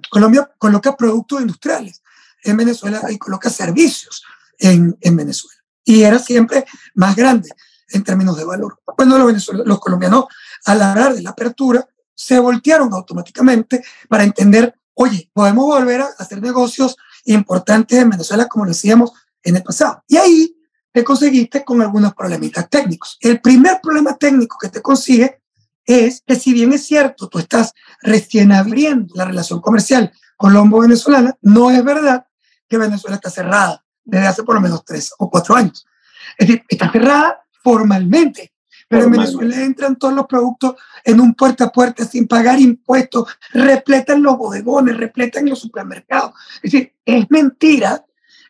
Colombia 0.08 0.50
coloca 0.56 0.96
productos 0.96 1.40
industriales 1.40 2.02
en 2.44 2.56
Venezuela 2.56 3.02
y 3.10 3.18
coloca 3.18 3.50
servicios 3.50 4.22
en, 4.58 4.96
en 5.00 5.16
Venezuela. 5.16 5.60
Y 5.84 6.02
era 6.02 6.18
siempre 6.18 6.64
más 6.94 7.16
grande 7.16 7.50
en 7.90 8.02
términos 8.02 8.36
de 8.36 8.44
valor. 8.44 8.80
Cuando 8.84 9.18
los, 9.18 9.48
los 9.48 9.80
colombianos, 9.80 10.26
al 10.64 10.82
hablar 10.82 11.14
de 11.14 11.22
la 11.22 11.30
apertura, 11.30 11.86
se 12.14 12.38
voltearon 12.38 12.92
automáticamente 12.94 13.84
para 14.08 14.24
entender, 14.24 14.74
oye, 14.94 15.30
podemos 15.32 15.66
volver 15.66 16.00
a 16.00 16.08
hacer 16.18 16.40
negocios 16.40 16.96
importantes 17.26 17.98
en 17.98 18.10
Venezuela 18.10 18.46
como 18.46 18.64
lo 18.64 18.70
hacíamos 18.70 19.12
en 19.42 19.56
el 19.56 19.62
pasado. 19.62 20.02
Y 20.08 20.16
ahí 20.16 20.56
te 20.92 21.04
conseguiste 21.04 21.64
con 21.64 21.82
algunos 21.82 22.14
problemitas 22.14 22.68
técnicos. 22.70 23.18
El 23.20 23.40
primer 23.40 23.80
problema 23.82 24.16
técnico 24.16 24.56
que 24.58 24.68
te 24.68 24.80
consigue 24.80 25.42
es 25.84 26.22
que 26.26 26.36
si 26.36 26.52
bien 26.52 26.72
es 26.72 26.86
cierto, 26.86 27.28
tú 27.28 27.38
estás 27.38 27.72
recién 28.02 28.50
abriendo 28.50 29.14
la 29.14 29.24
relación 29.24 29.60
comercial 29.60 30.12
colombo-venezolana, 30.36 31.36
no 31.42 31.70
es 31.70 31.82
verdad 31.84 32.26
que 32.68 32.78
Venezuela 32.78 33.16
está 33.16 33.30
cerrada 33.30 33.84
desde 34.04 34.26
hace 34.26 34.42
por 34.42 34.54
lo 34.54 34.60
menos 34.60 34.84
tres 34.84 35.12
o 35.18 35.30
cuatro 35.30 35.54
años. 35.54 35.86
Es 36.38 36.48
decir, 36.48 36.64
está 36.68 36.90
cerrada 36.90 37.40
formalmente, 37.62 38.52
pero 38.88 39.04
en 39.04 39.10
Venezuela 39.10 39.62
entran 39.62 39.96
todos 39.96 40.14
los 40.14 40.26
productos 40.26 40.76
en 41.04 41.20
un 41.20 41.34
puerta 41.34 41.64
a 41.64 41.72
puerta 41.72 42.04
sin 42.04 42.26
pagar 42.28 42.60
impuestos, 42.60 43.28
repletan 43.52 44.22
los 44.22 44.36
bodegones, 44.38 44.96
repletan 44.96 45.48
los 45.48 45.58
supermercados. 45.58 46.32
Es 46.62 46.72
decir, 46.72 46.92
es 47.04 47.26
mentira 47.30 48.04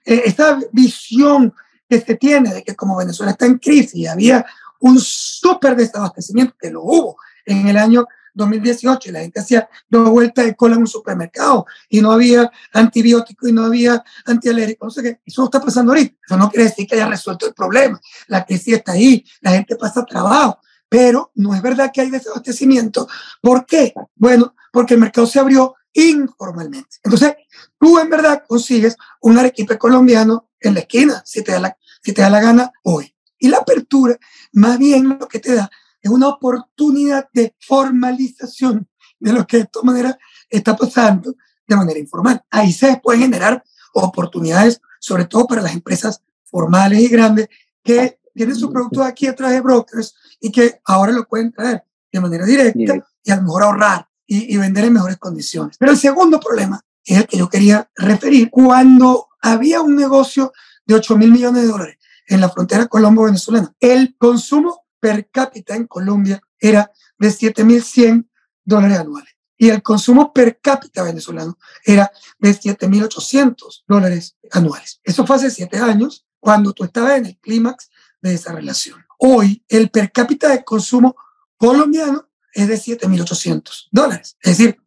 eh, 0.05 0.22
esta 0.25 0.59
visión 0.72 1.55
que 1.88 2.01
se 2.01 2.16
tiene 2.16 2.53
de 2.53 2.62
que 2.62 2.75
como 2.75 2.96
Venezuela 2.96 3.33
está 3.33 3.46
en 3.46 3.59
crisis 3.59 3.94
y 3.94 4.07
había 4.07 4.44
un 4.81 4.99
súper 5.01 5.77
desabastecimiento, 5.77 6.55
que 6.61 6.70
lo 6.70 6.83
hubo 6.83 7.16
en 7.44 7.68
el 7.68 7.77
año 7.77 8.07
2018 8.37 9.09
y 9.09 9.12
la 9.12 9.20
gente 9.20 9.40
hacía 9.40 9.68
dos 9.88 10.11
vueltas 10.11 10.44
de 10.44 10.55
cola 10.55 10.75
en 10.75 10.83
un 10.83 10.87
supermercado 10.87 11.66
y 11.88 12.01
no 12.01 12.12
había 12.12 12.51
antibiótico 12.72 13.49
y 13.49 13.53
no 13.53 13.64
había 13.64 14.05
antialérgico, 14.25 14.87
no 14.87 14.90
sé 14.90 15.03
qué. 15.03 15.20
Eso 15.25 15.42
no 15.42 15.46
está 15.46 15.61
pasando 15.61 15.92
ahorita. 15.92 16.16
Eso 16.25 16.37
no 16.37 16.51
quiere 16.51 16.64
decir 16.64 16.87
que 16.87 16.94
haya 16.94 17.09
resuelto 17.09 17.46
el 17.46 17.55
problema. 17.55 18.01
La 18.29 18.44
crisis 18.44 18.75
está 18.75 18.92
ahí, 18.92 19.25
la 19.40 19.53
gente 19.53 19.77
pasa 19.77 20.05
trabajo, 20.05 20.61
pero 20.88 21.33
no 21.35 21.55
es 21.55 21.62
verdad 21.62 21.90
que 21.92 22.03
hay 22.03 22.11
desabastecimiento. 22.11 23.09
¿Por 23.40 23.66
qué? 23.66 23.94
Bueno, 24.14 24.55
porque 24.70 24.94
el 24.94 25.01
mercado 25.01 25.27
se 25.27 25.40
abrió 25.40 25.75
informalmente. 25.94 26.99
Entonces, 27.03 27.35
tú 27.81 27.99
en 27.99 28.11
verdad 28.11 28.44
consigues 28.46 28.96
un 29.22 29.38
arequipe 29.38 29.79
colombiano 29.79 30.51
en 30.61 30.75
la 30.75 30.81
esquina, 30.81 31.22
si 31.25 31.42
te 31.42 31.53
da 31.53 31.61
la, 31.61 31.79
si 32.03 32.12
te 32.12 32.22
da 32.22 32.31
la 32.31 32.40
gana 32.40 32.70
hoy. 32.83 33.14
Y 33.38 33.49
la 33.49 33.59
apertura, 33.59 34.16
más 34.53 34.79
bien 34.79 35.18
lo 35.18 35.27
que 35.29 35.40
te 35.40 35.55
da 35.55 35.70
es 36.00 36.11
una 36.11 36.28
oportunidad 36.28 37.28
de 37.32 37.54
formalización 37.61 38.88
de 39.18 39.32
lo 39.32 39.46
que 39.46 39.59
de 39.59 39.64
todas 39.66 39.87
maneras 39.87 40.16
está 40.48 40.76
pasando 40.76 41.35
de 41.66 41.76
manera 41.76 41.98
informal. 41.98 42.44
Ahí 42.50 42.72
se 42.72 43.00
pueden 43.02 43.22
generar 43.22 43.62
oportunidades, 43.92 44.80
sobre 45.00 45.24
todo 45.24 45.46
para 45.46 45.62
las 45.62 45.74
empresas 45.74 46.22
formales 46.44 47.00
y 47.00 47.09
grandes 47.09 47.48
que 47.82 48.18
tienen 48.35 48.56
su 48.56 48.70
producto 48.70 49.02
aquí 49.02 49.26
a 49.26 49.35
través 49.35 49.56
de 49.56 49.62
brokers 49.62 50.14
y 50.40 50.52
que 50.52 50.80
ahora 50.85 51.12
lo 51.12 51.26
pueden 51.26 51.52
traer 51.52 51.82
de 52.12 52.20
manera 52.20 52.44
directa 52.44 53.04
y 53.24 53.30
a 53.30 53.37
lo 53.37 53.42
mejor 53.42 53.62
ahorrar 53.62 54.09
y, 54.26 54.54
y 54.54 54.59
vender 54.59 54.85
en 54.85 54.92
mejores 54.92 55.16
condiciones. 55.16 55.76
Pero 55.78 55.92
el 55.92 55.98
segundo 55.98 56.38
problema 56.38 56.80
es 57.04 57.18
el 57.18 57.26
que 57.26 57.38
yo 57.38 57.48
quería 57.48 57.90
referir. 57.96 58.50
Cuando 58.50 59.28
había 59.40 59.80
un 59.80 59.96
negocio 59.96 60.52
de 60.85 60.94
8 60.94 61.16
mil 61.16 61.32
millones 61.32 61.62
de 61.62 61.68
dólares 61.68 61.96
en 62.28 62.40
la 62.40 62.50
frontera 62.50 62.87
colombo-venezolana, 62.87 63.74
el 63.80 64.16
consumo 64.18 64.86
per 65.00 65.28
cápita 65.30 65.74
en 65.74 65.87
Colombia 65.87 66.40
era 66.59 66.90
de 67.18 67.28
7.100 67.28 68.28
dólares 68.64 68.98
anuales 68.98 69.37
y 69.59 69.70
el 69.70 69.82
consumo 69.82 70.32
per 70.32 70.61
cápita 70.61 71.02
venezolano 71.02 71.59
era 71.85 72.11
de 72.38 72.50
7.800 72.50 73.85
dólares 73.87 74.37
anuales. 74.50 75.00
Eso 75.02 75.26
fue 75.26 75.37
hace 75.37 75.50
siete 75.50 75.78
años, 75.78 76.26
cuando 76.40 76.72
tú 76.72 76.85
estabas 76.85 77.18
en 77.18 77.26
el 77.26 77.38
clímax 77.38 77.90
de 78.20 78.35
esa 78.35 78.52
relación. 78.52 79.04
Hoy, 79.18 79.64
el 79.68 79.90
per 79.90 80.12
cápita 80.12 80.48
de 80.48 80.62
consumo 80.62 81.16
colombiano 81.56 82.28
es 82.52 82.68
de 82.68 82.76
7.800 82.76 83.88
dólares. 83.90 84.37
Es 84.40 84.59
decir, 84.59 84.78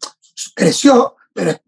creció, 0.56 1.16
pero 1.34 1.60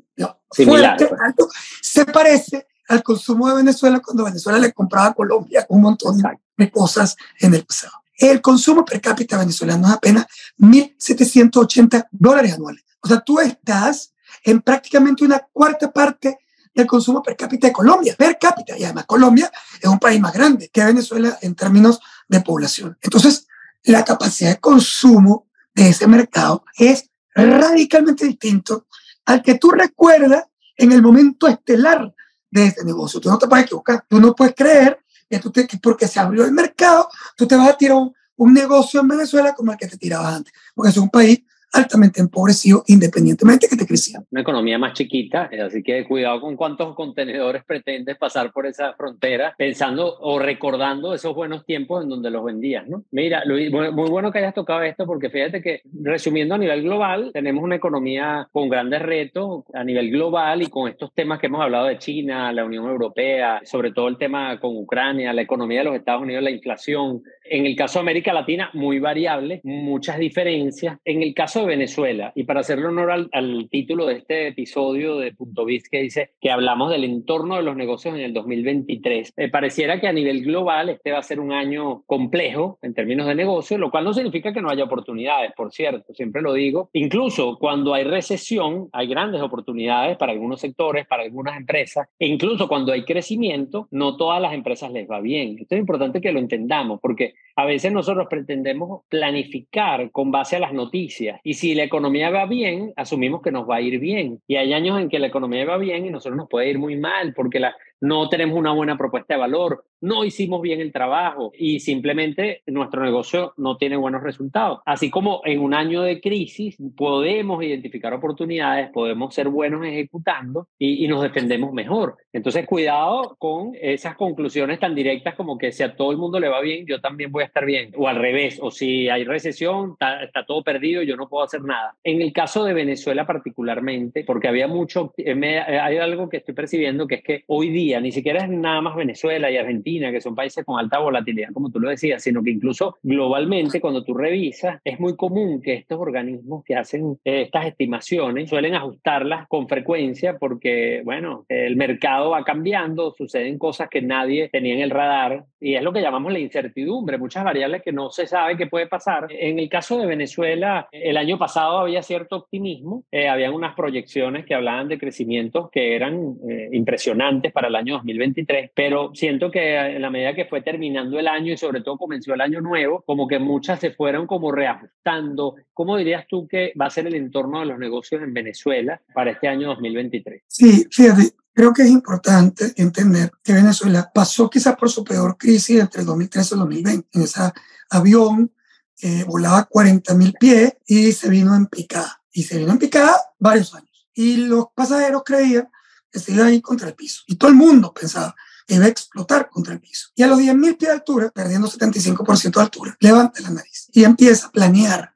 fuerte, 0.49 1.08
pues. 1.08 1.21
alto. 1.21 1.49
Se 1.82 2.06
parece 2.06 2.67
al 2.88 3.04
consumo 3.04 3.49
de 3.49 3.56
Venezuela 3.56 3.99
cuando 3.99 4.25
Venezuela 4.25 4.60
le 4.60 4.73
compraba 4.73 5.08
a 5.08 5.13
Colombia 5.13 5.65
un 5.69 5.82
montón 5.82 6.21
de 6.58 6.71
cosas 6.71 7.15
en 7.39 7.54
el 7.54 7.65
pasado. 7.65 8.01
El 8.21 8.39
consumo 8.39 8.86
per 8.86 9.01
cápita 9.01 9.36
venezolano 9.36 9.88
es 9.88 9.93
apenas 9.93 10.27
1.780 10.60 12.07
dólares 12.12 12.53
anuales. 12.53 12.84
O 13.01 13.07
sea, 13.07 13.19
tú 13.21 13.39
estás 13.39 14.13
en 14.43 14.62
prácticamente 14.62 15.25
una 15.25 15.39
cuarta 15.51 15.91
parte 15.91 16.38
del 16.71 16.86
consumo 16.86 17.23
per 17.23 17.36
cápita 17.36 17.65
de 17.65 17.73
Colombia, 17.73 18.15
per 18.15 18.38
cápita. 18.38 18.77
Y 18.77 18.84
además 18.84 19.07
Colombia 19.07 19.51
es 19.81 19.89
un 19.89 19.97
país 19.97 20.21
más 20.21 20.34
grande 20.34 20.69
que 20.71 20.86
Venezuela 20.86 21.36
en 21.41 21.55
términos 21.55 21.99
de 22.27 22.41
población. 22.41 22.95
Entonces, 23.01 23.47
la 23.86 24.05
capacidad 24.05 24.51
de 24.51 24.60
consumo 24.60 25.47
de 25.73 25.89
ese 25.89 26.05
mercado 26.05 26.63
es 26.77 27.10
radicalmente 27.34 28.27
distinto 28.27 28.86
al 29.25 29.41
que 29.41 29.55
tú 29.55 29.71
recuerdas 29.71 30.45
en 30.77 30.91
el 30.91 31.01
momento 31.01 31.47
estelar 31.47 32.13
de 32.51 32.67
ese 32.67 32.86
negocio. 32.86 33.19
Tú 33.19 33.29
no 33.29 33.39
te 33.39 33.47
puedes 33.47 33.65
equivocar. 33.65 34.05
Tú 34.07 34.21
no 34.21 34.36
puedes 34.36 34.53
creer 34.53 35.01
que, 35.32 35.39
tú 35.39 35.52
te, 35.52 35.67
porque 35.82 36.08
se 36.08 36.20
abrió 36.20 36.44
el 36.44 36.52
mercado, 36.52 37.08
tú 37.36 37.48
te 37.48 37.56
vas 37.56 37.70
a 37.70 37.78
tirar 37.78 37.98
un, 37.98 38.13
un 38.36 38.54
negocio 38.54 39.00
en 39.00 39.08
Venezuela 39.08 39.54
como 39.54 39.72
el 39.72 39.78
que 39.78 39.88
te 39.88 39.98
tirabas 39.98 40.36
antes. 40.36 40.54
Porque 40.76 40.89
es 40.89 40.98
un 40.98 41.10
país 41.10 41.41
altamente 41.73 42.21
empobrecido 42.21 42.84
independientemente 42.88 43.67
que 43.67 43.75
te 43.75 43.86
creciera. 43.86 44.23
Una 44.31 44.41
economía 44.41 44.77
más 44.77 44.93
chiquita, 44.93 45.49
así 45.65 45.84
que 45.84 46.05
cuidado 46.05 46.41
con 46.41 46.55
cuántos 46.55 46.95
contenedores 46.95 47.63
pretendes 47.67 48.17
pasar 48.17 48.51
por 48.51 48.65
esa 48.65 48.93
frontera 48.93 49.53
pensando 49.57 50.17
o 50.19 50.39
recordando 50.39 51.13
esos 51.13 51.34
buenos 51.34 51.65
tiempos 51.65 52.03
en 52.03 52.10
donde 52.10 52.29
los 52.29 52.43
vendías, 52.43 52.88
¿no? 52.88 53.03
Mira, 53.12 53.43
Luis, 53.45 53.71
muy 53.71 54.10
bueno 54.10 54.31
que 54.31 54.39
hayas 54.39 54.53
tocado 54.53 54.84
esto 54.84 55.05
porque 55.05 55.29
fíjate 55.29 55.62
que 55.62 55.81
resumiendo 56.01 56.55
a 56.55 56.57
nivel 56.57 56.84
global, 56.84 57.31
tenemos 57.34 57.63
una 57.63 57.75
economía 57.75 58.47
con 58.51 58.69
grandes 58.69 59.01
retos 59.01 59.63
a 59.73 59.84
nivel 59.84 60.12
global 60.12 60.62
y 60.62 60.67
con 60.67 60.89
estos 60.89 61.13
temas 61.13 61.39
que 61.39 61.47
hemos 61.47 61.62
hablado 61.62 61.86
de 61.86 61.97
China, 61.97 62.51
la 62.51 62.65
Unión 62.65 62.86
Europea, 62.86 63.62
sobre 63.63 63.91
todo 63.91 64.07
el 64.07 64.17
tema 64.17 64.60
con 64.60 64.75
Ucrania, 64.75 65.34
la 65.34 65.41
economía 65.41 65.79
de 65.79 65.86
los 65.86 65.95
Estados 65.95 66.21
Unidos, 66.21 66.43
la 66.43 66.51
inflación. 66.51 67.23
En 67.54 67.66
el 67.66 67.76
caso 67.76 68.00
de 68.00 68.04
América 68.04 68.32
Latina, 68.32 68.70
muy 68.72 69.00
variable, 69.00 69.60
muchas 69.66 70.18
diferencias. 70.18 70.98
En 71.04 71.22
el 71.22 71.34
caso 71.34 71.60
de 71.60 71.66
Venezuela, 71.66 72.32
y 72.34 72.46
para 72.46 72.62
hacerle 72.62 72.86
honor 72.86 73.12
al, 73.12 73.68
título 73.70 74.06
de 74.06 74.14
este 74.14 74.48
episodio 74.48 75.18
de 75.18 75.34
Punto 75.34 75.66
Biz 75.66 75.90
que 75.90 76.02
dice 76.02 76.30
que 76.40 76.50
hablamos 76.50 76.90
del 76.92 77.04
entorno 77.04 77.58
de 77.58 77.64
los 77.64 77.76
negocios 77.76 78.16
en 78.16 78.22
el 78.22 78.34
2023, 78.34 79.34
me 79.36 79.50
pareciera 79.50 80.00
que 80.00 80.08
a 80.08 80.14
nivel 80.14 80.46
global 80.46 80.88
este 80.88 81.12
va 81.12 81.20
a 81.20 81.24
ser 81.24 81.42
un 81.42 81.52
año 81.52 82.04
complejo 82.04 82.80
en 82.82 82.94
términos 82.94 83.28
de 83.28 83.36
negocio, 83.36 83.78
lo 83.78 83.92
cual 83.92 84.06
no 84.06 84.14
significa 84.14 84.54
que 84.54 84.62
no 84.62 84.70
haya 84.70 84.86
oportunidades, 84.86 85.52
por 85.52 85.74
cierto, 85.74 86.14
siempre 86.14 86.42
lo 86.42 86.54
digo. 86.54 86.90
Incluso 86.94 87.58
cuando 87.60 87.94
hay 87.94 88.06
recesión, 88.06 88.88
hay 88.94 89.08
grandes 89.08 89.42
oportunidades 89.42 90.16
para 90.16 90.32
algunos 90.32 90.62
sectores, 90.62 91.06
para 91.06 91.24
algunas 91.24 91.58
empresas, 91.58 92.08
e 92.18 92.28
incluso 92.28 92.70
cuando 92.70 92.94
hay 92.94 93.04
crecimiento, 93.04 93.90
no 93.92 94.16
todas 94.16 94.42
las 94.42 94.54
empresas 94.54 94.90
les 94.94 95.06
va 95.12 95.20
bien. 95.20 95.58
Esto 95.60 95.76
es 95.76 95.82
importante 95.82 96.22
que 96.22 96.32
lo 96.32 96.40
entendamos, 96.40 97.02
porque 97.02 97.34
a 97.56 97.65
veces 97.65 97.91
nosotros 97.91 98.27
pretendemos 98.30 99.01
planificar 99.10 100.12
con 100.12 100.32
base 100.32 100.56
a 100.56 100.60
las 100.60 100.73
noticias 100.73 101.39
y 101.43 101.56
si 101.56 101.75
la 101.75 101.84
economía 101.84 102.30
va 102.30 102.45
bien, 102.45 102.93
asumimos 102.95 103.41
que 103.41 103.51
nos 103.51 103.69
va 103.69 103.75
a 103.77 103.82
ir 103.82 103.99
bien. 103.99 104.41
Y 104.47 104.56
hay 104.56 104.73
años 104.73 104.99
en 104.99 105.10
que 105.10 105.19
la 105.19 105.27
economía 105.27 105.65
va 105.65 105.77
bien 105.77 106.06
y 106.06 106.10
nosotros 106.10 106.38
nos 106.38 106.49
puede 106.49 106.69
ir 106.69 106.80
muy 106.80 106.95
mal 106.95 107.34
porque 107.34 107.60
la, 107.60 107.75
no 108.02 108.28
tenemos 108.30 108.58
una 108.58 108.74
buena 108.74 108.98
propuesta 108.98 109.36
de 109.36 109.40
valor, 109.40 109.86
no 110.02 110.26
hicimos 110.26 110.62
bien 110.62 110.82
el 110.82 110.92
trabajo 110.92 111.52
y 111.56 111.80
simplemente 111.80 112.64
nuestro 112.66 113.04
negocio 113.04 113.54
no 113.58 113.78
tiene 113.78 113.96
buenos 113.96 114.24
resultados. 114.24 114.80
Así 114.86 115.12
como 115.12 115.42
en 115.46 115.62
un 115.62 115.76
año 115.76 116.02
de 116.02 116.20
crisis 116.20 116.78
podemos 116.98 117.64
identificar 117.64 118.12
oportunidades, 118.14 118.90
podemos 118.90 119.34
ser 119.34 119.48
buenos 119.50 119.86
ejecutando 119.86 120.68
y, 120.78 121.08
nos 121.12 121.22
defendemos 121.22 121.74
mejor. 121.74 122.16
Entonces, 122.32 122.66
cuidado 122.66 123.36
con 123.38 123.74
esas 123.82 124.16
conclusiones 124.16 124.80
tan 124.80 124.96
directas 124.96 125.36
como 125.36 125.58
que 125.58 125.74
si 125.74 125.84
a 125.84 125.94
todo 125.94 126.12
el 126.12 126.18
mundo 126.18 126.40
le 126.40 126.48
va 126.48 126.62
bien, 126.62 126.86
yo 126.88 127.02
también 127.02 127.34
voy 127.34 127.44
a 127.44 127.48
estar 127.48 127.66
bien. 127.66 127.92
O 127.98 128.08
al 128.08 128.16
revés, 128.16 128.60
o 128.62 128.72
si 128.72 129.10
hay 129.10 129.26
recesión, 129.26 129.92
está, 129.92 130.24
está 130.24 130.46
todo 130.46 130.64
perdido, 130.64 131.04
yo 131.04 131.18
no 131.18 131.28
puedo 131.28 131.44
hacer 131.44 131.64
nada. 131.64 131.98
En 132.06 132.22
el 132.22 132.32
caso 132.32 132.64
de 132.64 132.74
Venezuela 132.74 133.28
particularmente, 133.28 134.24
porque 134.24 134.48
había 134.48 134.70
mucho, 134.70 135.14
eh, 135.18 135.60
hay 135.60 135.98
algo 135.98 136.30
que 136.30 136.38
estoy 136.38 136.56
percibiendo 136.56 137.08
que 137.08 137.16
es 137.16 137.24
que 137.24 137.44
hoy 137.48 137.70
día 137.70 137.90
ni 137.99 138.12
siquiera 138.12 138.43
es 138.43 138.49
nada 138.49 138.82
más 138.82 138.95
Venezuela 138.95 139.51
y 139.51 139.58
Argentina, 139.58 140.12
que 140.12 140.21
son 140.21 140.36
países 140.36 140.63
con 140.65 140.80
alta 140.80 140.99
volatilidad, 140.99 141.49
como 141.54 141.69
tú 141.69 141.80
lo 141.80 141.89
decías, 141.89 142.23
sino 142.23 142.43
que 142.43 142.51
incluso 142.51 142.97
globalmente, 143.04 143.82
cuando 143.82 144.04
tú 144.04 144.13
revisas, 144.13 144.80
es 144.84 144.99
muy 144.99 145.15
común 145.15 145.62
que 145.62 145.73
estos 145.73 145.99
organismos 145.99 146.63
que 146.63 146.75
hacen 146.75 147.17
eh, 147.25 147.41
estas 147.41 147.65
estimaciones 147.65 148.49
suelen 148.49 148.75
ajustarlas 148.75 149.47
con 149.47 149.67
frecuencia 149.67 150.38
porque, 150.38 151.01
bueno, 151.04 151.45
el 151.49 151.75
mercado 151.75 152.32
va 152.32 152.43
cambiando, 152.43 153.13
suceden 153.17 153.58
cosas 153.58 153.89
que 153.89 154.01
nadie 154.01 154.49
tenía 154.49 154.75
en 154.75 154.82
el 154.82 154.89
radar 154.89 155.45
y 155.60 155.75
es 155.75 155.84
lo 155.84 155.93
que 155.93 156.01
llamamos 156.01 156.34
la 156.34 156.39
incertidumbre, 156.39 157.17
muchas 157.17 157.43
variables 157.43 157.82
que 157.84 157.91
no 157.91 158.10
se 158.10 158.25
sabe 158.25 158.58
qué 158.58 158.67
puede 158.67 158.88
pasar. 158.88 159.27
En 159.30 159.60
el 159.60 159.69
caso 159.69 159.97
de 159.99 160.08
Venezuela, 160.08 160.88
el 160.91 161.17
año 161.17 161.38
pasado 161.38 161.77
había 161.77 162.01
cierto 162.01 162.38
optimismo, 162.38 163.04
eh, 163.12 163.27
habían 163.27 163.54
unas 163.54 163.75
proyecciones 163.75 164.45
que 164.45 164.56
hablaban 164.56 164.88
de 164.88 164.97
crecimientos 164.97 165.69
que 165.71 165.95
eran 165.95 166.36
eh, 166.49 166.69
impresionantes 166.71 167.51
para 167.51 167.67
el 167.67 167.75
año 167.82 167.96
2023, 167.96 168.72
pero 168.74 169.12
siento 169.13 169.52
que 169.52 169.76
en 169.78 170.02
la 170.02 170.10
medida 170.10 170.34
que 170.34 170.46
fue 170.46 170.62
terminando 170.62 171.20
el 171.20 171.28
año 171.28 171.54
y 171.54 171.58
sobre 171.58 171.82
todo 171.82 171.98
comenzó 171.98 172.34
el 172.34 172.41
año 172.41 172.62
nuevo, 172.62 173.04
como 173.06 173.28
que 173.28 173.39
muchas 173.39 173.80
se 173.80 173.91
fueron 173.91 174.28
como 174.28 174.52
reajustando. 174.52 175.56
¿Cómo 175.74 175.98
dirías 175.98 176.26
tú 176.28 176.48
que 176.48 176.74
va 176.80 176.86
a 176.86 176.89
ser 176.89 177.08
el 177.08 177.15
entorno 177.15 177.60
de 177.60 177.65
los 177.65 177.78
negocios 177.80 178.22
en 178.22 178.34
Venezuela 178.34 179.02
para 179.13 179.32
este 179.32 179.48
año 179.48 179.67
2023? 179.70 180.44
Sí, 180.48 180.86
fíjate, 180.89 181.34
Creo 181.54 181.74
que 181.74 181.82
es 181.82 181.89
importante 181.89 182.74
entender 182.78 183.30
que 183.44 183.54
Venezuela 183.54 184.10
pasó 184.13 184.50
quizás 184.50 184.76
por 184.78 184.89
su 184.89 185.04
peor 185.04 185.38
crisis 185.38 185.82
entre 185.82 186.02
el 186.02 186.08
2013 186.08 186.48
y 186.50 186.54
el 186.54 186.60
2020. 186.60 187.10
En 187.12 187.22
ese 187.24 187.41
avión 187.89 188.54
eh, 189.02 189.26
volaba 189.28 189.65
40 189.65 190.13
mil 190.15 190.34
pies 190.39 190.78
y 190.88 191.12
se 191.12 191.30
vino 191.30 191.54
en 191.54 191.67
picada. 191.67 192.22
Y 192.32 192.44
se 192.44 192.58
vino 192.58 192.72
en 192.72 192.78
picada 192.78 193.17
varios 193.38 193.76
años. 193.76 193.89
Y 194.13 194.38
los 194.38 194.67
pasajeros 194.74 195.24
creían 195.26 195.67
que 196.12 196.32
iba 196.32 196.45
a 196.45 196.52
ir 196.52 196.62
contra 196.62 196.89
el 196.89 196.95
piso. 196.95 197.24
Y 197.28 197.36
todo 197.36 197.50
el 197.50 197.56
mundo 197.56 197.93
pensaba 197.93 198.36
que 198.67 198.76
iba 198.76 198.86
a 198.86 198.89
explotar 198.89 199.50
contra 199.50 199.74
el 199.74 199.80
piso. 199.80 200.10
Y 200.15 200.24
a 200.24 200.28
los 200.28 200.39
10.000 200.39 200.78
pies 200.78 200.89
de 200.89 200.91
altura, 200.91 201.30
perdiendo 201.30 201.69
75% 201.69 202.52
de 202.52 202.62
altura, 202.62 202.97
levanta 203.00 203.41
la 203.41 203.52
nariz 203.52 203.88
y 203.91 204.04
empieza 204.04 204.47
a 204.47 204.52
planear. 204.52 205.13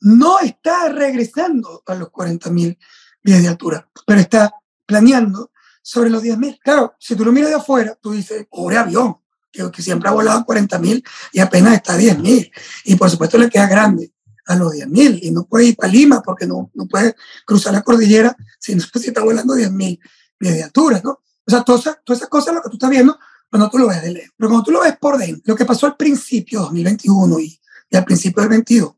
No 0.00 0.40
está 0.40 0.88
regresando 0.88 1.82
a 1.86 1.94
los 1.94 2.08
40.000 2.08 2.78
pies 3.22 3.42
de 3.42 3.48
altura, 3.48 3.88
pero 4.06 4.20
está 4.20 4.52
planeando 4.84 5.50
sobre 5.80 6.10
los 6.10 6.22
10.000. 6.22 6.58
Claro, 6.62 6.94
si 6.98 7.16
tú 7.16 7.24
lo 7.24 7.32
miras 7.32 7.50
de 7.50 7.56
afuera, 7.56 7.96
tú 8.00 8.12
dices, 8.12 8.46
pobre 8.50 8.76
avión, 8.76 9.18
que, 9.50 9.70
que 9.70 9.82
siempre 9.82 10.08
ha 10.08 10.12
volado 10.12 10.40
a 10.40 10.46
40.000 10.46 11.06
y 11.32 11.40
apenas 11.40 11.74
está 11.74 11.94
a 11.94 11.98
10.000. 11.98 12.50
Y 12.84 12.96
por 12.96 13.10
supuesto 13.10 13.38
le 13.38 13.48
queda 13.48 13.66
grande 13.66 14.12
a 14.46 14.56
los 14.56 14.72
10.000 14.72 15.20
y 15.22 15.30
no 15.30 15.44
puede 15.44 15.66
ir 15.66 15.76
para 15.76 15.92
Lima 15.92 16.22
porque 16.22 16.46
no, 16.46 16.70
no 16.74 16.86
puede 16.86 17.14
cruzar 17.46 17.72
la 17.72 17.82
cordillera 17.82 18.36
si 18.58 18.74
no 18.74 18.82
si 18.82 19.08
está 19.08 19.22
volando 19.22 19.54
10.000 19.54 20.00
pies 20.38 20.54
de 20.54 20.62
altura, 20.62 21.00
¿no? 21.02 21.20
O 21.44 21.50
sea, 21.50 21.62
todas 21.62 21.82
esas, 21.82 21.98
todas 22.04 22.20
esas 22.20 22.28
cosas 22.28 22.54
lo 22.54 22.62
que 22.62 22.68
tú 22.68 22.76
estás 22.76 22.90
viendo, 22.90 23.18
cuando 23.50 23.68
tú 23.68 23.78
lo 23.78 23.88
ves 23.88 24.02
de 24.02 24.12
lejos. 24.12 24.34
Pero 24.36 24.48
cuando 24.48 24.64
tú 24.64 24.70
lo 24.70 24.80
ves 24.80 24.96
por 24.96 25.18
dentro, 25.18 25.42
lo 25.44 25.56
que 25.56 25.64
pasó 25.64 25.86
al 25.86 25.96
principio, 25.96 26.60
2021 26.60 27.40
y, 27.40 27.60
y 27.90 27.96
al 27.96 28.04
principio 28.04 28.40
del 28.42 28.50
22, 28.50 28.92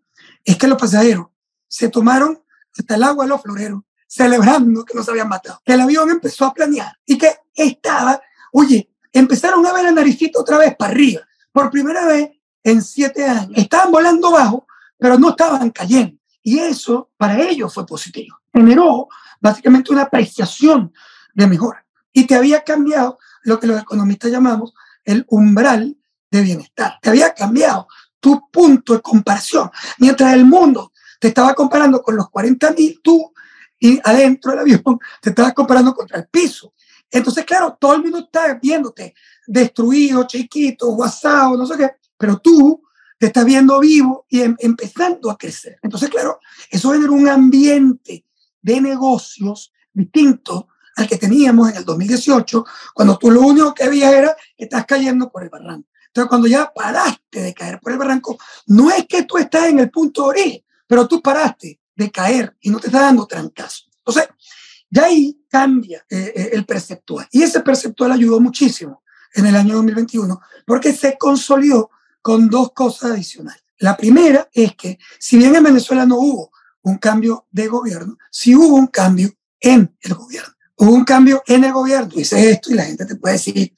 es 0.45 0.57
que 0.57 0.69
los 0.69 0.79
pasajeros 0.79 1.27
se 1.67 1.89
tomaron 1.89 2.43
hasta 2.77 2.95
el 2.95 3.03
agua 3.03 3.25
de 3.25 3.31
los 3.31 3.43
floreros 3.43 3.83
celebrando 4.07 4.85
que 4.85 4.95
no 4.95 5.03
se 5.03 5.11
habían 5.11 5.29
matado. 5.29 5.61
Que 5.65 5.73
el 5.73 5.81
avión 5.81 6.09
empezó 6.11 6.45
a 6.45 6.55
planear 6.55 6.93
y 7.05 7.19
que 7.19 7.35
estaba, 7.55 8.21
oye, 8.53 8.89
empezaron 9.13 9.67
a 9.67 9.73
ver 9.73 9.87
el 9.87 9.95
naricito 9.95 10.41
otra 10.41 10.59
vez 10.59 10.77
para 10.77 10.93
arriba. 10.93 11.23
Por 11.51 11.71
primera 11.71 12.07
vez 12.07 12.31
en 12.63 12.81
siete 12.83 13.25
años. 13.25 13.53
Estaban 13.57 13.91
volando 13.91 14.31
bajo, 14.31 14.67
pero 15.05 15.19
no 15.19 15.29
estaban 15.29 15.69
cayendo. 15.69 16.17
Y 16.43 16.61
eso 16.61 17.11
para 17.19 17.39
ellos 17.39 17.75
fue 17.75 17.85
positivo. 17.85 18.39
Generó 18.51 19.07
básicamente 19.39 19.93
una 19.93 20.05
apreciación 20.05 20.95
de 21.35 21.47
mejora. 21.47 21.85
Y 22.11 22.27
te 22.27 22.35
había 22.35 22.65
cambiado 22.65 23.19
lo 23.43 23.61
que 23.61 23.67
los 23.67 23.83
economistas 23.83 24.31
llamamos 24.31 24.73
el 25.05 25.27
umbral 25.29 25.95
de 26.31 26.41
bienestar. 26.41 26.99
Te 27.03 27.11
había 27.11 27.35
cambiado 27.35 27.87
tu 28.19 28.51
punto 28.51 28.95
de 28.95 29.03
comparación. 29.03 29.71
Mientras 29.99 30.33
el 30.33 30.47
mundo 30.47 30.91
te 31.21 31.29
estaba 31.29 31.53
comparando 31.53 32.01
con 32.01 32.17
los 32.17 32.31
40 32.31 32.71
mil, 32.71 32.99
tú 33.05 33.31
y 33.79 34.01
adentro 34.03 34.53
del 34.53 34.61
avión 34.61 34.99
te 35.21 35.29
estabas 35.29 35.53
comparando 35.53 35.95
contra 35.95 36.17
el 36.17 36.29
piso. 36.29 36.73
Entonces, 37.11 37.45
claro, 37.45 37.77
todo 37.79 37.93
el 37.93 38.01
mundo 38.01 38.21
está 38.21 38.55
viéndote 38.55 39.15
destruido, 39.47 40.27
chiquito, 40.27 40.87
guasado, 40.93 41.59
no 41.59 41.67
sé 41.67 41.77
qué, 41.77 41.91
pero 42.17 42.39
tú 42.39 42.84
te 43.25 43.29
estás 43.29 43.47
viendo 43.47 43.81
vivo 43.81 44.27
y 44.29 44.43
em, 44.43 44.55
empezando 44.59 45.31
a 45.31 45.39
crecer. 45.39 45.79
Entonces, 45.81 46.11
claro, 46.11 46.41
eso 46.71 46.93
genera 46.93 47.11
un 47.11 47.27
ambiente 47.27 48.27
de 48.61 48.81
negocios 48.83 49.73
distinto 49.95 50.69
al 50.95 51.09
que 51.09 51.17
teníamos 51.17 51.71
en 51.71 51.79
el 51.79 51.87
2018, 51.87 52.67
cuando 52.93 53.17
tú 53.17 53.31
lo 53.31 53.41
único 53.41 53.73
que 53.73 53.89
veías 53.89 54.13
era 54.13 54.37
que 54.55 54.65
estás 54.65 54.85
cayendo 54.85 55.31
por 55.31 55.43
el 55.43 55.49
barranco. 55.49 55.89
Entonces, 56.09 56.29
cuando 56.29 56.47
ya 56.49 56.71
paraste 56.71 57.41
de 57.41 57.55
caer 57.55 57.81
por 57.81 57.93
el 57.93 57.99
barranco, 57.99 58.37
no 58.67 58.91
es 58.91 59.07
que 59.07 59.23
tú 59.23 59.39
estás 59.39 59.69
en 59.69 59.79
el 59.79 59.91
punto 59.91 60.25
de 60.25 60.29
origen, 60.29 60.65
pero 60.87 61.09
tú 61.09 61.23
paraste 61.23 61.81
de 61.97 62.11
caer 62.11 62.55
y 62.61 62.69
no 62.69 62.79
te 62.79 62.89
estás 62.89 63.01
dando 63.01 63.27
trancazo. 63.27 63.85
Entonces, 63.97 64.29
ya 64.91 65.05
ahí 65.05 65.41
cambia 65.49 66.05
eh, 66.11 66.31
eh, 66.37 66.51
el 66.53 66.67
perceptual. 66.67 67.27
Y 67.33 67.43
ese 67.43 67.61
perceptual 67.61 68.13
ayudó 68.13 68.39
muchísimo 68.39 69.03
en 69.33 69.47
el 69.47 69.57
año 69.57 69.77
2021 69.77 70.39
porque 70.67 70.93
se 70.93 71.17
consolidó 71.17 71.91
con 72.25 72.49
dos 72.49 72.73
cosas 72.73 73.11
adicionales. 73.11 73.63
La 73.77 73.99
primera 73.99 74.49
es 74.51 74.75
que 74.77 74.99
si 75.19 75.37
bien 75.37 75.55
en 75.55 75.63
Venezuela 75.63 76.07
no 76.07 76.17
hubo 76.17 76.51
un 76.81 76.97
cambio 76.97 77.47
de 77.51 77.69
gobierno, 77.69 78.17
sí 78.31 78.57
hubo 78.57 78.77
un 78.77 78.87
cambio 78.87 79.31
en 79.61 79.95
el 80.01 80.15
gobierno. 80.15 80.55
Hubo 80.77 80.93
un 80.93 81.05
cambio 81.05 81.43
en 81.47 81.65
el 81.65 81.73
gobierno. 81.75 82.09
Dice 82.17 82.51
esto 82.51 82.71
y 82.71 82.77
la 82.77 82.85
gente 82.85 83.05
te 83.05 83.17
puede 83.17 83.35
decir, 83.35 83.75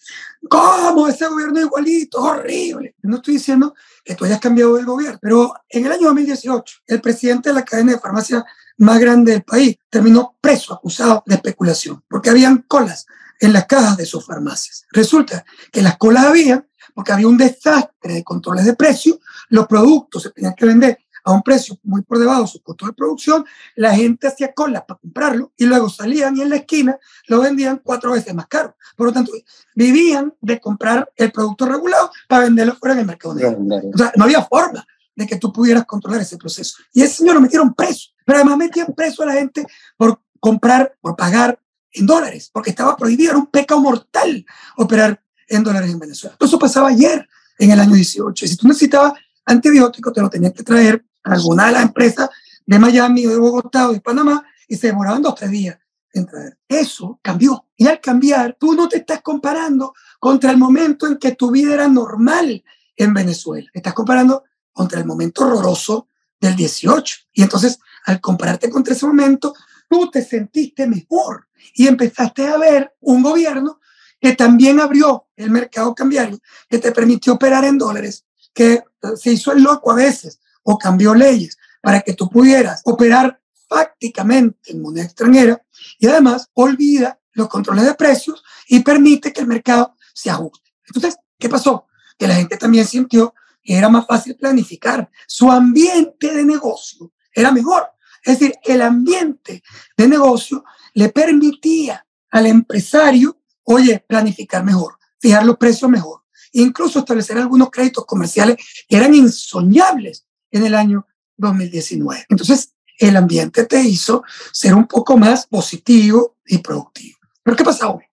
¿cómo 0.49 1.09
ese 1.09 1.27
gobierno 1.27 1.59
es 1.59 1.65
igualito? 1.65 2.23
horrible. 2.23 2.95
No 3.03 3.17
estoy 3.17 3.35
diciendo 3.35 3.75
que 4.05 4.15
tú 4.15 4.25
hayas 4.25 4.39
cambiado 4.39 4.79
el 4.79 4.87
gobierno, 4.87 5.19
pero 5.21 5.53
en 5.69 5.87
el 5.87 5.91
año 5.91 6.07
2018, 6.07 6.77
el 6.87 7.01
presidente 7.01 7.49
de 7.49 7.55
la 7.57 7.65
cadena 7.65 7.95
de 7.95 7.99
farmacia 7.99 8.45
más 8.77 9.01
grande 9.01 9.33
del 9.33 9.43
país 9.43 9.77
terminó 9.91 10.39
preso, 10.41 10.73
acusado 10.73 11.25
de 11.27 11.35
especulación, 11.35 12.05
porque 12.09 12.31
habían 12.31 12.59
colas 12.59 13.07
en 13.41 13.53
las 13.53 13.67
cajas 13.67 13.97
de 13.97 14.07
sus 14.07 14.25
farmacias. 14.25 14.87
Resulta 14.93 15.45
que 15.73 15.83
las 15.83 15.97
colas 15.97 16.27
habían 16.27 16.69
porque 16.97 17.13
había 17.13 17.29
un 17.29 17.37
desastre 17.37 18.15
de 18.15 18.25
controles 18.25 18.65
de 18.65 18.75
precios, 18.75 19.19
los 19.51 19.67
productos 19.67 20.23
se 20.23 20.31
tenían 20.31 20.55
que 20.55 20.65
vender 20.65 20.99
a 21.25 21.33
un 21.33 21.43
precio 21.43 21.79
muy 21.83 22.01
por 22.01 22.19
debajo 22.19 22.43
de 22.43 22.49
su 22.49 22.63
costo 22.63 22.87
de 22.87 22.95
producción, 22.95 23.45
la 23.75 23.95
gente 23.95 24.29
hacía 24.29 24.55
colas 24.55 24.85
para 24.89 24.99
comprarlo 24.99 25.53
y 25.59 25.67
luego 25.67 25.91
salían 25.91 26.35
y 26.39 26.41
en 26.41 26.49
la 26.49 26.57
esquina 26.57 26.99
lo 27.27 27.41
vendían 27.43 27.83
cuatro 27.85 28.13
veces 28.13 28.35
más 28.35 28.47
caro. 28.47 28.77
Por 28.97 29.09
lo 29.09 29.13
tanto, 29.13 29.31
vivían 29.75 30.33
de 30.41 30.59
comprar 30.59 31.13
el 31.17 31.31
producto 31.33 31.67
regulado 31.67 32.11
para 32.29 32.45
venderlo 32.45 32.77
fuera 32.77 32.95
en 32.95 33.01
el 33.01 33.07
mercado 33.07 33.35
negro. 33.35 33.59
O 33.93 33.99
sea, 33.99 34.13
no 34.17 34.25
había 34.25 34.43
forma 34.43 34.87
de 35.15 35.27
que 35.27 35.37
tú 35.37 35.53
pudieras 35.53 35.85
controlar 35.85 36.23
ese 36.23 36.39
proceso. 36.39 36.79
Y 36.95 37.03
ese 37.03 37.17
señor 37.17 37.35
lo 37.35 37.43
metieron 37.43 37.75
preso, 37.75 38.13
pero 38.25 38.39
además 38.39 38.57
metían 38.57 38.95
preso 38.97 39.23
a 39.23 39.27
la 39.27 39.35
gente 39.35 39.67
por 39.99 40.23
comprar, 40.41 40.97
por 41.03 41.15
pagar 41.15 41.61
en 41.93 42.07
dólares, 42.07 42.49
porque 42.51 42.71
estaba 42.71 42.97
prohibido, 42.97 43.33
era 43.33 43.39
un 43.39 43.47
pecado 43.49 43.83
mortal 43.83 44.47
operar 44.79 45.23
en 45.49 45.63
dólares 45.63 45.91
en 45.91 45.99
Venezuela. 45.99 46.37
Todo 46.37 46.49
eso 46.49 46.59
pasaba 46.59 46.89
ayer, 46.89 47.29
en 47.59 47.71
el 47.71 47.81
año 47.81 47.95
18. 47.95 48.45
Y 48.45 48.49
si 48.49 48.57
tú 48.57 48.69
necesitabas 48.69 49.15
antibiótico, 49.45 50.13
te 50.13 50.21
lo 50.21 50.29
tenían 50.29 50.53
que 50.53 50.63
traer 50.63 51.05
a 51.25 51.33
alguna 51.33 51.67
de 51.67 51.73
las 51.73 51.83
empresas 51.83 52.29
de 52.67 52.79
Miami 52.79 53.27
o 53.27 53.31
de 53.31 53.39
Bogotá 53.39 53.89
o 53.89 53.93
de 53.93 54.01
Panamá 54.01 54.45
y 54.69 54.77
se 54.77 54.89
demoraban 54.89 55.23
dos 55.23 55.33
o 55.33 55.35
tres 55.35 55.51
días 55.51 55.79
en 56.13 56.27
traer. 56.27 56.59
Eso 56.69 57.21
cambió. 57.23 57.67
Y 57.77 57.87
al 57.87 58.01
cambiar, 58.01 58.57
tú 58.59 58.75
no 58.75 58.89
te 58.89 58.99
estás 58.99 59.23
comparando 59.23 59.95
contra 60.19 60.51
el 60.51 60.57
momento 60.57 61.07
en 61.07 61.19
que 61.19 61.33
tu 61.33 61.51
vida 61.51 61.75
era 61.75 61.89
normal 61.89 62.65
en 62.97 63.15
Venezuela. 63.15 63.69
Estás 63.73 63.95
comparando 63.95 64.45
contra 64.73 64.99
el 64.99 65.07
momento 65.07 65.45
horroroso 65.45 66.09
del 66.41 66.57
18. 66.57 67.17
Y 67.35 67.43
entonces, 67.43 67.79
al 68.05 68.21
compararte 68.21 68.71
contra 68.71 68.95
ese 68.95 69.07
momento, 69.07 69.55
tú 69.89 70.11
te 70.11 70.23
sentiste 70.23 70.87
mejor 70.87 71.47
y 71.75 71.87
empezaste 71.87 72.49
a 72.49 72.57
ver 72.57 72.95
un 73.01 73.23
gobierno 73.23 73.81
que 74.21 74.35
también 74.35 74.81
abrió 74.81 75.27
el 75.37 75.51
mercado 75.51 75.95
cambiario, 75.95 76.39
que 76.69 76.79
te 76.79 76.93
permitió 76.93 77.35
operar 77.35 77.65
en 77.65 77.79
dólares, 77.79 78.25
que 78.55 78.73
eh, 78.73 78.83
se 79.17 79.33
hizo 79.33 79.53
el 79.53 79.63
loco 79.63 79.93
a 79.93 79.97
veces 79.97 80.41
o 80.63 80.79
cambió 80.79 81.15
leyes 81.15 81.59
para 81.81 82.01
que 82.01 82.15
tú 82.15 82.29
pudieras 82.29 82.83
operar 82.85 83.41
fácticamente 83.69 84.73
en 84.73 84.83
moneda 84.83 85.05
extranjera 85.05 85.61
y 85.99 86.07
además 86.07 86.49
olvida 86.55 87.21
los 87.33 87.49
controles 87.49 87.85
de 87.85 87.95
precios 87.95 88.43
y 88.69 88.81
permite 88.81 89.33
que 89.33 89.43
el 89.43 89.47
mercado 89.47 89.95
se 90.15 90.31
ajuste. 90.31 90.73
Entonces, 90.87 91.17
¿qué 91.39 91.49
pasó? 91.49 91.87
Que 92.19 92.27
la 92.27 92.35
gente 92.35 92.57
también 92.57 92.87
sintió 92.87 93.35
que 93.63 93.77
era 93.77 93.89
más 93.89 94.07
fácil 94.07 94.37
planificar. 94.37 95.11
Su 95.27 95.51
ambiente 95.51 96.33
de 96.33 96.45
negocio 96.45 97.13
era 97.33 97.53
mejor. 97.53 97.91
Es 98.25 98.39
decir, 98.39 98.57
el 98.65 98.81
ambiente 98.83 99.63
de 99.97 100.09
negocio 100.09 100.65
le 100.95 101.11
permitía 101.11 102.07
al 102.31 102.47
empresario, 102.47 103.36
oye, 103.67 104.05
planificar 104.07 104.65
mejor, 104.65 104.99
fijar 105.19 105.45
los 105.45 105.57
precios 105.57 105.91
mejor, 105.91 106.23
incluso 106.53 107.01
establecer 107.01 107.39
algunos 107.39 107.71
créditos 107.71 108.05
comerciales 108.07 108.57
que 108.89 108.97
eran 108.97 109.15
insoñables 109.15 110.27
en 110.51 110.65
el 110.65 110.75
año 110.75 111.07
2019. 111.37 112.27
Entonces, 112.29 112.73
el 112.99 113.17
ambiente 113.17 113.65
te 113.67 113.81
hizo 113.83 114.25
ser 114.53 114.75
un 114.75 114.87
poco 114.87 115.19
más 115.19 115.47
positivo 115.47 116.37
y 116.47 116.59
productivo. 116.59 117.19
Pero 117.43 117.57
¿qué 117.57 117.65
pasa 117.65 117.91
hoy? 117.91 118.05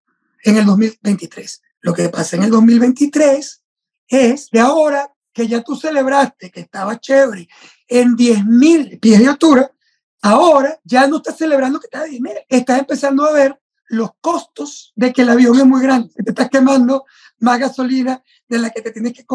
En 0.43 0.57
el 0.57 0.65
2023. 0.65 1.61
Lo 1.81 1.93
que 1.93 2.09
pasa 2.09 2.35
en 2.35 2.43
el 2.43 2.49
2023 2.49 3.63
es 4.07 4.49
de 4.49 4.59
ahora 4.59 5.09
que 5.31 5.47
ya 5.47 5.61
tú 5.61 5.75
celebraste 5.75 6.51
que 6.51 6.59
estaba 6.59 6.99
chévere 6.99 7.47
en 7.87 8.15
10.000 8.15 8.99
pies 8.99 9.19
de 9.19 9.27
altura, 9.27 9.73
Ahora 10.25 10.79
ya 10.85 11.05
no 11.05 11.17
estás 11.17 11.37
celebrando 11.37 11.81
que 11.81 11.87
estás 11.87 12.09
dinero, 12.09 12.39
estás 12.47 12.79
empezando 12.79 13.25
a 13.25 13.33
ver 13.33 13.59
los 13.93 14.11
costos 14.21 14.91
de 14.95 15.13
que 15.13 15.21
el 15.21 15.29
avión 15.29 15.57
es 15.57 15.65
muy 15.65 15.81
grande, 15.81 16.09
que 16.15 16.23
te 16.23 16.31
estás 16.31 16.49
quemando 16.49 17.05
más 17.39 17.59
gasolina 17.59 18.21
de 18.47 18.59
la 18.59 18.69
que 18.69 18.81
te 18.81 18.91
tienes 18.91 19.13
que, 19.13 19.25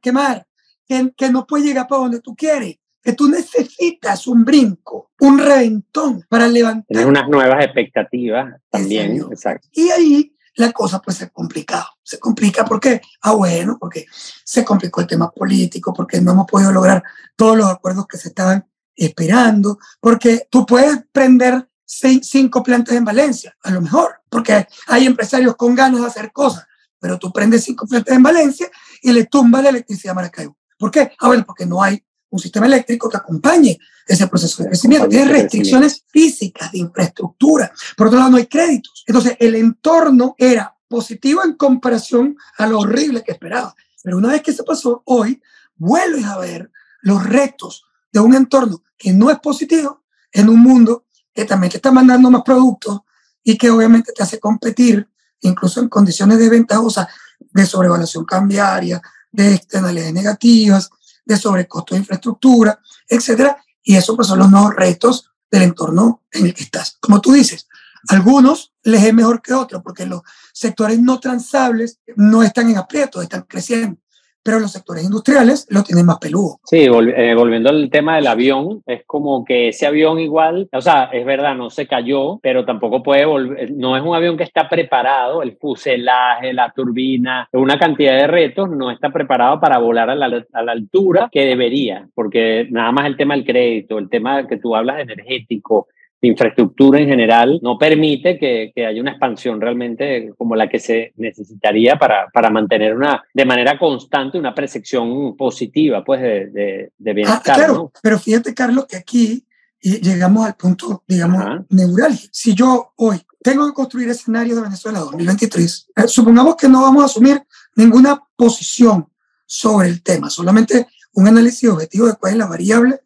quemar, 0.00 0.46
que, 0.86 1.12
que 1.16 1.30
no 1.30 1.46
puedes 1.46 1.66
llegar 1.66 1.86
para 1.86 2.02
donde 2.02 2.20
tú 2.20 2.34
quieres, 2.34 2.78
que 3.02 3.12
tú 3.12 3.28
necesitas 3.28 4.26
un 4.26 4.44
brinco, 4.44 5.12
un 5.20 5.38
reventón 5.38 6.24
para 6.28 6.48
levantar. 6.48 6.86
Tienes 6.88 7.06
unas 7.06 7.28
nuevas 7.28 7.64
expectativas 7.64 8.60
también, 8.70 9.16
exacto. 9.30 9.68
Y 9.72 9.90
ahí 9.90 10.36
la 10.56 10.72
cosa 10.72 11.00
pues 11.00 11.18
se 11.18 11.30
complica. 11.30 11.86
Se 12.02 12.18
complica 12.18 12.64
porque, 12.64 13.00
ah 13.22 13.32
bueno, 13.32 13.76
porque 13.78 14.06
se 14.44 14.64
complicó 14.64 15.00
el 15.00 15.06
tema 15.06 15.30
político, 15.30 15.92
porque 15.92 16.20
no 16.20 16.32
hemos 16.32 16.46
podido 16.46 16.72
lograr 16.72 17.02
todos 17.36 17.56
los 17.56 17.66
acuerdos 17.66 18.06
que 18.06 18.16
se 18.16 18.28
estaban 18.28 18.66
esperando, 18.96 19.78
porque 20.00 20.48
tú 20.50 20.64
puedes 20.64 20.98
prender 21.12 21.68
seis, 21.86 22.28
cinco 22.28 22.62
plantas 22.62 22.96
en 22.96 23.04
Valencia, 23.04 23.56
a 23.62 23.70
lo 23.70 23.80
mejor, 23.80 24.16
porque 24.28 24.66
hay 24.88 25.06
empresarios 25.06 25.56
con 25.56 25.74
ganas 25.74 26.00
de 26.02 26.06
hacer 26.08 26.32
cosas, 26.32 26.66
pero 26.98 27.18
tú 27.18 27.32
prendes 27.32 27.64
cinco 27.64 27.86
plantas 27.86 28.14
en 28.14 28.22
Valencia 28.22 28.70
y 29.00 29.12
le 29.12 29.24
tumba 29.24 29.62
la 29.62 29.70
electricidad 29.70 30.12
a 30.12 30.16
Maracaibo. 30.16 30.58
¿Por 30.78 30.90
qué? 30.90 31.12
Ah, 31.20 31.28
bueno, 31.28 31.44
porque 31.46 31.64
no 31.64 31.82
hay 31.82 32.02
un 32.28 32.38
sistema 32.38 32.66
eléctrico 32.66 33.08
que 33.08 33.16
acompañe 33.16 33.78
ese 34.06 34.26
proceso 34.26 34.62
de 34.62 34.68
crecimiento. 34.68 35.08
Tiene 35.08 35.32
restricciones 35.32 36.04
físicas 36.08 36.72
de 36.72 36.78
infraestructura. 36.78 37.72
Por 37.96 38.08
otro 38.08 38.18
lado, 38.18 38.30
no 38.30 38.36
hay 38.36 38.46
créditos. 38.46 39.04
Entonces, 39.06 39.36
el 39.40 39.54
entorno 39.54 40.34
era 40.36 40.76
positivo 40.88 41.42
en 41.44 41.54
comparación 41.54 42.36
a 42.58 42.66
lo 42.66 42.80
horrible 42.80 43.22
que 43.24 43.32
esperaba. 43.32 43.74
Pero 44.02 44.18
una 44.18 44.28
vez 44.28 44.42
que 44.42 44.52
se 44.52 44.64
pasó, 44.64 45.02
hoy 45.06 45.40
vuelves 45.76 46.24
a 46.24 46.38
ver 46.38 46.70
los 47.00 47.24
retos 47.24 47.84
de 48.12 48.20
un 48.20 48.34
entorno 48.34 48.82
que 48.96 49.12
no 49.12 49.30
es 49.30 49.38
positivo 49.40 50.04
en 50.32 50.48
un 50.48 50.60
mundo 50.60 51.05
que 51.36 51.44
también 51.44 51.70
te 51.70 51.76
está 51.76 51.92
mandando 51.92 52.30
más 52.30 52.42
productos 52.42 53.00
y 53.44 53.58
que 53.58 53.70
obviamente 53.70 54.10
te 54.12 54.22
hace 54.22 54.40
competir 54.40 55.06
incluso 55.42 55.80
en 55.80 55.88
condiciones 55.90 56.38
desventajosas 56.38 57.06
de 57.38 57.66
sobrevaluación 57.66 58.24
cambiaria, 58.24 59.02
de 59.30 59.54
externalidades 59.54 60.14
negativas, 60.14 60.90
de 61.26 61.36
sobrecosto 61.36 61.94
de 61.94 62.00
infraestructura, 62.00 62.80
etcétera, 63.06 63.62
Y 63.82 63.96
eso 63.96 64.16
pues 64.16 64.26
son 64.26 64.38
los 64.38 64.50
nuevos 64.50 64.74
retos 64.74 65.30
del 65.50 65.62
entorno 65.62 66.22
en 66.32 66.46
el 66.46 66.54
que 66.54 66.64
estás. 66.64 66.96
Como 66.98 67.20
tú 67.20 67.34
dices, 67.34 67.68
algunos 68.08 68.72
les 68.82 69.04
es 69.04 69.12
mejor 69.12 69.42
que 69.42 69.52
otros 69.52 69.82
porque 69.82 70.06
los 70.06 70.22
sectores 70.54 70.98
no 70.98 71.20
transables 71.20 72.00
no 72.16 72.42
están 72.42 72.70
en 72.70 72.78
aprieto, 72.78 73.20
están 73.20 73.42
creciendo 73.42 74.00
pero 74.46 74.60
los 74.60 74.70
sectores 74.70 75.02
industriales 75.02 75.66
lo 75.70 75.82
tienen 75.82 76.06
más 76.06 76.18
peludo. 76.18 76.60
Sí, 76.64 76.86
eh, 76.86 77.34
volviendo 77.34 77.68
al 77.68 77.90
tema 77.90 78.14
del 78.14 78.28
avión, 78.28 78.80
es 78.86 79.02
como 79.04 79.44
que 79.44 79.68
ese 79.70 79.86
avión 79.86 80.20
igual, 80.20 80.68
o 80.72 80.80
sea, 80.80 81.10
es 81.12 81.26
verdad, 81.26 81.56
no 81.56 81.68
se 81.68 81.88
cayó, 81.88 82.38
pero 82.40 82.64
tampoco 82.64 83.02
puede 83.02 83.24
volver, 83.24 83.72
no 83.72 83.96
es 83.96 84.04
un 84.04 84.14
avión 84.14 84.36
que 84.36 84.44
está 84.44 84.68
preparado, 84.68 85.42
el 85.42 85.56
fuselaje, 85.56 86.52
la 86.52 86.70
turbina, 86.70 87.48
una 87.52 87.76
cantidad 87.76 88.16
de 88.16 88.28
retos, 88.28 88.70
no 88.70 88.92
está 88.92 89.10
preparado 89.10 89.58
para 89.58 89.78
volar 89.78 90.10
a 90.10 90.14
la, 90.14 90.46
a 90.52 90.62
la 90.62 90.72
altura 90.72 91.28
que 91.32 91.44
debería, 91.44 92.08
porque 92.14 92.68
nada 92.70 92.92
más 92.92 93.06
el 93.06 93.16
tema 93.16 93.34
del 93.34 93.44
crédito, 93.44 93.98
el 93.98 94.08
tema 94.08 94.46
que 94.46 94.58
tú 94.58 94.76
hablas 94.76 95.00
energético, 95.00 95.88
infraestructura 96.22 96.98
en 96.98 97.08
general 97.08 97.60
no 97.62 97.78
permite 97.78 98.38
que, 98.38 98.72
que, 98.74 98.86
haya 98.86 99.00
una 99.00 99.12
expansión 99.12 99.60
realmente 99.60 100.32
como 100.36 100.56
la 100.56 100.68
que 100.68 100.78
se 100.78 101.12
necesitaría 101.16 101.96
para, 101.96 102.28
para 102.32 102.50
mantener 102.50 102.94
una, 102.94 103.22
de 103.32 103.44
manera 103.44 103.78
constante 103.78 104.38
una 104.38 104.54
percepción 104.54 105.36
positiva 105.36 106.02
pues 106.02 106.22
de, 106.22 106.46
de, 106.46 106.92
de 106.96 107.10
ah, 107.10 107.14
bienestar. 107.14 107.56
claro, 107.56 107.92
pero 108.02 108.18
fíjate 108.18 108.54
Carlos 108.54 108.86
que 108.86 108.96
aquí 108.96 109.44
llegamos 109.80 110.46
al 110.46 110.56
punto, 110.56 111.04
digamos, 111.06 111.66
neural. 111.68 112.18
Si 112.32 112.54
yo 112.54 112.92
hoy 112.96 113.20
tengo 113.42 113.66
que 113.66 113.74
construir 113.74 114.08
escenario 114.08 114.56
de 114.56 114.62
Venezuela 114.62 115.00
2023, 115.00 115.88
eh, 115.96 116.08
supongamos 116.08 116.56
que 116.56 116.68
no 116.68 116.82
vamos 116.82 117.02
a 117.02 117.06
asumir 117.06 117.42
ninguna 117.76 118.20
posición 118.34 119.08
sobre 119.44 119.88
el 119.88 120.02
tema, 120.02 120.28
solamente 120.28 120.88
un 121.12 121.28
análisis 121.28 121.68
objetivo 121.68 122.06
de 122.06 122.14
cuál 122.14 122.32
es 122.32 122.38
la 122.38 122.46
variable 122.46 123.00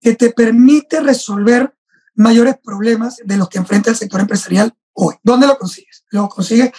que 0.00 0.14
te 0.14 0.30
permite 0.30 1.00
resolver 1.00 1.74
mayores 2.14 2.56
problemas 2.62 3.16
de 3.24 3.36
los 3.36 3.48
que 3.48 3.58
enfrenta 3.58 3.90
el 3.90 3.96
sector 3.96 4.20
empresarial 4.20 4.74
hoy. 4.92 5.14
¿Dónde 5.22 5.46
lo 5.46 5.58
consigues? 5.58 6.04
Lo 6.10 6.28
consigues. 6.28 6.72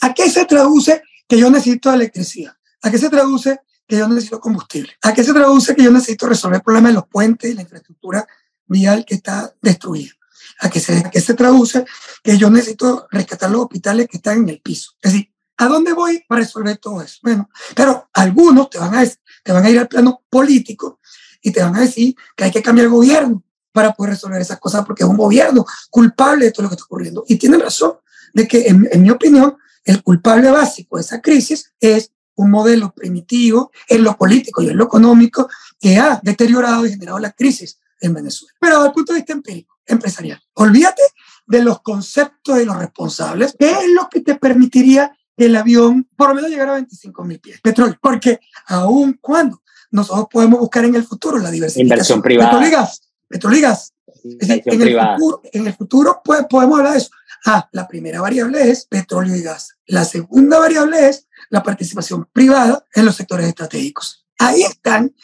¿A, 0.00 0.14
qué 0.14 0.30
se 0.30 0.44
traduce 0.44 1.02
que 1.26 1.38
yo 1.38 1.50
necesito 1.50 1.92
electricidad? 1.92 2.54
¿A 2.82 2.90
qué 2.90 2.98
se 2.98 3.10
traduce 3.10 3.60
que 3.86 3.98
yo 3.98 4.08
necesito 4.08 4.40
combustible? 4.40 4.92
¿A 5.02 5.12
qué 5.12 5.24
se 5.24 5.32
traduce 5.32 5.74
que 5.74 5.82
yo 5.82 5.90
necesito 5.90 6.26
resolver 6.26 6.62
problemas 6.62 6.92
de 6.92 6.96
los 6.96 7.08
puentes 7.08 7.50
y 7.50 7.54
la 7.54 7.62
infraestructura 7.62 8.26
vial 8.66 9.04
que 9.04 9.14
está 9.14 9.52
destruida? 9.60 10.12
¿A 10.60 10.70
qué 10.70 10.80
se, 10.80 10.98
a 10.98 11.10
qué 11.10 11.20
se 11.20 11.34
traduce 11.34 11.84
que 12.22 12.36
yo 12.36 12.50
necesito 12.50 13.06
rescatar 13.10 13.50
los 13.50 13.62
hospitales 13.62 14.08
que 14.08 14.18
están 14.18 14.38
en 14.38 14.48
el 14.48 14.60
piso? 14.60 14.92
Es 15.02 15.12
decir, 15.12 15.32
¿a 15.56 15.66
dónde 15.66 15.92
voy 15.92 16.24
para 16.28 16.40
resolver 16.40 16.78
todo 16.78 17.02
eso? 17.02 17.18
Bueno, 17.22 17.48
pero 17.74 18.08
algunos 18.12 18.70
te 18.70 18.78
van 18.78 18.94
a, 18.94 19.04
te 19.44 19.52
van 19.52 19.64
a 19.64 19.70
ir 19.70 19.78
al 19.78 19.88
plano 19.88 20.22
político 20.30 21.00
y 21.40 21.50
te 21.52 21.62
van 21.62 21.76
a 21.76 21.80
decir 21.80 22.16
que 22.36 22.44
hay 22.44 22.50
que 22.50 22.62
cambiar 22.62 22.86
el 22.86 22.92
gobierno, 22.92 23.44
para 23.78 23.92
poder 23.92 24.14
resolver 24.14 24.42
esas 24.42 24.58
cosas 24.58 24.84
porque 24.84 25.04
es 25.04 25.08
un 25.08 25.16
gobierno 25.16 25.64
culpable 25.88 26.46
de 26.46 26.50
todo 26.50 26.64
lo 26.64 26.68
que 26.68 26.74
está 26.74 26.84
ocurriendo. 26.84 27.24
Y 27.28 27.36
tienen 27.36 27.60
razón 27.60 27.92
de 28.34 28.48
que, 28.48 28.66
en, 28.66 28.88
mi 29.00 29.08
opinión, 29.08 29.56
el 29.84 30.02
culpable 30.02 30.50
básico 30.50 30.96
de 30.96 31.02
esa 31.02 31.20
crisis 31.20 31.72
es 31.78 32.10
un 32.34 32.50
modelo 32.50 32.92
primitivo 32.92 33.70
en 33.86 34.02
lo 34.02 34.18
político 34.18 34.62
y 34.62 34.68
en 34.70 34.76
lo 34.76 34.86
económico 34.86 35.48
que 35.78 35.96
ha 35.96 36.18
deteriorado 36.24 36.86
y 36.86 36.90
generado 36.90 37.20
la 37.20 37.30
crisis 37.30 37.78
en 38.00 38.14
Venezuela. 38.14 38.52
Pero 38.58 38.78
desde 38.78 38.88
el 38.88 38.94
punto 38.94 39.12
de 39.12 39.20
vista 39.20 39.32
empírico, 39.32 39.78
empresarial, 39.86 40.42
olvídate 40.54 41.02
de 41.46 41.62
los 41.62 41.80
conceptos 41.80 42.56
de 42.56 42.64
los 42.64 42.76
responsables, 42.76 43.54
¿qué 43.56 43.70
es 43.70 43.90
lo 43.94 44.08
que 44.08 44.22
te 44.22 44.34
permitiría 44.34 45.16
el 45.36 45.54
avión 45.54 46.08
por 46.16 46.30
lo 46.30 46.34
menos 46.34 46.50
llegara 46.50 46.72
a 46.72 46.74
25 46.74 47.22
mil 47.22 47.38
pies? 47.38 47.60
Petróleo, 47.60 47.96
porque 48.02 48.40
aún 48.66 49.16
cuando 49.20 49.62
nosotros 49.92 50.26
podemos 50.32 50.58
buscar 50.58 50.84
en 50.84 50.96
el 50.96 51.04
futuro 51.04 51.38
la 51.38 51.52
diversificación. 51.52 51.86
Inversión 51.86 52.22
privada. 52.22 52.50
Petróleo 52.50 52.88
Petroligas. 53.28 53.92
en, 54.24 54.82
el 54.82 55.00
futuro, 55.00 55.42
en 55.52 55.66
el 55.66 55.74
futuro 55.74 56.20
pues, 56.24 56.46
podemos 56.48 56.78
hablar 56.78 56.92
de 56.92 56.98
eso. 56.98 57.10
Ah, 57.46 57.68
la 57.72 57.86
primera 57.86 58.20
variable 58.20 58.70
es 58.70 58.86
petróleo 58.86 59.36
y 59.36 59.42
gas. 59.42 59.76
La 59.86 60.04
segunda 60.04 60.58
variable 60.58 61.08
es 61.08 61.28
la 61.50 61.62
participación 61.62 62.28
privada 62.32 62.84
en 62.94 63.04
los 63.04 63.16
sectores 63.16 63.46
estratégicos. 63.46 64.26
Ahí 64.38 64.62
están 64.62 65.14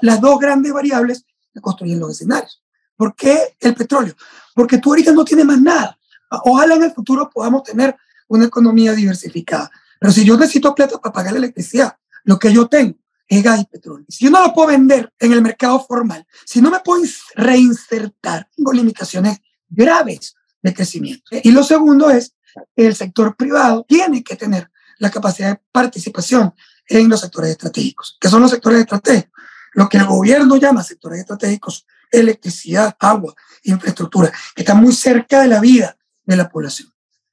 las 0.00 0.20
dos 0.20 0.38
grandes 0.38 0.72
variables 0.72 1.24
que 1.52 1.60
construyen 1.60 2.00
los 2.00 2.12
escenarios. 2.12 2.62
¿Por 2.96 3.14
qué 3.14 3.56
el 3.60 3.74
petróleo? 3.74 4.14
Porque 4.54 4.78
tú 4.78 4.90
ahorita 4.90 5.12
no 5.12 5.24
tienes 5.24 5.46
más 5.46 5.60
nada. 5.60 5.98
Ojalá 6.44 6.74
en 6.74 6.84
el 6.84 6.92
futuro 6.92 7.30
podamos 7.30 7.62
tener 7.62 7.96
una 8.28 8.46
economía 8.46 8.92
diversificada. 8.92 9.70
Pero 10.00 10.12
si 10.12 10.24
yo 10.24 10.36
necesito 10.36 10.74
plata 10.74 10.98
para 10.98 11.12
pagar 11.12 11.32
la 11.32 11.38
electricidad, 11.38 11.96
lo 12.24 12.38
que 12.38 12.52
yo 12.52 12.66
tengo 12.66 12.96
es 13.28 13.42
gas 13.42 13.60
y 13.60 13.64
petróleo. 13.64 14.06
Si 14.08 14.24
yo 14.24 14.30
no 14.30 14.40
lo 14.40 14.52
puedo 14.52 14.68
vender 14.68 15.12
en 15.18 15.32
el 15.32 15.42
mercado 15.42 15.84
formal, 15.84 16.26
si 16.44 16.60
no 16.60 16.70
me 16.70 16.80
puedo 16.80 17.02
reinsertar, 17.34 18.48
tengo 18.54 18.72
limitaciones 18.72 19.38
graves 19.68 20.34
de 20.62 20.74
crecimiento. 20.74 21.24
Y 21.42 21.50
lo 21.50 21.62
segundo 21.62 22.10
es, 22.10 22.34
el 22.74 22.94
sector 22.94 23.36
privado 23.36 23.84
tiene 23.88 24.22
que 24.22 24.36
tener 24.36 24.70
la 24.98 25.10
capacidad 25.10 25.50
de 25.50 25.62
participación 25.72 26.54
en 26.88 27.08
los 27.08 27.20
sectores 27.20 27.50
estratégicos. 27.50 28.16
¿Qué 28.20 28.28
son 28.28 28.42
los 28.42 28.50
sectores 28.50 28.80
estratégicos? 28.80 29.32
Lo 29.72 29.88
que 29.88 29.98
el 29.98 30.06
gobierno 30.06 30.56
llama 30.56 30.82
sectores 30.82 31.20
estratégicos, 31.20 31.86
electricidad, 32.10 32.96
agua, 32.98 33.34
infraestructura, 33.64 34.32
que 34.54 34.62
están 34.62 34.80
muy 34.80 34.94
cerca 34.94 35.42
de 35.42 35.48
la 35.48 35.60
vida 35.60 35.96
de 36.24 36.36
la 36.36 36.48
población. 36.48 36.92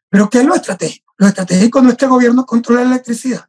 Pero 0.10 0.30
¿qué 0.30 0.40
es 0.40 0.46
lo 0.46 0.56
estratégico? 0.56 1.14
Lo 1.18 1.28
estratégico 1.28 1.82
no 1.82 1.90
es 1.90 1.98
que 1.98 2.06
el 2.06 2.12
gobierno 2.12 2.46
controle 2.46 2.84
la 2.84 2.92
electricidad. 2.92 3.48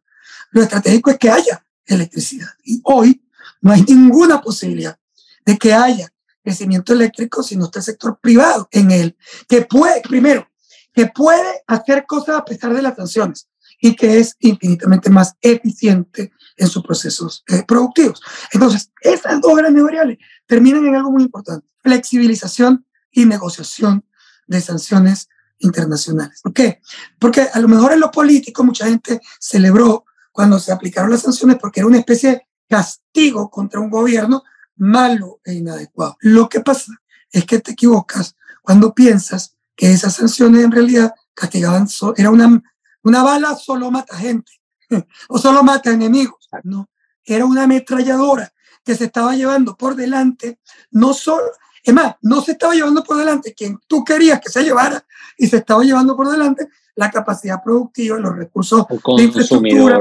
Lo 0.51 0.63
estratégico 0.63 1.11
es 1.11 1.19
que 1.19 1.31
haya 1.31 1.65
electricidad. 1.87 2.49
Y 2.65 2.81
hoy 2.85 3.23
no 3.61 3.73
hay 3.73 3.83
ninguna 3.83 4.41
posibilidad 4.41 4.99
de 5.45 5.59
que 5.59 5.73
haya 5.73 6.13
crecimiento 6.43 6.93
eléctrico 6.93 7.43
si 7.43 7.57
no 7.57 7.65
está 7.67 7.79
el 7.79 7.85
sector 7.85 8.19
privado 8.21 8.69
en 8.71 8.91
él, 8.91 9.17
que 9.49 9.63
puede, 9.63 10.03
primero, 10.03 10.49
que 10.93 11.07
puede 11.07 11.63
hacer 11.67 12.05
cosas 12.07 12.37
a 12.37 12.45
pesar 12.45 12.75
de 12.75 12.83
las 12.83 12.97
sanciones 12.97 13.49
y 13.81 13.97
que 13.97 14.19
es 14.19 14.37
infinitamente 14.39 15.11
más 15.11 15.35
eficiente 15.41 16.33
en 16.57 16.69
sus 16.69 16.83
procesos 16.83 17.43
eh, 17.49 17.65
productivos. 17.67 18.23
Entonces, 18.53 18.91
esas 19.01 19.41
dos 19.41 19.57
grandes 19.57 19.83
variables 19.83 20.19
terminan 20.47 20.87
en 20.87 20.97
algo 20.97 21.11
muy 21.11 21.23
importante, 21.23 21.67
flexibilización 21.83 22.87
y 23.11 23.25
negociación 23.25 24.05
de 24.47 24.61
sanciones 24.61 25.29
internacionales. 25.59 26.41
¿Por 26.43 26.53
qué? 26.53 26.81
Porque 27.19 27.43
a 27.53 27.59
lo 27.59 27.69
mejor 27.69 27.93
en 27.93 28.01
lo 28.01 28.11
político 28.11 28.65
mucha 28.65 28.87
gente 28.87 29.21
celebró 29.41 30.05
cuando 30.35 30.59
se 30.59 30.73
aplicaron 30.73 31.13
las 31.13 31.23
sanciones 31.23 31.59
porque 31.61 31.79
era 31.79 31.87
una 31.87 31.99
especie 31.99 32.31
de 32.31 32.49
castigo 32.69 33.49
contra 33.49 33.79
un 33.79 33.89
gobierno 33.89 34.43
malo 34.75 35.41
e 35.45 35.55
inadecuado. 35.55 36.17
Lo 36.23 36.49
que 36.49 36.59
pasa 36.59 36.93
es 37.31 37.47
que 37.47 37.61
te 37.61 37.71
equivocas 37.71 38.35
cuando 38.61 38.93
piensas 38.93 39.55
que 39.77 39.93
esas 39.93 40.15
sanciones 40.15 40.65
en 40.65 40.73
realidad 40.73 41.15
castigaban, 41.35 41.87
era 42.17 42.31
una, 42.31 42.61
una 43.05 43.23
bala 43.23 43.55
solo 43.55 43.93
mata 43.93 44.17
gente 44.17 44.51
o 45.29 45.39
solo 45.39 45.63
mata 45.63 45.93
enemigos. 45.93 46.49
No, 46.65 46.91
era 47.25 47.47
una 47.47 47.63
ametralladora 47.63 48.53
que 48.85 48.97
se 48.97 49.05
estaba 49.05 49.37
llevando 49.37 49.77
por 49.77 49.95
delante, 49.95 50.59
no 50.91 51.15
solo, 51.15 51.45
es 51.85 51.95
más, 51.95 52.17
no 52.23 52.41
se 52.41 52.53
estaba 52.53 52.75
llevando 52.75 53.05
por 53.05 53.17
delante 53.19 53.55
quien 53.55 53.79
tú 53.87 54.03
querías 54.03 54.41
que 54.41 54.51
se 54.51 54.65
llevara 54.65 55.07
y 55.39 55.47
se 55.47 55.59
estaba 55.59 55.85
llevando 55.85 56.17
por 56.17 56.29
delante 56.29 56.69
la 56.97 57.11
capacidad 57.11 57.63
productiva, 57.63 58.19
los 58.19 58.37
recursos 58.37 58.87
de 58.89 59.23
infraestructura, 59.23 60.01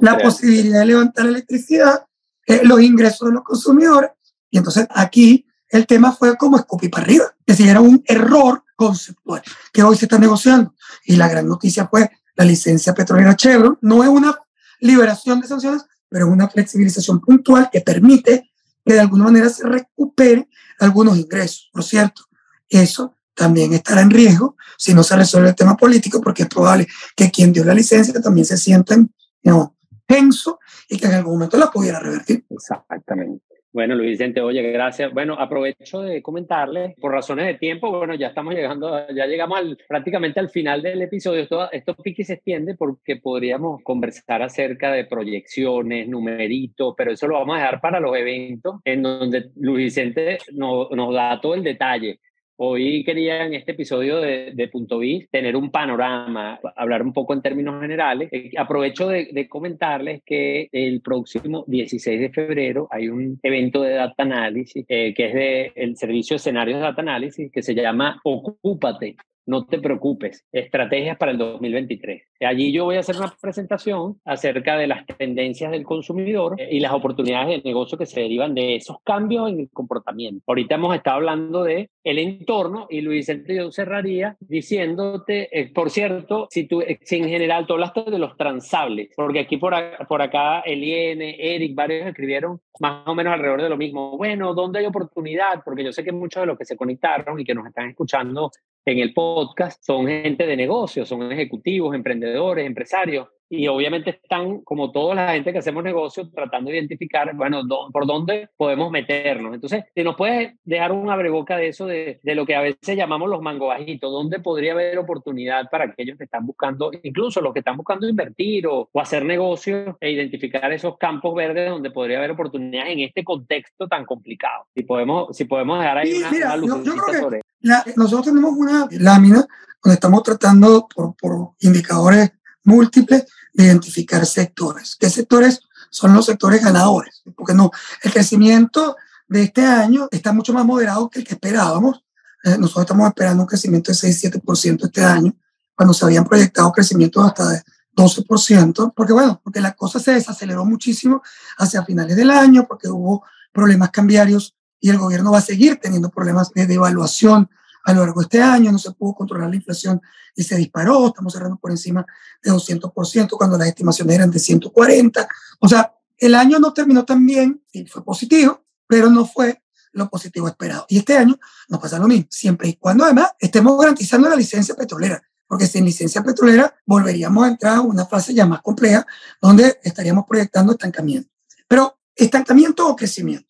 la, 0.00 0.18
posibilidad 0.18 0.80
de 0.80 0.86
levantar 0.86 1.26
electricidad, 1.26 2.06
eh, 2.46 2.60
los 2.64 2.80
ingresos 2.80 3.28
de 3.28 3.34
los 3.34 3.42
consumidores. 3.42 4.10
Y 4.50 4.58
entonces 4.58 4.86
aquí 4.90 5.46
el 5.68 5.86
tema 5.86 6.12
fue 6.12 6.36
como 6.36 6.56
escupir 6.56 6.90
para 6.90 7.04
arriba. 7.04 7.24
Es 7.44 7.58
decir, 7.58 7.68
era 7.68 7.80
un 7.80 8.02
error 8.06 8.62
conceptual 8.76 9.42
que 9.72 9.82
hoy 9.82 9.96
se 9.96 10.04
está 10.04 10.18
negociando. 10.18 10.74
Y 11.04 11.16
la 11.16 11.28
gran 11.28 11.46
noticia 11.46 11.88
fue 11.88 12.10
la 12.36 12.44
licencia 12.44 12.94
petrolera 12.94 13.36
Chevron. 13.36 13.78
No 13.82 14.02
es 14.02 14.08
una 14.08 14.38
liberación 14.80 15.40
de 15.40 15.48
sanciones, 15.48 15.84
pero 16.08 16.26
es 16.26 16.32
una 16.32 16.48
flexibilización 16.48 17.20
puntual 17.20 17.68
que 17.70 17.80
permite 17.80 18.50
que 18.84 18.94
de 18.94 19.00
alguna 19.00 19.24
manera 19.24 19.48
se 19.50 19.66
recupere 19.66 20.48
algunos 20.78 21.18
ingresos. 21.18 21.68
Por 21.72 21.82
cierto, 21.82 22.22
eso 22.68 23.14
también 23.38 23.72
estará 23.72 24.02
en 24.02 24.10
riesgo 24.10 24.56
si 24.76 24.92
no 24.92 25.02
se 25.02 25.16
resuelve 25.16 25.50
el 25.50 25.54
tema 25.54 25.76
político, 25.76 26.20
porque 26.20 26.42
es 26.42 26.48
probable 26.48 26.86
que 27.16 27.30
quien 27.30 27.52
dio 27.52 27.64
la 27.64 27.74
licencia 27.74 28.20
también 28.20 28.44
se 28.44 28.56
sienta 28.56 28.96
no, 29.44 29.76
tenso 30.06 30.58
y 30.88 30.98
que 30.98 31.06
en 31.06 31.14
algún 31.14 31.34
momento 31.34 31.56
la 31.56 31.70
pudiera 31.70 32.00
revertir. 32.00 32.44
Exactamente. 32.50 33.48
Bueno, 33.70 33.94
Luis 33.94 34.10
Vicente, 34.12 34.40
oye, 34.40 34.62
gracias. 34.72 35.12
Bueno, 35.12 35.34
aprovecho 35.38 36.00
de 36.00 36.22
comentarle, 36.22 36.96
por 37.00 37.12
razones 37.12 37.46
de 37.46 37.54
tiempo, 37.54 37.90
bueno, 37.90 38.14
ya 38.14 38.28
estamos 38.28 38.54
llegando, 38.54 39.06
ya 39.14 39.26
llegamos 39.26 39.58
al, 39.58 39.78
prácticamente 39.86 40.40
al 40.40 40.48
final 40.48 40.82
del 40.82 41.02
episodio. 41.02 41.42
Esto, 41.42 41.70
esto 41.70 41.94
pique 41.94 42.24
se 42.24 42.34
extiende 42.34 42.74
porque 42.74 43.16
podríamos 43.16 43.82
conversar 43.84 44.42
acerca 44.42 44.90
de 44.90 45.04
proyecciones, 45.04 46.08
numeritos, 46.08 46.94
pero 46.96 47.12
eso 47.12 47.28
lo 47.28 47.34
vamos 47.34 47.56
a 47.56 47.60
dejar 47.60 47.80
para 47.80 48.00
los 48.00 48.16
eventos 48.16 48.80
en 48.84 49.02
donde 49.02 49.50
Luis 49.56 49.84
Vicente 49.84 50.38
nos, 50.54 50.90
nos 50.90 51.14
da 51.14 51.40
todo 51.40 51.54
el 51.54 51.62
detalle 51.62 52.20
Hoy 52.60 53.04
quería 53.04 53.46
en 53.46 53.54
este 53.54 53.70
episodio 53.70 54.20
de, 54.20 54.68
Punto 54.72 54.98
Biz 54.98 55.30
tener 55.30 55.54
un 55.54 55.70
panorama, 55.70 56.58
hablar 56.74 57.04
un 57.04 57.12
poco 57.12 57.32
en 57.32 57.40
términos 57.40 57.80
generales. 57.80 58.30
Eh, 58.32 58.50
aprovecho 58.58 59.06
de, 59.06 59.48
comentarles 59.48 60.22
que 60.26 60.68
el 60.72 61.00
próximo 61.00 61.64
16 61.68 62.20
de 62.20 62.30
febrero 62.30 62.88
hay 62.90 63.10
un 63.10 63.38
evento 63.44 63.82
de 63.82 63.94
data 63.94 64.24
análisis 64.24 64.84
eh, 64.88 65.14
que 65.14 65.26
es 65.26 65.34
del 65.34 65.72
el 65.76 65.96
servicio 65.96 66.34
de 66.34 66.38
escenarios 66.38 66.78
de 66.80 66.82
data 66.82 67.00
análisis 67.00 67.48
que 67.52 67.62
se 67.62 67.76
llama 67.76 68.20
Ocúpate 68.24 69.14
no 69.48 69.64
te 69.64 69.78
preocupes, 69.78 70.44
estrategias 70.52 71.16
para 71.16 71.32
el 71.32 71.38
2023. 71.38 72.22
Allí 72.40 72.70
yo 72.70 72.84
voy 72.84 72.96
a 72.96 73.00
hacer 73.00 73.16
una 73.16 73.34
presentación 73.40 74.20
acerca 74.26 74.76
de 74.76 74.86
las 74.86 75.06
tendencias 75.06 75.70
del 75.70 75.84
consumidor 75.84 76.60
eh, 76.60 76.68
y 76.70 76.80
las 76.80 76.92
oportunidades 76.92 77.48
de 77.48 77.68
negocio 77.68 77.96
que 77.96 78.04
se 78.04 78.20
derivan 78.20 78.54
de 78.54 78.76
esos 78.76 78.98
cambios 79.02 79.48
en 79.48 79.60
el 79.60 79.70
comportamiento. 79.70 80.44
Ahorita 80.46 80.74
hemos 80.74 80.94
estado 80.94 81.16
hablando 81.16 81.64
de 81.64 81.88
el 82.04 82.18
entorno 82.18 82.86
y 82.90 83.00
Luis 83.00 83.32
yo 83.48 83.72
cerraría 83.72 84.36
diciéndote, 84.40 85.48
eh, 85.58 85.72
por 85.72 85.90
cierto, 85.90 86.46
si 86.50 86.66
tú 86.66 86.82
eh, 86.82 86.98
si 87.02 87.16
en 87.16 87.28
general 87.28 87.66
tú 87.66 87.72
hablaste 87.72 88.02
de 88.02 88.18
los 88.18 88.36
transables, 88.36 89.10
porque 89.16 89.40
aquí 89.40 89.56
por, 89.56 89.74
por 90.08 90.20
acá 90.20 90.60
Eliene, 90.60 91.36
Eric, 91.38 91.74
varios 91.74 92.06
escribieron 92.06 92.60
más 92.80 93.06
o 93.06 93.14
menos 93.14 93.32
alrededor 93.32 93.62
de 93.62 93.68
lo 93.70 93.78
mismo. 93.78 94.16
Bueno, 94.18 94.52
¿dónde 94.52 94.80
hay 94.80 94.86
oportunidad? 94.86 95.62
Porque 95.64 95.84
yo 95.84 95.92
sé 95.92 96.04
que 96.04 96.12
muchos 96.12 96.42
de 96.42 96.46
los 96.46 96.58
que 96.58 96.66
se 96.66 96.76
conectaron 96.76 97.40
y 97.40 97.44
que 97.44 97.54
nos 97.54 97.66
están 97.66 97.88
escuchando 97.88 98.50
en 98.92 98.98
el 99.00 99.12
podcast 99.12 99.84
son 99.84 100.06
gente 100.06 100.46
de 100.46 100.56
negocios, 100.56 101.08
son 101.08 101.30
ejecutivos, 101.30 101.94
emprendedores, 101.94 102.66
empresarios, 102.66 103.28
y 103.50 103.66
obviamente 103.66 104.10
están, 104.10 104.60
como 104.60 104.92
toda 104.92 105.14
la 105.14 105.32
gente 105.32 105.52
que 105.52 105.58
hacemos 105.58 105.82
negocios, 105.82 106.30
tratando 106.32 106.70
de 106.70 106.76
identificar, 106.76 107.34
bueno, 107.34 107.62
por 107.92 108.06
dónde 108.06 108.50
podemos 108.56 108.90
meternos. 108.90 109.54
Entonces, 109.54 109.84
si 109.94 110.04
nos 110.04 110.16
puedes 110.16 110.54
dejar 110.64 110.92
un 110.92 111.10
abreboca 111.10 111.56
de 111.56 111.68
eso, 111.68 111.86
de, 111.86 112.20
de 112.22 112.34
lo 112.34 112.44
que 112.44 112.54
a 112.54 112.60
veces 112.60 112.96
llamamos 112.96 113.30
los 113.30 113.40
mango 113.40 113.68
bajitos, 113.68 114.12
dónde 114.12 114.40
podría 114.40 114.72
haber 114.72 114.98
oportunidad 114.98 115.70
para 115.70 115.84
aquellos 115.84 116.18
que 116.18 116.24
están 116.24 116.46
buscando, 116.46 116.90
incluso 117.02 117.40
los 117.40 117.52
que 117.54 117.60
están 117.60 117.76
buscando 117.76 118.06
invertir 118.06 118.66
o, 118.66 118.88
o 118.92 119.00
hacer 119.00 119.24
negocios 119.24 119.96
e 120.00 120.10
identificar 120.10 120.70
esos 120.72 120.98
campos 120.98 121.34
verdes 121.34 121.70
donde 121.70 121.90
podría 121.90 122.18
haber 122.18 122.32
oportunidad 122.32 122.90
en 122.90 123.00
este 123.00 123.24
contexto 123.24 123.88
tan 123.88 124.04
complicado. 124.04 124.66
Si 124.74 124.82
podemos, 124.82 125.34
si 125.34 125.46
podemos 125.46 125.78
dejar 125.78 125.98
ahí 125.98 126.12
una, 126.12 126.30
mira, 126.30 126.54
una 126.54 127.18
sobre 127.18 127.40
nosotros 127.60 128.26
tenemos 128.26 128.52
una 128.56 128.86
lámina 128.90 129.46
donde 129.82 129.94
estamos 129.94 130.22
tratando 130.22 130.88
por, 130.94 131.14
por 131.16 131.52
indicadores 131.60 132.32
múltiples 132.64 133.26
de 133.52 133.64
identificar 133.64 134.24
sectores. 134.26 134.96
¿Qué 134.98 135.08
sectores 135.10 135.60
son 135.90 136.12
los 136.14 136.26
sectores 136.26 136.62
ganadores? 136.62 137.22
Porque 137.36 137.54
no, 137.54 137.70
el 138.02 138.12
crecimiento 138.12 138.96
de 139.28 139.42
este 139.42 139.64
año 139.64 140.08
está 140.10 140.32
mucho 140.32 140.52
más 140.52 140.64
moderado 140.64 141.08
que 141.08 141.20
el 141.20 141.24
que 141.24 141.34
esperábamos. 141.34 142.04
Eh, 142.44 142.56
nosotros 142.58 142.84
estamos 142.84 143.08
esperando 143.08 143.42
un 143.42 143.48
crecimiento 143.48 143.92
de 143.92 143.98
6-7% 143.98 144.84
este 144.84 145.04
año, 145.04 145.34
cuando 145.74 145.94
se 145.94 146.04
habían 146.04 146.24
proyectado 146.24 146.72
crecimientos 146.72 147.24
hasta 147.24 147.48
de 147.48 147.62
12%, 147.96 148.92
porque 148.94 149.12
bueno, 149.12 149.40
porque 149.42 149.60
la 149.60 149.72
cosa 149.72 149.98
se 149.98 150.12
desaceleró 150.12 150.64
muchísimo 150.64 151.22
hacia 151.58 151.84
finales 151.84 152.16
del 152.16 152.30
año, 152.30 152.66
porque 152.66 152.88
hubo 152.88 153.24
problemas 153.52 153.90
cambiarios 153.90 154.54
y 154.80 154.90
el 154.90 154.98
gobierno 154.98 155.32
va 155.32 155.38
a 155.38 155.42
seguir 155.42 155.78
teniendo 155.80 156.10
problemas 156.10 156.52
de 156.52 156.66
devaluación 156.66 157.48
a 157.84 157.92
lo 157.94 158.00
largo 158.00 158.20
de 158.20 158.24
este 158.24 158.42
año, 158.42 158.70
no 158.70 158.78
se 158.78 158.90
pudo 158.92 159.14
controlar 159.14 159.48
la 159.48 159.56
inflación 159.56 160.00
y 160.34 160.44
se 160.44 160.56
disparó, 160.56 161.06
estamos 161.06 161.32
cerrando 161.32 161.56
por 161.56 161.70
encima 161.70 162.04
de 162.42 162.50
200% 162.50 163.30
cuando 163.30 163.56
las 163.56 163.68
estimaciones 163.68 164.14
eran 164.14 164.30
de 164.30 164.38
140. 164.38 165.28
O 165.60 165.68
sea, 165.68 165.94
el 166.18 166.34
año 166.34 166.58
no 166.58 166.72
terminó 166.72 167.04
tan 167.04 167.24
bien, 167.24 167.62
y 167.72 167.86
fue 167.86 168.04
positivo, 168.04 168.64
pero 168.86 169.08
no 169.08 169.24
fue 169.24 169.62
lo 169.92 170.08
positivo 170.10 170.48
esperado. 170.48 170.86
Y 170.88 170.98
este 170.98 171.16
año 171.16 171.38
nos 171.68 171.80
pasa 171.80 171.98
lo 171.98 172.08
mismo, 172.08 172.26
siempre 172.30 172.68
y 172.68 172.74
cuando 172.74 173.04
además 173.04 173.30
estemos 173.38 173.78
garantizando 173.78 174.28
la 174.28 174.36
licencia 174.36 174.74
petrolera, 174.74 175.22
porque 175.46 175.66
sin 175.66 175.84
licencia 175.84 176.22
petrolera 176.22 176.74
volveríamos 176.84 177.44
a 177.44 177.48
entrar 177.48 177.76
a 177.76 177.80
una 177.80 178.04
fase 178.04 178.34
ya 178.34 178.46
más 178.46 178.60
compleja 178.60 179.06
donde 179.40 179.78
estaríamos 179.82 180.26
proyectando 180.26 180.72
estancamiento. 180.72 181.30
Pero 181.66 181.98
estancamiento 182.14 182.86
o 182.86 182.96
crecimiento. 182.96 183.47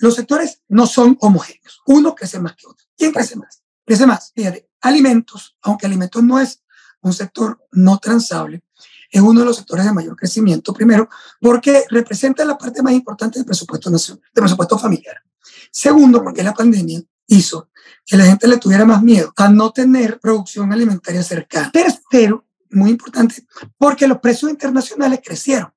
Los 0.00 0.14
sectores 0.14 0.62
no 0.68 0.86
son 0.86 1.16
homogéneos. 1.20 1.82
Uno 1.86 2.14
crece 2.14 2.40
más 2.40 2.56
que 2.56 2.66
otro. 2.66 2.86
¿Quién 2.96 3.12
crece 3.12 3.36
más? 3.36 3.62
Crece 3.84 4.06
más. 4.06 4.32
Fíjate, 4.34 4.68
alimentos, 4.80 5.56
aunque 5.60 5.86
alimentos 5.86 6.22
no 6.22 6.40
es 6.40 6.62
un 7.02 7.12
sector 7.12 7.62
no 7.72 7.98
transable, 7.98 8.62
es 9.10 9.20
uno 9.20 9.40
de 9.40 9.46
los 9.46 9.56
sectores 9.56 9.84
de 9.84 9.92
mayor 9.92 10.16
crecimiento, 10.16 10.72
primero, 10.72 11.08
porque 11.40 11.84
representa 11.90 12.44
la 12.46 12.56
parte 12.56 12.82
más 12.82 12.94
importante 12.94 13.38
del 13.38 13.46
presupuesto 13.46 13.90
nacional, 13.90 14.22
del 14.32 14.42
presupuesto 14.42 14.78
familiar. 14.78 15.16
Segundo, 15.70 16.22
porque 16.22 16.42
la 16.42 16.54
pandemia 16.54 17.02
hizo 17.26 17.68
que 18.06 18.16
la 18.16 18.24
gente 18.24 18.48
le 18.48 18.56
tuviera 18.56 18.86
más 18.86 19.02
miedo 19.02 19.32
a 19.36 19.48
no 19.48 19.70
tener 19.70 20.18
producción 20.18 20.72
alimentaria 20.72 21.22
cercana. 21.22 21.70
Tercero, 21.70 22.46
muy 22.70 22.90
importante, 22.90 23.46
porque 23.76 24.08
los 24.08 24.18
precios 24.18 24.50
internacionales 24.50 25.20
crecieron. 25.22 25.72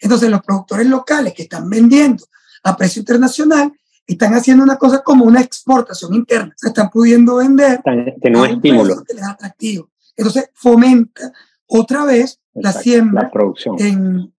Entonces, 0.00 0.28
los 0.28 0.40
productores 0.40 0.86
locales 0.86 1.34
que 1.34 1.42
están 1.44 1.68
vendiendo 1.70 2.26
a 2.62 2.76
precio 2.76 3.00
internacional 3.00 3.72
están 4.06 4.34
haciendo 4.34 4.64
una 4.64 4.76
cosa 4.76 5.02
como 5.02 5.24
una 5.24 5.40
exportación 5.40 6.14
interna. 6.14 6.52
Se 6.56 6.68
están 6.68 6.90
pudiendo 6.90 7.36
vender. 7.36 7.80
Que 8.20 8.30
no 8.30 8.44
es 8.44 8.52
estímulo. 8.52 9.04
Que 9.04 9.14
les 9.14 9.24
atractivo. 9.24 9.90
Entonces, 10.16 10.50
fomenta 10.54 11.32
otra 11.66 12.04
vez 12.04 12.40
la 12.54 12.72
siembra 12.72 13.24
la 13.24 13.30
producción. 13.30 13.76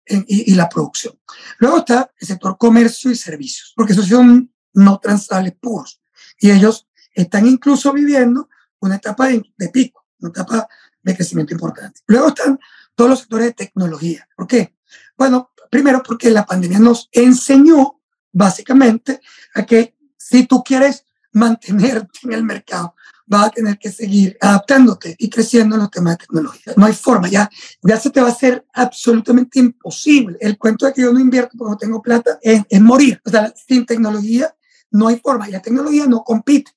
y, 0.06 0.56
la 0.56 0.68
producción. 0.68 1.18
Luego 1.60 1.78
está 1.80 2.12
el 2.20 2.28
sector 2.28 2.58
comercio 2.58 3.10
y 3.10 3.16
servicios, 3.16 3.74
porque 3.76 3.94
esos 3.94 4.08
son 4.08 4.52
no 4.74 5.00
transables 5.00 5.54
puros. 5.54 6.02
Y 6.40 6.52
ellos 6.52 6.88
están 7.14 7.48
incluso 7.48 7.94
viviendo 7.94 8.50
una 8.80 8.98
etapa 8.98 9.28
de, 9.28 9.44
de 9.58 9.70
pico, 9.70 10.06
una 10.20 10.30
etapa 10.30 10.68
de 11.02 11.16
crecimiento 11.16 11.54
importante. 11.54 12.02
Luego 12.08 12.30
están 12.30 12.60
todos 12.96 13.10
los 13.10 13.20
sectores 13.20 13.48
de 13.48 13.54
tecnología. 13.54 14.28
¿Por 14.36 14.48
qué? 14.48 14.76
Bueno, 15.18 15.52
primero 15.70 16.04
porque 16.04 16.30
la 16.30 16.46
pandemia 16.46 16.80
nos 16.80 17.10
enseñó 17.12 18.01
básicamente 18.32 19.22
a 19.54 19.66
que 19.66 19.96
si 20.18 20.46
tú 20.46 20.64
quieres 20.64 21.06
mantenerte 21.34 22.20
en 22.24 22.34
el 22.34 22.44
mercado, 22.44 22.96
vas 23.26 23.48
a 23.48 23.50
tener 23.50 23.80
que 23.80 23.90
seguir 23.90 24.38
adaptándote 24.42 25.16
y 25.18 25.30
creciendo 25.30 25.76
en 25.76 25.82
los 25.82 25.92
temas 25.92 26.18
de 26.18 26.26
tecnología. 26.26 26.74
No 26.76 26.86
hay 26.86 26.94
forma, 26.94 27.30
ya, 27.30 27.50
ya 27.82 27.98
se 27.98 28.10
te 28.10 28.20
va 28.20 28.28
a 28.28 28.32
hacer 28.32 28.66
absolutamente 28.74 29.60
imposible. 29.60 30.38
El 30.42 30.58
cuento 30.58 30.86
de 30.86 30.94
que 30.94 31.02
yo 31.02 31.14
no 31.14 31.20
invierto 31.20 31.58
porque 31.58 31.72
no 31.72 31.78
tengo 31.78 32.02
plata 32.02 32.40
es, 32.42 32.64
es 32.70 32.82
morir. 32.82 33.22
O 33.24 33.30
sea, 33.30 33.54
sin 33.56 33.86
tecnología 33.86 34.54
no 34.90 35.08
hay 35.08 35.18
forma. 35.18 35.48
Y 35.48 35.52
la 35.54 35.62
tecnología 35.62 36.08
no 36.08 36.24
compite 36.24 36.72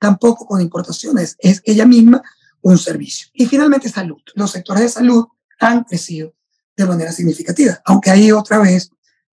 tampoco 0.00 0.46
con 0.46 0.60
importaciones, 0.60 1.36
es 1.38 1.62
ella 1.64 1.86
misma 1.86 2.22
un 2.62 2.78
servicio. 2.78 3.28
Y 3.32 3.46
finalmente 3.46 3.88
salud. 3.88 4.20
Los 4.34 4.50
sectores 4.50 4.82
de 4.82 4.88
salud 4.88 5.26
han 5.60 5.84
crecido 5.84 6.34
de 6.76 6.86
manera 6.86 7.12
significativa, 7.12 7.80
aunque 7.84 8.10
ahí 8.10 8.32
otra 8.32 8.58
vez 8.58 8.90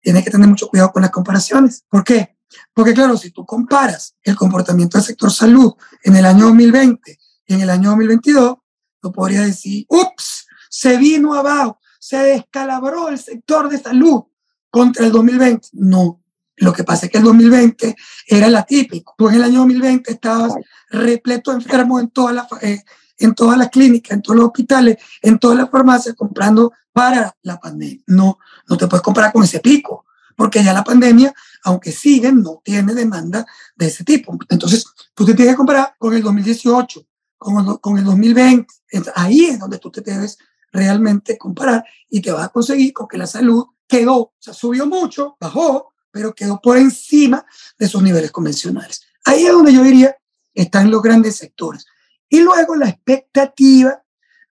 tienes 0.08 0.24
que 0.24 0.30
tener 0.30 0.48
mucho 0.48 0.68
cuidado 0.68 0.90
con 0.90 1.02
las 1.02 1.10
comparaciones. 1.10 1.84
¿Por 1.86 2.02
qué? 2.02 2.34
Porque 2.72 2.94
claro, 2.94 3.18
si 3.18 3.30
tú 3.30 3.44
comparas 3.44 4.16
el 4.22 4.36
comportamiento 4.36 4.96
del 4.96 5.06
sector 5.06 5.30
salud 5.30 5.74
en 6.02 6.16
el 6.16 6.24
año 6.24 6.46
2020 6.46 7.18
y 7.46 7.52
en 7.52 7.60
el 7.60 7.68
año 7.68 7.90
2022, 7.90 8.56
tú 9.02 9.12
podrías 9.12 9.44
decir, 9.44 9.84
ups, 9.90 10.46
se 10.70 10.96
vino 10.96 11.34
abajo, 11.34 11.78
se 12.00 12.16
descalabró 12.16 13.10
el 13.10 13.18
sector 13.18 13.68
de 13.68 13.78
salud 13.78 14.22
contra 14.70 15.04
el 15.04 15.12
2020. 15.12 15.68
No, 15.72 16.22
lo 16.56 16.72
que 16.72 16.84
pasa 16.84 17.04
es 17.04 17.12
que 17.12 17.18
el 17.18 17.24
2020 17.24 17.94
era 18.28 18.46
el 18.46 18.56
atípico. 18.56 19.14
Tú 19.18 19.28
en 19.28 19.34
el 19.34 19.42
año 19.42 19.58
2020 19.58 20.10
estabas 20.10 20.54
repleto 20.88 21.50
de 21.50 21.58
enfermos 21.58 22.00
en 22.00 22.08
todas 22.08 22.34
las, 22.34 22.46
eh, 22.62 22.82
en 23.18 23.34
todas 23.34 23.58
las 23.58 23.68
clínicas, 23.68 24.12
en 24.12 24.22
todos 24.22 24.38
los 24.38 24.46
hospitales, 24.46 24.96
en 25.20 25.38
todas 25.38 25.58
las 25.58 25.68
farmacias, 25.68 26.14
comprando 26.14 26.72
para 26.98 27.32
la 27.42 27.60
pandemia. 27.60 28.02
No, 28.08 28.40
no 28.68 28.76
te 28.76 28.88
puedes 28.88 29.04
comparar 29.04 29.32
con 29.32 29.44
ese 29.44 29.60
pico, 29.60 30.04
porque 30.34 30.64
ya 30.64 30.72
la 30.72 30.82
pandemia, 30.82 31.32
aunque 31.62 31.92
sigue, 31.92 32.32
no 32.32 32.60
tiene 32.64 32.92
demanda 32.92 33.46
de 33.76 33.86
ese 33.86 34.02
tipo. 34.02 34.36
Entonces, 34.48 34.84
tú 35.14 35.24
te 35.24 35.34
tienes 35.34 35.54
que 35.54 35.58
comparar 35.58 35.94
con 35.96 36.12
el 36.12 36.24
2018, 36.24 37.06
con 37.38 37.64
el, 37.64 37.80
con 37.80 37.98
el 37.98 38.04
2020. 38.04 38.66
Ahí 39.14 39.44
es 39.44 39.60
donde 39.60 39.78
tú 39.78 39.92
te 39.92 40.00
debes 40.00 40.38
realmente 40.72 41.38
comparar 41.38 41.84
y 42.08 42.20
te 42.20 42.32
vas 42.32 42.46
a 42.46 42.48
conseguir 42.48 42.92
con 42.92 43.06
que 43.06 43.16
la 43.16 43.28
salud 43.28 43.66
quedó, 43.86 44.16
o 44.16 44.34
sea, 44.40 44.52
subió 44.52 44.84
mucho, 44.84 45.36
bajó, 45.38 45.92
pero 46.10 46.34
quedó 46.34 46.60
por 46.60 46.78
encima 46.78 47.46
de 47.78 47.86
sus 47.86 48.02
niveles 48.02 48.32
convencionales. 48.32 49.02
Ahí 49.24 49.46
es 49.46 49.52
donde 49.52 49.72
yo 49.72 49.84
diría 49.84 50.16
están 50.52 50.90
los 50.90 51.00
grandes 51.00 51.36
sectores. 51.36 51.86
Y 52.28 52.40
luego 52.40 52.74
la 52.74 52.88
expectativa 52.88 54.02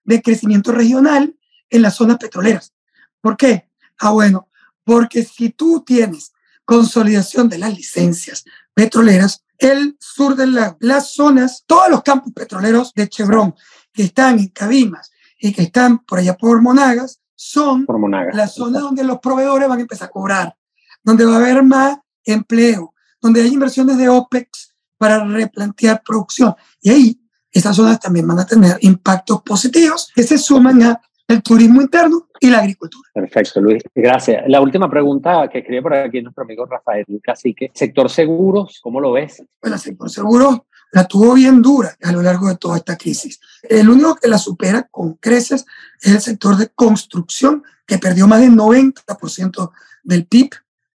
de 0.02 0.22
crecimiento 0.22 0.72
regional 0.72 1.37
en 1.70 1.82
las 1.82 1.96
zonas 1.96 2.18
petroleras. 2.18 2.72
¿Por 3.20 3.36
qué? 3.36 3.70
Ah, 3.98 4.10
bueno, 4.10 4.48
porque 4.84 5.24
si 5.24 5.50
tú 5.50 5.82
tienes 5.84 6.32
consolidación 6.64 7.48
de 7.48 7.58
las 7.58 7.74
licencias 7.76 8.44
petroleras, 8.74 9.44
el 9.58 9.96
sur 9.98 10.36
de 10.36 10.46
la, 10.46 10.76
las 10.80 11.12
zonas, 11.12 11.64
todos 11.66 11.90
los 11.90 12.02
campos 12.02 12.32
petroleros 12.32 12.92
de 12.94 13.08
Chevron 13.08 13.54
que 13.92 14.04
están 14.04 14.38
en 14.38 14.48
Cabimas 14.48 15.10
y 15.40 15.52
que 15.52 15.62
están 15.62 15.98
por 16.00 16.18
allá 16.18 16.36
por 16.36 16.62
Monagas, 16.62 17.20
son 17.34 17.86
las 18.32 18.54
zonas 18.54 18.82
donde 18.82 19.04
los 19.04 19.20
proveedores 19.20 19.68
van 19.68 19.78
a 19.78 19.82
empezar 19.82 20.08
a 20.08 20.10
cobrar, 20.10 20.56
donde 21.02 21.24
va 21.24 21.34
a 21.34 21.38
haber 21.38 21.62
más 21.62 21.98
empleo, 22.24 22.94
donde 23.20 23.42
hay 23.42 23.48
inversiones 23.48 23.96
de 23.96 24.08
OPEX 24.08 24.74
para 24.96 25.24
replantear 25.24 26.02
producción. 26.04 26.54
Y 26.80 26.90
ahí 26.90 27.20
estas 27.50 27.76
zonas 27.76 28.00
también 28.00 28.26
van 28.26 28.40
a 28.40 28.46
tener 28.46 28.76
impactos 28.80 29.42
positivos 29.42 30.10
que 30.14 30.22
se 30.22 30.36
suman 30.36 30.82
a 30.82 31.00
el 31.28 31.42
turismo 31.42 31.82
interno 31.82 32.26
y 32.40 32.48
la 32.48 32.60
agricultura. 32.60 33.08
Perfecto, 33.12 33.60
Luis. 33.60 33.82
Gracias. 33.94 34.44
La 34.48 34.62
última 34.62 34.90
pregunta 34.90 35.48
que 35.52 35.58
escribe 35.58 35.82
por 35.82 35.94
aquí 35.94 36.22
nuestro 36.22 36.42
amigo 36.42 36.64
Rafael 36.64 37.04
Cacique. 37.22 37.70
Sector 37.74 38.08
seguros, 38.08 38.80
¿cómo 38.82 38.98
lo 38.98 39.12
ves? 39.12 39.42
Bueno, 39.60 39.76
el 39.76 39.80
sector 39.80 40.10
seguros 40.10 40.60
la 40.90 41.06
tuvo 41.06 41.34
bien 41.34 41.60
dura 41.60 41.94
a 42.02 42.12
lo 42.12 42.22
largo 42.22 42.48
de 42.48 42.56
toda 42.56 42.78
esta 42.78 42.96
crisis. 42.96 43.38
El 43.62 43.90
único 43.90 44.16
que 44.16 44.28
la 44.28 44.38
supera 44.38 44.88
con 44.90 45.14
creces 45.14 45.66
es 46.00 46.12
el 46.14 46.20
sector 46.22 46.56
de 46.56 46.68
construcción, 46.68 47.62
que 47.86 47.98
perdió 47.98 48.26
más 48.26 48.40
del 48.40 48.52
90% 48.52 49.70
del 50.04 50.26
PIB 50.26 50.50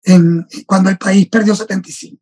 en, 0.04 0.46
cuando 0.64 0.90
el 0.90 0.98
país 0.98 1.28
perdió 1.28 1.54
75%. 1.54 2.20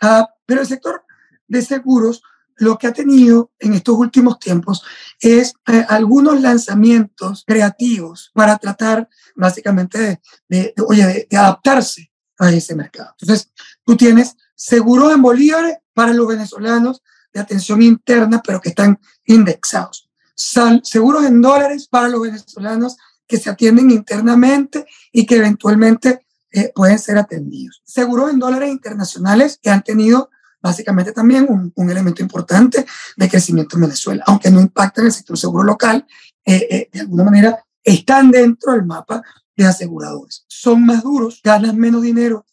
Ah, 0.00 0.28
pero 0.46 0.62
el 0.62 0.66
sector 0.66 1.04
de 1.46 1.60
seguros 1.60 2.22
lo 2.56 2.78
que 2.78 2.86
ha 2.86 2.92
tenido 2.92 3.50
en 3.58 3.74
estos 3.74 3.96
últimos 3.96 4.38
tiempos 4.38 4.82
es 5.20 5.54
eh, 5.66 5.84
algunos 5.88 6.40
lanzamientos 6.40 7.44
creativos 7.46 8.30
para 8.34 8.58
tratar 8.58 9.08
básicamente 9.34 10.20
de, 10.48 10.74
oye, 10.86 11.26
de, 11.28 11.36
adaptarse 11.36 12.10
a 12.38 12.50
ese 12.50 12.74
mercado. 12.74 13.14
Entonces, 13.20 13.50
tú 13.84 13.96
tienes 13.96 14.36
seguros 14.54 15.12
en 15.12 15.22
bolívares 15.22 15.76
para 15.94 16.12
los 16.12 16.26
venezolanos 16.26 17.02
de 17.32 17.40
atención 17.40 17.82
interna, 17.82 18.42
pero 18.44 18.60
que 18.60 18.70
están 18.70 18.98
indexados. 19.24 20.10
seguros 20.34 21.24
en 21.24 21.40
dólares 21.40 21.88
para 21.88 22.08
los 22.08 22.22
venezolanos 22.22 22.96
que 23.26 23.38
se 23.38 23.50
atienden 23.50 23.90
internamente 23.90 24.86
y 25.10 25.24
que 25.24 25.36
eventualmente 25.36 26.26
eh, 26.50 26.70
pueden 26.74 26.98
ser 26.98 27.16
atendidos. 27.16 27.82
Seguros 27.84 28.30
en 28.30 28.38
dólares 28.38 28.70
internacionales 28.70 29.58
que 29.62 29.70
han 29.70 29.82
tenido 29.82 30.30
básicamente 30.62 31.12
también 31.12 31.46
un, 31.48 31.72
un, 31.74 31.90
elemento 31.90 32.22
importante 32.22 32.86
de 33.16 33.28
crecimiento 33.28 33.76
en 33.76 33.82
Venezuela, 33.82 34.22
aunque 34.26 34.50
no 34.50 34.60
impacta 34.60 35.00
en 35.00 35.08
el 35.08 35.12
sector 35.12 35.36
seguro 35.36 35.64
local, 35.64 36.06
eh, 36.44 36.66
eh, 36.70 36.88
de 36.92 37.00
alguna 37.00 37.24
manera 37.24 37.64
están 37.84 38.30
dentro 38.30 38.72
del 38.72 38.84
mapa 38.84 39.22
de 39.56 39.66
aseguradores. 39.66 40.44
Son 40.48 40.84
más 40.84 41.02
duros, 41.02 41.40
ganan 41.42 41.76
menos 41.76 42.02
dinero 42.02 42.46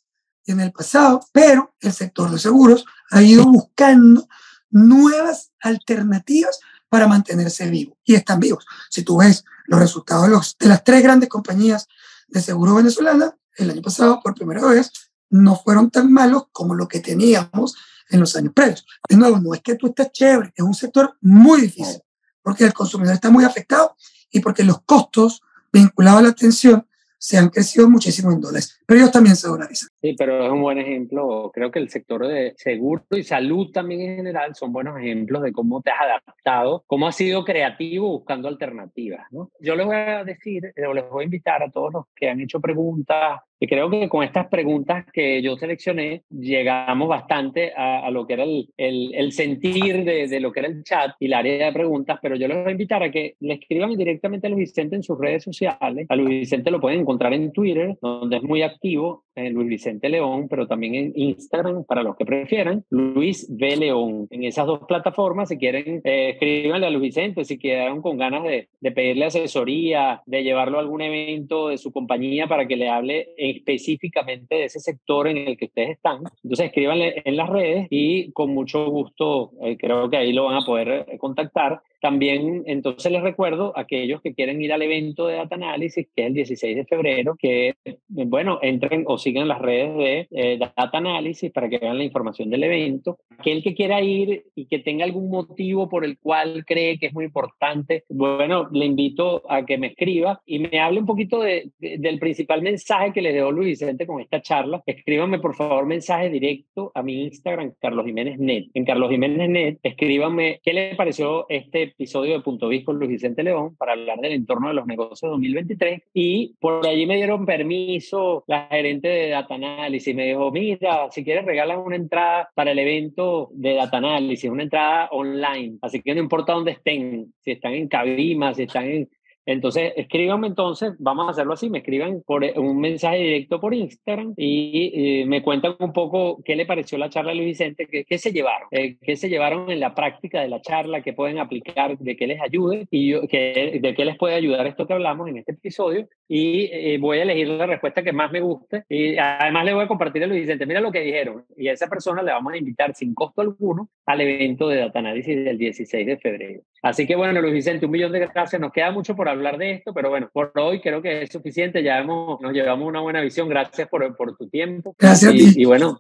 que 0.43 0.51
en 0.51 0.60
el 0.60 0.72
pasado, 0.72 1.22
pero 1.32 1.74
el 1.80 1.93
sector 1.93 2.30
de 2.32 2.39
seguros 2.39 2.86
ha 3.12 3.22
ido 3.22 3.45
buscando 3.45 4.28
nuevas 4.70 5.51
alternativas 5.62 6.60
para 6.89 7.07
mantenerse 7.07 7.70
vivo 7.70 7.97
y 8.03 8.16
están 8.16 8.39
vivos. 8.39 8.66
Si 8.89 9.03
tú 9.03 9.18
ves 9.18 9.45
los 9.66 9.80
resultados 9.80 10.24
de, 10.24 10.30
los, 10.30 10.57
de 10.57 10.68
las 10.68 10.84
tres 10.84 11.03
grandes 11.03 11.30
compañías 11.30 11.88
de 12.28 12.41
seguro 12.41 12.76
venezolana, 12.76 13.36
el 13.55 13.70
año 13.70 13.82
pasado 13.82 14.20
por 14.24 14.36
primera 14.36 14.66
vez 14.66 14.91
no 15.30 15.55
fueron 15.55 15.91
tan 15.91 16.12
malos 16.12 16.45
como 16.51 16.76
lo 16.76 16.88
que 16.88 16.99
teníamos 16.99 17.76
en 18.10 18.20
los 18.20 18.36
años 18.36 18.53
previos. 18.53 18.86
De 19.07 19.16
nuevo, 19.16 19.39
no 19.39 19.53
es 19.53 19.62
que 19.62 19.76
tú 19.76 19.88
estés 19.88 20.12
chévere, 20.12 20.53
es 20.55 20.64
un 20.64 20.74
sector 20.74 21.18
muy 21.22 21.62
difícil, 21.62 22.01
porque 22.41 22.66
el 22.66 22.74
consumidor 22.74 23.14
está 23.14 23.30
muy 23.30 23.43
afectado 23.43 23.95
y 24.32 24.39
porque 24.39 24.64
los 24.64 24.82
costos 24.82 25.41
vinculados 25.72 26.20
a 26.20 26.24
la 26.24 26.30
atención 26.30 26.88
se 27.18 27.38
han 27.38 27.49
crecido 27.49 27.89
muchísimo 27.89 28.32
en 28.32 28.41
dólares, 28.41 28.78
pero 28.90 29.02
ellos 29.02 29.12
también 29.12 29.36
se 29.36 29.48
dolarizan. 29.48 29.88
Sí, 30.02 30.16
pero 30.18 30.44
es 30.44 30.52
un 30.52 30.64
buen 30.64 30.80
ejemplo. 30.80 31.52
Creo 31.54 31.70
que 31.70 31.78
el 31.78 31.90
sector 31.90 32.26
de 32.26 32.56
seguro 32.58 33.04
y 33.12 33.22
salud 33.22 33.70
también 33.72 34.02
en 34.02 34.16
general 34.16 34.56
son 34.56 34.74
buenos 34.74 34.98
ejemplos 34.98 35.44
de 35.44 35.52
cómo 35.52 35.80
te 35.84 35.92
has 35.92 36.02
adaptado, 36.02 36.84
cómo 36.88 37.08
has 37.08 37.16
sido 37.16 37.46
creativo 37.46 38.10
buscando 38.10 38.48
alternativas. 38.48 39.28
¿no? 39.30 39.52
Yo 39.60 39.76
les 39.76 39.86
voy 39.86 39.96
a 39.96 40.24
decir, 40.24 40.74
o 40.88 40.94
les 40.96 41.08
voy 41.08 41.22
a 41.22 41.26
invitar 41.26 41.62
a 41.62 41.70
todos 41.70 41.94
los 41.94 42.06
que 42.16 42.32
han 42.32 42.40
hecho 42.40 42.60
preguntas 42.60 43.42
y 43.62 43.68
creo 43.68 43.90
que 43.90 44.08
con 44.08 44.24
estas 44.24 44.48
preguntas 44.48 45.06
que 45.12 45.42
yo 45.42 45.58
seleccioné, 45.58 46.24
llegamos 46.30 47.10
bastante 47.10 47.74
a, 47.76 48.10
lo 48.10 48.26
que 48.26 48.34
era 48.34 48.44
el, 48.44 48.70
el, 48.78 49.32
sentir 49.34 50.06
de, 50.06 50.28
de, 50.30 50.40
lo 50.40 50.54
que 50.54 50.62
era 50.62 50.70
el 50.70 50.82
chat 50.84 51.12
y 51.20 51.28
la 51.28 51.40
área 51.40 51.66
de 51.66 51.74
preguntas, 51.74 52.20
pero 52.22 52.38
yo 52.38 52.48
les 52.48 52.58
voy 52.58 52.70
a 52.70 52.72
invitar 52.72 53.04
a 53.04 53.12
que 53.12 53.36
le 53.42 53.56
escriban 53.56 53.98
directamente 53.98 54.48
a 54.48 54.50
Luis 54.50 54.70
Vicente 54.70 54.96
en 54.96 55.04
sus 55.04 55.20
redes 55.20 55.44
sociales. 55.44 56.06
A 56.08 56.16
Luis 56.16 56.30
Vicente 56.30 56.72
lo 56.72 56.80
pueden 56.80 57.02
encontrar 57.02 57.34
en 57.34 57.52
Twitter, 57.52 57.98
donde 58.02 58.38
es 58.38 58.44
muy 58.44 58.62
activo, 58.62 58.78
estivo 58.82 59.25
en 59.46 59.54
Luis 59.54 59.68
Vicente 59.68 60.10
León, 60.10 60.48
pero 60.50 60.68
también 60.68 60.96
en 60.96 61.14
Instagram, 61.16 61.84
para 61.86 62.04
los 62.04 62.16
que 62.16 62.26
prefieran, 62.26 62.84
Luis 62.90 63.48
V. 63.50 63.78
León. 63.78 64.28
En 64.30 64.44
esas 64.44 64.66
dos 64.66 64.82
plataformas, 64.88 65.50
si 65.50 65.58
quieren, 65.58 66.02
eh, 66.04 66.32
escríbanle 66.32 66.88
a 66.88 66.90
Luis 66.90 67.16
Vicente, 67.16 67.46
si 67.46 67.58
quedaron 67.58 68.02
con 68.02 68.18
ganas 68.18 68.44
de, 68.44 68.70
de 68.80 68.92
pedirle 68.92 69.26
asesoría, 69.26 70.22
de 70.26 70.44
llevarlo 70.44 70.78
a 70.78 70.82
algún 70.82 71.02
evento 71.02 71.70
de 71.70 71.78
su 71.78 71.92
compañía 71.92 72.48
para 72.48 72.68
que 72.68 72.76
le 72.76 72.90
hable 72.90 73.30
específicamente 73.38 74.56
de 74.56 74.66
ese 74.66 74.80
sector 74.80 75.28
en 75.28 75.38
el 75.38 75.58
que 75.58 75.66
ustedes 75.66 75.92
están. 75.92 76.24
Entonces, 76.44 76.68
escríbanle 76.68 77.22
en 77.26 77.38
las 77.38 77.50
redes 77.50 77.88
y 77.90 78.32
con 78.32 78.54
mucho 78.54 78.90
gusto, 78.90 79.52
eh, 79.64 79.78
creo 79.78 80.10
que 80.10 80.18
ahí 80.18 80.34
lo 80.34 80.46
van 80.46 80.58
a 80.58 80.66
poder 80.66 81.06
eh, 81.08 81.18
contactar. 81.18 81.82
También, 82.02 82.64
entonces 82.66 83.12
les 83.12 83.22
recuerdo 83.22 83.74
a 83.76 83.82
aquellos 83.82 84.22
que 84.22 84.34
quieren 84.34 84.62
ir 84.62 84.72
al 84.72 84.82
evento 84.82 85.28
de 85.28 85.36
Data 85.36 85.56
Analysis, 85.56 86.08
que 86.16 86.22
es 86.22 86.28
el 86.28 86.34
16 86.34 86.78
de 86.78 86.86
febrero, 86.86 87.36
que, 87.38 87.76
bueno, 88.08 88.60
entren 88.62 89.04
o 89.06 89.18
sigan 89.30 89.47
las 89.47 89.59
redes 89.59 89.95
de 89.95 90.27
eh, 90.32 90.57
Data 90.57 90.97
Analysis 90.97 91.51
para 91.51 91.69
que 91.69 91.77
vean 91.77 91.97
la 91.97 92.03
información 92.03 92.49
del 92.49 92.63
evento. 92.63 93.19
Aquel 93.38 93.61
que 93.61 93.75
quiera 93.75 94.01
ir 94.01 94.43
y 94.55 94.65
que 94.65 94.80
tenga 94.80 95.05
algún 95.05 95.30
motivo 95.30 95.88
por 95.88 96.03
el 96.03 96.17
cual 96.17 96.65
cree 96.65 96.97
que 96.97 97.07
es 97.07 97.13
muy 97.13 97.25
importante, 97.25 98.03
bueno, 98.09 98.67
le 98.71 98.86
invito 98.86 99.43
a 99.49 99.65
que 99.65 99.77
me 99.77 99.88
escriba 99.88 100.41
y 100.45 100.59
me 100.59 100.80
hable 100.80 101.01
un 101.01 101.05
poquito 101.05 101.41
de, 101.41 101.69
del 101.77 102.19
principal 102.19 102.61
mensaje 102.61 103.13
que 103.13 103.21
le 103.21 103.34
dio 103.34 103.51
Luis 103.51 103.80
Vicente 103.80 104.07
con 104.07 104.19
esta 104.19 104.41
charla. 104.41 104.82
Escríbanme, 104.86 105.39
por 105.39 105.55
favor, 105.55 105.86
mensaje 105.86 106.30
directo 106.30 106.91
a 106.95 107.03
mi 107.03 107.23
Instagram, 107.23 107.73
Carlos 107.80 108.05
Jiménez 108.05 108.39
Net. 108.39 108.65
En 108.73 108.84
Carlos 108.84 109.11
Jiménez 109.11 109.49
Net, 109.49 109.80
escríbanme 109.84 110.59
qué 110.63 110.73
le 110.73 110.95
pareció 110.95 111.45
este 111.49 111.84
episodio 111.84 112.34
de 112.34 112.41
Punto 112.41 112.67
Vis 112.67 112.84
con 112.84 112.97
Luis 112.97 113.11
Vicente 113.11 113.43
León 113.43 113.75
para 113.77 113.93
hablar 113.93 114.19
del 114.19 114.34
entorno 114.34 114.69
de 114.69 114.73
los 114.73 114.88
negocios 114.88 115.32
2023 115.32 116.01
y 116.13 116.55
por 116.59 116.86
allí 116.86 117.05
me 117.05 117.15
dieron 117.15 117.45
permiso 117.45 118.43
la 118.47 118.67
gerente 118.67 119.07
de 119.07 119.18
Data 119.28 119.55
Analysis, 119.55 120.15
me 120.15 120.28
dijo, 120.28 120.49
mira, 120.51 121.11
si 121.11 121.26
quieres 121.26 121.43
regalan 121.43 121.80
una 121.80 121.97
entrada 121.97 122.49
para 122.55 122.72
el 122.72 122.80
evento 122.80 123.49
de 123.51 123.74
Data 123.74 123.97
Analysis, 123.97 124.49
una 124.49 124.63
entrada 124.63 125.09
online, 125.11 125.78
así 125.82 126.01
que 126.01 126.15
no 126.15 126.22
importa 126.22 126.53
dónde 126.53 126.72
estén, 126.72 127.34
si 127.41 127.51
están 127.51 127.74
en 127.74 127.89
Cabima, 127.89 128.53
si 128.53 128.63
están 128.63 128.86
en 128.86 129.09
entonces, 129.52 129.93
escríbanme 129.95 130.47
entonces, 130.47 130.93
vamos 131.00 131.28
a 131.28 131.32
hacerlo 131.32 131.54
así, 131.54 131.70
me 131.70 131.80
escriban 131.80 132.22
por 132.26 132.43
eh, 132.43 132.54
un 132.56 132.80
mensaje 132.80 133.18
directo 133.18 133.60
por 133.60 133.74
Instagram 133.74 134.34
y 134.38 135.24
me 135.28 135.41
cuentan 135.41 135.76
un 135.80 135.93
poco 135.93 136.41
qué 136.43 136.56
le 136.56 136.66
pareció 136.66 136.97
la 136.97 137.10
charla 137.10 137.32
de 137.32 137.38
Luis 137.38 137.47
Vicente, 137.50 137.88
qué, 137.88 138.06
qué 138.06 138.18
se 138.18 138.32
llevaron, 138.32 138.68
eh, 138.72 138.97
qué 139.02 139.16
se 139.16 139.30
llevaron 139.30 139.70
en 139.72 139.80
la 139.80 139.95
práctica 139.95 140.41
de 140.41 140.50
la 140.50 140.62
charla, 140.62 141.02
qué 141.02 141.14
pueden 141.14 141.39
aplicar, 141.39 141.97
de 141.97 142.16
qué 142.16 142.28
les 142.28 142.41
ayude 142.41 142.88
y 142.91 143.10
yo, 143.10 143.28
que, 143.28 143.80
de 143.82 143.93
qué 143.95 144.06
les 144.06 144.18
puede 144.18 144.36
ayudar 144.36 144.68
esto 144.68 144.86
que 144.86 144.93
hablamos 144.93 145.28
en 145.30 145.38
este 145.38 145.54
episodio. 145.54 146.08
Y 146.28 146.70
eh, 146.72 146.97
voy 147.00 147.20
a 147.20 147.24
elegir 147.24 147.47
la 147.47 147.66
respuesta 147.66 148.04
que 148.04 148.14
más 148.14 148.32
me 148.32 148.41
guste 148.41 148.84
y 148.89 149.18
además 149.18 149.66
le 149.66 149.74
voy 149.74 149.84
a 149.86 149.88
compartir 149.88 150.24
a 150.24 150.28
Luis 150.28 150.41
Vicente, 150.41 150.66
mira 150.66 150.82
lo 150.82 150.91
que 150.91 151.02
dijeron 151.02 151.45
y 151.58 151.68
a 151.68 151.74
esa 151.74 151.88
persona 151.88 152.22
le 152.22 152.32
vamos 152.32 152.54
a 152.54 152.58
invitar 152.58 152.93
sin 152.95 153.14
costo 153.14 153.41
alguno 153.41 153.89
al 154.10 154.22
evento 154.22 154.68
de 154.68 154.78
Data 154.78 154.97
Analysis 154.97 155.45
del 155.45 155.60
16 155.60 156.07
de 156.07 156.18
febrero. 156.18 156.62
Así 156.82 157.05
que 157.05 157.16
bueno, 157.16 157.39
Luis 157.41 157.53
Vicente, 157.53 157.86
un 157.86 157.91
millón 157.91 158.12
de 158.12 158.18
gracias, 158.22 158.60
nos 158.60 158.72
queda 158.72 158.89
mucho 158.91 159.16
por 159.16 159.30
hablar 159.30 159.60
de 159.60 159.74
esto, 159.74 159.93
pero 159.93 160.10
bueno, 160.10 160.32
por 160.34 160.51
hoy 160.55 160.82
creo 160.82 160.99
que 160.99 161.22
es 161.22 161.32
suficiente, 161.32 161.84
ya 161.84 161.99
hemos, 161.99 162.41
nos 162.41 162.51
llevamos 162.51 162.88
una 162.88 163.01
buena 163.01 163.22
visión, 163.22 163.47
gracias 163.47 163.88
por, 163.88 164.18
por 164.18 164.36
tu 164.36 164.49
tiempo. 164.49 164.95
Gracias 164.97 165.32
y, 165.36 165.62
y 165.62 165.66
bueno, 165.66 165.99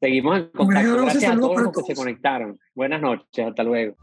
seguimos 0.00 0.38
en 0.38 0.48
contacto. 0.48 1.02
Gracias 1.02 1.32
a 1.32 1.38
todos 1.38 1.60
los 1.60 1.76
que 1.76 1.82
se 1.82 1.94
conectaron. 1.94 2.58
Buenas 2.74 3.02
noches, 3.02 3.46
hasta 3.46 3.62
luego. 3.62 3.94